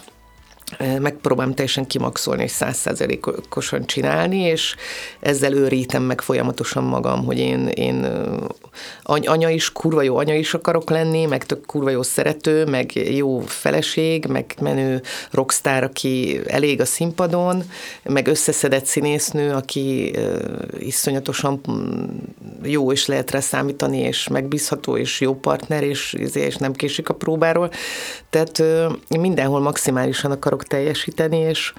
megpróbálom 0.98 1.54
teljesen 1.54 1.86
kimaxolni 1.86 2.42
és 2.42 2.50
százszázalékosan 2.50 3.86
csinálni, 3.86 4.38
és 4.38 4.74
ezzel 5.20 5.52
őrítem 5.52 6.02
meg 6.02 6.20
folyamatosan 6.20 6.84
magam, 6.84 7.24
hogy 7.24 7.38
én, 7.38 7.66
én 7.66 8.06
anya 9.02 9.48
is, 9.48 9.72
kurva 9.72 10.02
jó 10.02 10.16
anya 10.16 10.34
is 10.34 10.54
akarok 10.54 10.90
lenni, 10.90 11.24
meg 11.24 11.44
tök 11.44 11.66
kurva 11.66 11.90
jó 11.90 12.02
szerető, 12.02 12.64
meg 12.64 12.92
jó 12.94 13.40
feleség, 13.40 14.26
meg 14.26 14.54
menő 14.60 15.02
rockstar, 15.30 15.82
aki 15.82 16.40
elég 16.46 16.80
a 16.80 16.84
színpadon, 16.84 17.62
meg 18.02 18.26
összeszedett 18.26 18.84
színésznő, 18.84 19.52
aki 19.52 20.14
iszonyatosan 20.78 21.60
mm, 21.70 22.04
jó 22.62 22.92
és 22.92 23.06
lehet 23.06 23.30
rá 23.30 23.40
számítani, 23.40 23.98
és 23.98 24.28
megbízható, 24.28 24.96
és 24.96 25.20
jó 25.20 25.34
partner, 25.34 25.82
és, 25.82 26.16
és 26.32 26.56
nem 26.56 26.72
késik 26.72 27.08
a 27.08 27.14
próbáról. 27.14 27.70
Tehát 28.30 28.62
mindenhol 29.08 29.60
maximálisan 29.60 30.30
akarok 30.30 30.64
teljesíteni, 30.64 31.38
és, 31.38 31.72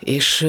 és 0.00 0.46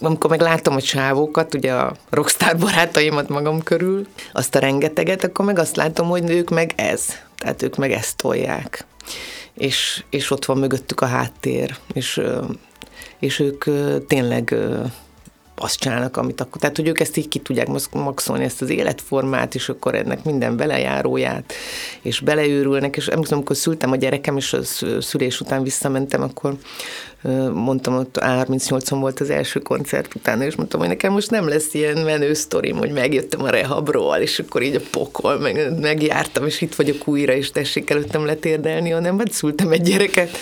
amikor 0.00 0.30
meg 0.30 0.40
látom 0.40 0.74
a 0.74 0.80
csávokat, 0.80 1.54
ugye 1.54 1.72
a 1.72 1.94
rockstar 2.10 2.58
barátaimat 2.58 3.28
magam 3.28 3.62
körül, 3.62 4.06
azt 4.32 4.54
a 4.54 4.58
rengeteget, 4.58 5.24
akkor 5.24 5.44
meg 5.44 5.58
azt 5.58 5.76
látom, 5.76 6.08
hogy 6.08 6.30
ők 6.30 6.50
meg 6.50 6.72
ez. 6.76 7.06
Tehát 7.36 7.62
ők 7.62 7.76
meg 7.76 7.92
ezt 7.92 8.16
tolják. 8.16 8.86
És, 9.54 10.04
és 10.10 10.30
ott 10.30 10.44
van 10.44 10.58
mögöttük 10.58 11.00
a 11.00 11.06
háttér, 11.06 11.76
és, 11.92 12.20
és 13.18 13.38
ők 13.38 13.64
tényleg 14.06 14.54
azt 15.56 15.78
csinálnak, 15.78 16.16
amit 16.16 16.40
akkor. 16.40 16.60
Tehát, 16.60 16.76
hogy 16.76 16.88
ők 16.88 17.00
ezt 17.00 17.16
így 17.16 17.28
ki 17.28 17.38
tudják 17.38 17.68
maxolni, 17.92 18.44
ezt 18.44 18.62
az 18.62 18.70
életformát, 18.70 19.54
és 19.54 19.68
akkor 19.68 19.94
ennek 19.94 20.24
minden 20.24 20.56
belejáróját, 20.56 21.52
és 22.02 22.20
beleőrülnek, 22.20 22.96
és 22.96 23.06
emlékszem, 23.06 23.36
amikor 23.36 23.56
szültem 23.56 23.90
a 23.90 23.96
gyerekem, 23.96 24.36
és 24.36 24.52
a 24.52 24.62
szülés 25.00 25.40
után 25.40 25.62
visszamentem, 25.62 26.22
akkor 26.22 26.56
mondtam, 27.52 27.96
ott 27.96 28.18
A38-on 28.20 28.96
volt 29.00 29.20
az 29.20 29.30
első 29.30 29.60
koncert 29.60 30.14
után, 30.14 30.42
és 30.42 30.54
mondtam, 30.54 30.80
hogy 30.80 30.88
nekem 30.88 31.12
most 31.12 31.30
nem 31.30 31.48
lesz 31.48 31.74
ilyen 31.74 31.98
menő 31.98 32.34
sztorim, 32.34 32.76
hogy 32.76 32.90
megjöttem 32.90 33.42
a 33.42 33.50
rehabról, 33.50 34.16
és 34.16 34.38
akkor 34.38 34.62
így 34.62 34.74
a 34.74 34.80
pokol, 34.90 35.38
meg, 35.38 35.80
megjártam, 35.80 36.46
és 36.46 36.60
itt 36.60 36.74
vagyok 36.74 37.08
újra, 37.08 37.32
és 37.32 37.50
tessék 37.50 37.90
előttem 37.90 38.24
letérdelni, 38.24 38.90
hanem 38.90 39.18
hát 39.18 39.32
szültem 39.32 39.72
egy 39.72 39.82
gyereket, 39.82 40.36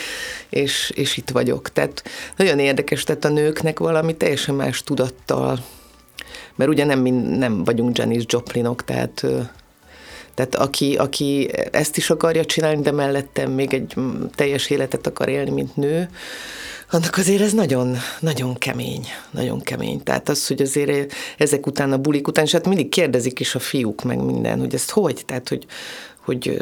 és, 0.52 0.92
és 0.94 1.16
itt 1.16 1.30
vagyok. 1.30 1.72
Tehát 1.72 2.04
nagyon 2.36 2.58
érdekes, 2.58 3.04
tehát 3.04 3.24
a 3.24 3.28
nőknek 3.28 3.78
valami 3.78 4.16
teljesen 4.16 4.54
más 4.54 4.82
tudattal, 4.82 5.64
mert 6.54 6.70
ugye 6.70 6.84
nem, 6.84 7.02
nem 7.14 7.64
vagyunk 7.64 7.98
Janis 7.98 8.24
Joplinok, 8.26 8.84
tehát 8.84 9.26
tehát 10.34 10.54
aki, 10.54 10.96
aki 10.96 11.50
ezt 11.70 11.96
is 11.96 12.10
akarja 12.10 12.44
csinálni, 12.44 12.82
de 12.82 12.90
mellettem 12.90 13.50
még 13.50 13.74
egy 13.74 13.94
teljes 14.34 14.70
életet 14.70 15.06
akar 15.06 15.28
élni, 15.28 15.50
mint 15.50 15.76
nő, 15.76 16.08
annak 16.90 17.16
azért 17.16 17.42
ez 17.42 17.52
nagyon, 17.52 17.96
nagyon 18.20 18.54
kemény, 18.54 19.06
nagyon 19.30 19.60
kemény. 19.60 20.02
Tehát 20.02 20.28
az, 20.28 20.46
hogy 20.46 20.62
azért 20.62 21.12
ezek 21.38 21.66
után, 21.66 21.92
a 21.92 21.98
bulik 21.98 22.28
után, 22.28 22.44
és 22.44 22.52
hát 22.52 22.66
mindig 22.66 22.88
kérdezik 22.88 23.40
is 23.40 23.54
a 23.54 23.58
fiúk 23.58 24.02
meg 24.02 24.24
minden, 24.24 24.58
hogy 24.58 24.74
ezt 24.74 24.90
hogy, 24.90 25.22
tehát 25.26 25.48
hogy, 25.48 25.66
hogy 26.24 26.60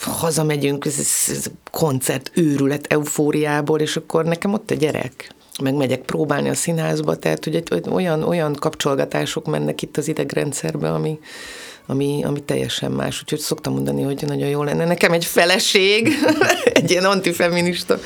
hazamegyünk, 0.00 0.84
ez, 0.84 0.98
ez 1.28 1.50
koncert, 1.70 2.30
őrület, 2.34 2.86
eufóriából, 2.92 3.80
és 3.80 3.96
akkor 3.96 4.24
nekem 4.24 4.52
ott 4.52 4.70
a 4.70 4.74
gyerek, 4.74 5.34
meg 5.62 5.74
megyek 5.74 6.00
próbálni 6.00 6.48
a 6.48 6.54
színházba, 6.54 7.16
tehát 7.16 7.44
hogy 7.44 7.54
egy, 7.54 7.70
olyan, 7.90 8.22
olyan 8.22 8.54
kapcsolgatások 8.54 9.46
mennek 9.46 9.82
itt 9.82 9.96
az 9.96 10.08
idegrendszerbe, 10.08 10.92
ami, 10.92 11.18
ami, 11.86 12.24
ami 12.24 12.40
teljesen 12.40 12.92
más. 12.92 13.20
Úgyhogy 13.20 13.38
szoktam 13.38 13.72
mondani, 13.72 14.02
hogy 14.02 14.22
nagyon 14.26 14.48
jó 14.48 14.62
lenne. 14.62 14.84
Nekem 14.84 15.12
egy 15.12 15.24
feleség, 15.24 16.08
egy 16.72 16.90
ilyen 16.90 17.04
antifeminista, 17.04 17.98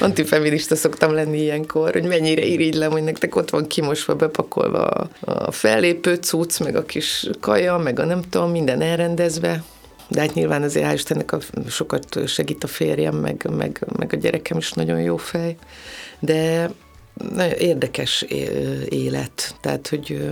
antifeminista 0.00 0.76
szoktam 0.76 1.12
lenni 1.12 1.40
ilyenkor, 1.40 1.92
hogy 1.92 2.04
mennyire 2.04 2.44
irigylem, 2.44 2.90
hogy 2.90 3.02
nektek 3.02 3.36
ott 3.36 3.50
van 3.50 3.66
kimosva, 3.66 4.14
bepakolva 4.14 4.84
a, 4.84 5.08
a 5.24 5.50
fellépő 5.50 6.14
cucc, 6.14 6.58
meg 6.58 6.76
a 6.76 6.84
kis 6.84 7.26
kaja, 7.40 7.76
meg 7.76 7.98
a 7.98 8.04
nem 8.04 8.22
tudom, 8.30 8.50
minden 8.50 8.80
elrendezve. 8.80 9.62
De 10.08 10.20
hát 10.20 10.34
nyilván 10.34 10.62
azért 10.62 10.86
hál' 10.86 10.94
Istennek 10.94 11.32
a, 11.32 11.38
sokat 11.68 12.28
segít 12.28 12.64
a 12.64 12.66
férjem, 12.66 13.14
meg, 13.14 13.48
meg, 13.56 13.84
meg 13.96 14.12
a 14.12 14.16
gyerekem 14.16 14.58
is 14.58 14.72
nagyon 14.72 15.00
jó 15.00 15.16
fej. 15.16 15.56
De 16.18 16.70
nagyon 17.34 17.58
érdekes 17.58 18.22
élet. 18.88 19.54
Tehát, 19.60 19.88
hogy 19.88 20.30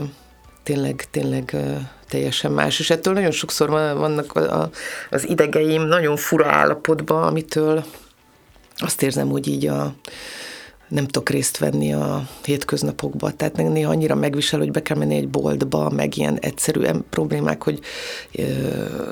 tényleg, 0.62 1.04
tényleg 1.10 1.56
teljesen 2.08 2.52
más, 2.52 2.78
és 2.78 2.90
ettől 2.90 3.14
nagyon 3.14 3.30
sokszor 3.30 3.68
vannak 3.70 4.40
az 5.10 5.28
idegeim 5.28 5.82
nagyon 5.82 6.16
fura 6.16 6.46
állapotban, 6.46 7.22
amitől 7.22 7.84
azt 8.76 9.02
érzem, 9.02 9.28
hogy 9.28 9.48
így 9.48 9.66
a, 9.66 9.94
nem 10.88 11.06
tudok 11.06 11.28
részt 11.28 11.58
venni 11.58 11.92
a 11.92 12.28
hétköznapokba. 12.44 13.30
Tehát 13.30 13.56
néha 13.56 13.90
annyira 13.90 14.14
megvisel, 14.14 14.58
hogy 14.58 14.70
be 14.70 14.82
kell 14.82 14.96
menni 14.96 15.16
egy 15.16 15.28
boltba, 15.28 15.90
meg 15.90 16.16
ilyen 16.16 16.38
egyszerű 16.40 16.86
problémák, 17.10 17.62
hogy 17.62 17.80
ö, 18.32 18.42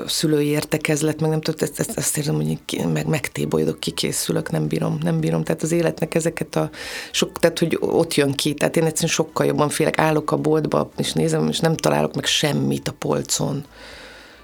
szülői 0.07 0.47
értekezlet, 0.47 1.21
meg 1.21 1.29
nem 1.29 1.41
tudom, 1.41 1.59
ezt, 1.69 1.79
ezt, 1.79 1.97
ezt 1.97 2.17
érzem, 2.17 2.35
hogy 2.35 2.57
meg 2.93 3.07
megtébolyodok, 3.07 3.79
kikészülök, 3.79 4.51
nem 4.51 4.67
bírom, 4.67 4.97
nem 5.01 5.19
bírom. 5.19 5.43
Tehát 5.43 5.63
az 5.63 5.71
életnek 5.71 6.15
ezeket 6.15 6.55
a 6.55 6.69
sok, 7.11 7.39
tehát 7.39 7.59
hogy 7.59 7.77
ott 7.79 8.13
jön 8.13 8.31
ki. 8.31 8.53
Tehát 8.53 8.77
én 8.77 8.85
egyszerűen 8.85 9.13
sokkal 9.13 9.45
jobban 9.45 9.69
félek, 9.69 9.99
állok 9.99 10.31
a 10.31 10.37
boltba, 10.37 10.89
és 10.97 11.13
nézem, 11.13 11.47
és 11.47 11.59
nem 11.59 11.75
találok 11.75 12.15
meg 12.15 12.25
semmit 12.25 12.87
a 12.87 12.95
polcon 12.99 13.65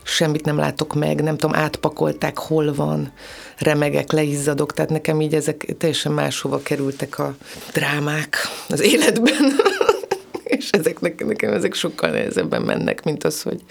semmit 0.10 0.46
nem 0.46 0.58
látok 0.58 0.94
meg, 0.94 1.22
nem 1.22 1.38
tudom, 1.38 1.56
átpakolták, 1.56 2.38
hol 2.38 2.74
van, 2.74 3.12
remegek, 3.58 4.12
leizzadok, 4.12 4.74
tehát 4.74 4.92
nekem 4.92 5.22
így 5.22 5.36
ezek 5.36 5.76
teljesen 5.78 6.12
máshova 6.12 6.60
kerültek 6.62 7.20
a 7.20 7.36
drámák 7.74 8.38
az 8.70 8.82
életben, 8.82 9.56
és 10.44 10.70
ezek 10.70 11.00
nekem 11.00 11.54
ezek 11.54 11.74
sokkal 11.74 12.10
nehezebben 12.10 12.62
mennek, 12.62 13.04
mint 13.04 13.24
az, 13.24 13.42
hogy, 13.42 13.62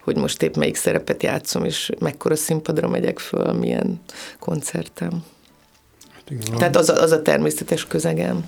hogy 0.00 0.16
most 0.16 0.42
épp 0.42 0.54
melyik 0.54 0.76
szerepet 0.76 1.22
játszom, 1.22 1.64
és 1.64 1.90
mekkora 1.98 2.36
színpadra 2.36 2.88
megyek 2.88 3.18
föl, 3.18 3.52
milyen 3.52 4.00
koncertem. 4.38 5.24
Hát 6.12 6.30
igen, 6.30 6.56
Tehát 6.56 6.76
az 6.76 6.88
a, 6.88 7.02
az 7.02 7.10
a 7.10 7.22
természetes 7.22 7.86
közegem. 7.86 8.44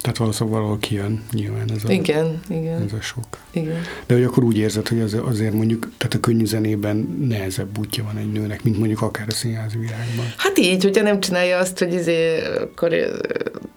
Tehát 0.00 0.16
valószínűleg 0.16 0.58
valahol 0.58 0.78
kijön 0.78 1.22
nyilván 1.32 1.70
ez 1.70 1.84
a, 1.84 1.92
igen, 1.92 2.40
igen. 2.48 2.82
ez 2.82 2.92
a 2.92 3.00
sok. 3.00 3.38
Igen. 3.50 3.80
De 4.06 4.14
hogy 4.14 4.24
akkor 4.24 4.44
úgy 4.44 4.56
érzed, 4.56 4.88
hogy 4.88 5.00
az, 5.00 5.16
azért 5.24 5.52
mondjuk, 5.52 5.90
tehát 5.98 6.14
a 6.14 6.20
könnyű 6.20 6.44
zenében 6.44 7.24
nehezebb 7.28 7.78
útja 7.78 8.04
van 8.04 8.16
egy 8.16 8.32
nőnek, 8.32 8.62
mint 8.62 8.78
mondjuk 8.78 9.02
akár 9.02 9.26
a 9.28 9.32
színházi 9.32 9.78
világban. 9.78 10.32
Hát 10.36 10.58
így, 10.58 10.82
hogyha 10.82 11.02
nem 11.02 11.20
csinálja 11.20 11.58
azt, 11.58 11.78
hogy 11.78 11.94
izé, 11.94 12.42
akkor 12.60 12.94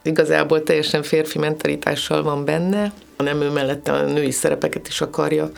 igazából 0.04 0.64
teljesen 0.64 1.04
férfi 1.04 1.40
mentalitással 1.40 2.24
van 2.24 2.46
benne, 2.46 2.94
hanem 3.18 3.42
ő 3.42 3.50
mellette 3.50 3.92
a 3.92 4.06
női 4.06 4.32
szerepeket 4.32 4.88
is 4.88 5.02
akarja 5.02 5.52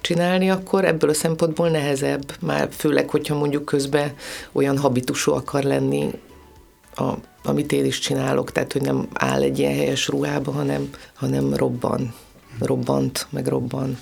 csinálni, 0.00 0.50
akkor 0.50 0.84
ebből 0.84 1.10
a 1.10 1.14
szempontból 1.14 1.68
nehezebb, 1.68 2.34
már 2.40 2.68
főleg, 2.70 3.08
hogyha 3.08 3.38
mondjuk 3.38 3.64
közben 3.64 4.12
olyan 4.52 4.78
habitusú 4.78 5.32
akar 5.32 5.62
lenni, 5.62 6.10
a, 6.94 7.12
amit 7.42 7.72
én 7.72 7.84
is 7.84 7.98
csinálok, 7.98 8.52
tehát 8.52 8.72
hogy 8.72 8.82
nem 8.82 9.08
áll 9.12 9.42
egy 9.42 9.58
ilyen 9.58 9.74
helyes 9.74 10.08
ruhába, 10.08 10.52
hanem, 10.52 10.90
hanem 11.14 11.54
robban, 11.54 12.14
robbant, 12.60 13.26
meg 13.30 13.46
robban. 13.46 13.98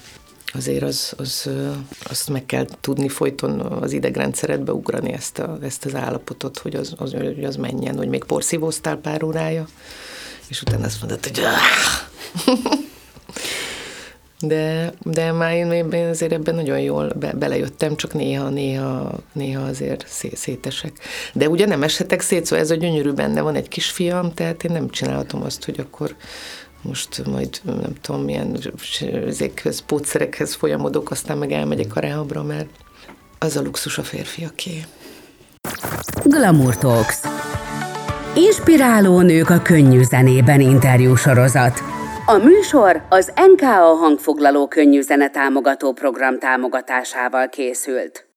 Azért 0.53 0.82
az, 0.82 1.12
az, 1.16 1.51
azt 2.03 2.28
meg 2.28 2.47
kell 2.47 2.66
tudni 2.80 3.09
folyton 3.09 3.61
az 3.61 3.93
idegrendszeredbe 3.93 4.72
ugrani 4.72 5.12
ezt, 5.12 5.39
a, 5.39 5.59
ezt 5.62 5.84
az 5.84 5.95
állapotot, 5.95 6.59
hogy 6.59 6.74
az, 6.74 6.95
az, 6.97 7.12
hogy 7.12 7.45
az 7.45 7.57
menjen, 7.57 7.97
hogy 7.97 8.09
még 8.09 8.24
porszívóztál 8.24 8.97
pár 8.97 9.22
órája, 9.22 9.68
és 10.49 10.62
utána 10.62 10.84
azt 10.84 11.01
mondod, 11.01 11.24
hogy 11.24 11.41
de, 14.41 14.93
de 15.03 15.32
már 15.32 15.55
én, 15.55 15.70
én 15.70 16.09
azért 16.09 16.32
ebben 16.32 16.55
nagyon 16.55 16.80
jól 16.80 17.12
be, 17.18 17.32
belejöttem, 17.32 17.97
csak 17.97 18.14
néha, 18.14 18.49
néha, 18.49 19.18
néha 19.32 19.62
azért 19.62 20.05
szé, 20.09 20.30
szétesek. 20.34 20.93
De 21.32 21.49
ugye 21.49 21.66
nem 21.66 21.82
eshetek 21.82 22.20
szét, 22.20 22.45
szóval 22.45 22.64
ez 22.64 22.70
a 22.70 22.74
gyönyörű 22.74 23.11
benne 23.11 23.41
van 23.41 23.55
egy 23.55 23.68
kisfiam, 23.68 24.34
tehát 24.34 24.64
én 24.64 24.72
nem 24.72 24.91
csinálhatom 24.91 25.43
azt, 25.43 25.64
hogy 25.64 25.80
akkor 25.80 26.14
most 26.82 27.26
majd 27.26 27.61
nem 27.64 27.93
tudom, 28.01 28.22
milyen 28.22 28.59
ezekhez, 29.26 29.80
pótszerekhez 29.86 30.55
folyamodok, 30.55 31.11
aztán 31.11 31.39
meg 31.39 31.53
elmegyek 31.53 31.97
a 31.97 32.01
rehabra, 32.01 32.43
mert 32.43 32.68
az 33.39 33.57
a 33.57 33.62
luxus 33.62 33.99
a 33.99 34.03
férfiaké. 34.03 34.84
Glamour 36.24 36.76
Talks. 36.76 37.20
Inspiráló 38.34 39.20
nők 39.20 39.51
a 39.51 39.62
könnyű 39.62 40.03
zenében 40.03 40.61
interjú 40.61 41.14
sorozat. 41.14 41.97
A 42.28 42.36
műsor 42.36 43.02
az 43.08 43.32
NKA 43.54 43.94
hangfoglaló 43.94 44.68
könnyű 44.68 45.00
zene 45.00 45.30
támogató 45.30 45.92
program 45.92 46.38
támogatásával 46.38 47.48
készült. 47.48 48.27